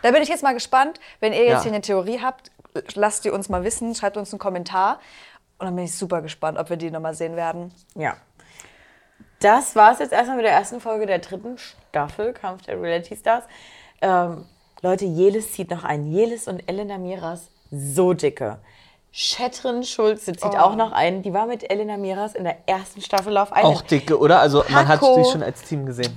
Da 0.00 0.10
bin 0.10 0.22
ich 0.22 0.30
jetzt 0.30 0.42
mal 0.42 0.54
gespannt. 0.54 0.98
Wenn 1.20 1.34
ihr 1.34 1.40
jetzt 1.44 1.50
Ja. 1.50 1.62
hier 1.64 1.72
eine 1.72 1.80
Theorie 1.82 2.20
habt, 2.22 2.50
lasst 2.94 3.24
die 3.24 3.30
uns 3.30 3.48
mal 3.48 3.64
wissen, 3.64 3.94
schreibt 3.94 4.16
uns 4.16 4.32
einen 4.32 4.38
Kommentar. 4.38 4.98
Und 5.58 5.66
dann 5.66 5.74
bin 5.76 5.84
ich 5.86 5.94
super 5.94 6.22
gespannt, 6.22 6.58
ob 6.58 6.70
wir 6.70 6.76
die 6.76 6.90
nochmal 6.90 7.14
sehen 7.14 7.34
werden. 7.36 7.72
Ja. 7.96 8.16
Das 9.40 9.76
war 9.76 9.92
es 9.92 9.98
jetzt 10.00 10.12
erstmal 10.12 10.36
mit 10.36 10.46
der 10.46 10.52
ersten 10.52 10.80
Folge 10.80 11.06
der 11.06 11.18
dritten 11.20 11.56
Staffel 11.58 12.32
Kampf 12.32 12.62
der 12.62 12.80
Reality 12.80 13.16
Stars. 13.16 13.44
Ähm, 14.00 14.44
Leute, 14.82 15.04
Jelis 15.04 15.52
zieht 15.52 15.70
noch 15.70 15.84
ein. 15.84 16.10
Jelis 16.12 16.48
und 16.48 16.68
Elena 16.68 16.98
Miras, 16.98 17.48
so 17.70 18.12
dicke. 18.14 18.58
Shetrin 19.10 19.82
Schulze 19.84 20.32
zieht 20.34 20.52
Oh. 20.54 20.58
auch 20.58 20.76
noch 20.76 20.92
ein. 20.92 21.22
Die 21.22 21.32
war 21.32 21.46
mit 21.46 21.68
Elena 21.68 21.96
Miras 21.96 22.34
in 22.34 22.44
der 22.44 22.56
ersten 22.68 23.00
Staffel 23.00 23.36
auf 23.38 23.52
eine. 23.52 23.66
auch 23.66 23.82
dicke, 23.82 24.18
oder? 24.18 24.40
Also 24.40 24.64
man 24.68 24.86
hat 24.86 25.00
Paco. 25.00 25.22
sie 25.24 25.30
schon 25.30 25.42
als 25.42 25.62
Team 25.62 25.86
gesehen. 25.86 26.16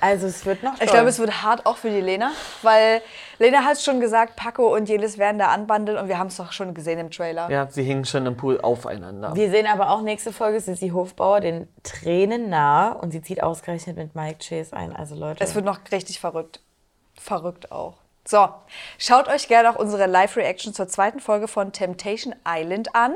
Also 0.00 0.26
es 0.26 0.46
wird 0.46 0.62
noch 0.62 0.74
Ich 0.74 0.78
toll. 0.80 0.88
glaube, 0.88 1.08
es 1.08 1.18
wird 1.18 1.42
hart 1.42 1.66
auch 1.66 1.76
für 1.76 1.90
die 1.90 2.00
Lena, 2.00 2.30
weil 2.62 3.02
Lena 3.38 3.64
hat 3.64 3.80
schon 3.80 4.00
gesagt, 4.00 4.36
Paco 4.36 4.74
und 4.74 4.88
Jelis 4.88 5.18
werden 5.18 5.38
da 5.38 5.48
anbandeln 5.48 5.98
und 5.98 6.08
wir 6.08 6.18
haben 6.18 6.28
es 6.28 6.36
doch 6.38 6.52
schon 6.52 6.72
gesehen 6.74 6.98
im 6.98 7.10
Trailer. 7.10 7.50
Ja, 7.50 7.68
sie 7.70 7.82
hingen 7.82 8.04
schon 8.04 8.24
im 8.26 8.36
Pool 8.36 8.60
aufeinander. 8.60 9.34
Wir 9.34 9.50
sehen 9.50 9.66
aber 9.66 9.90
auch 9.90 10.00
nächste 10.02 10.32
Folge 10.32 10.60
Sissi 10.60 10.88
Hofbauer 10.88 11.40
den 11.40 11.68
Tränen 11.82 12.48
nahe 12.48 12.94
und 12.96 13.10
sie 13.10 13.20
zieht 13.22 13.42
ausgerechnet 13.42 13.96
mit 13.96 14.14
Mike 14.14 14.38
Chase 14.46 14.74
ein. 14.74 14.96
Also 14.96 15.14
Leute, 15.14 15.44
Es 15.44 15.54
wird 15.54 15.64
noch 15.64 15.80
richtig 15.92 16.18
verrückt. 16.20 16.60
Verrückt 17.18 17.70
auch. 17.70 17.94
So, 18.26 18.48
schaut 18.98 19.28
euch 19.28 19.48
gerne 19.48 19.70
auch 19.70 19.76
unsere 19.76 20.06
Live-Reaction 20.06 20.72
zur 20.74 20.88
zweiten 20.88 21.20
Folge 21.20 21.48
von 21.48 21.72
Temptation 21.72 22.34
Island 22.46 22.94
an. 22.94 23.14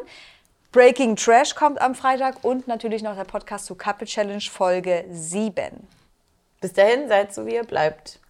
Breaking 0.72 1.14
Trash 1.16 1.54
kommt 1.54 1.80
am 1.80 1.94
Freitag 1.94 2.42
und 2.42 2.66
natürlich 2.66 3.02
noch 3.02 3.14
der 3.14 3.24
Podcast 3.24 3.66
zu 3.66 3.76
Couple 3.76 4.06
Challenge 4.06 4.40
Folge 4.40 5.04
7. 5.10 5.86
bis 6.64 6.72
dahin 6.72 7.08
seid 7.08 7.34
so 7.34 7.44
wie 7.44 7.56
ihr 7.56 7.64
bleibt. 7.64 8.20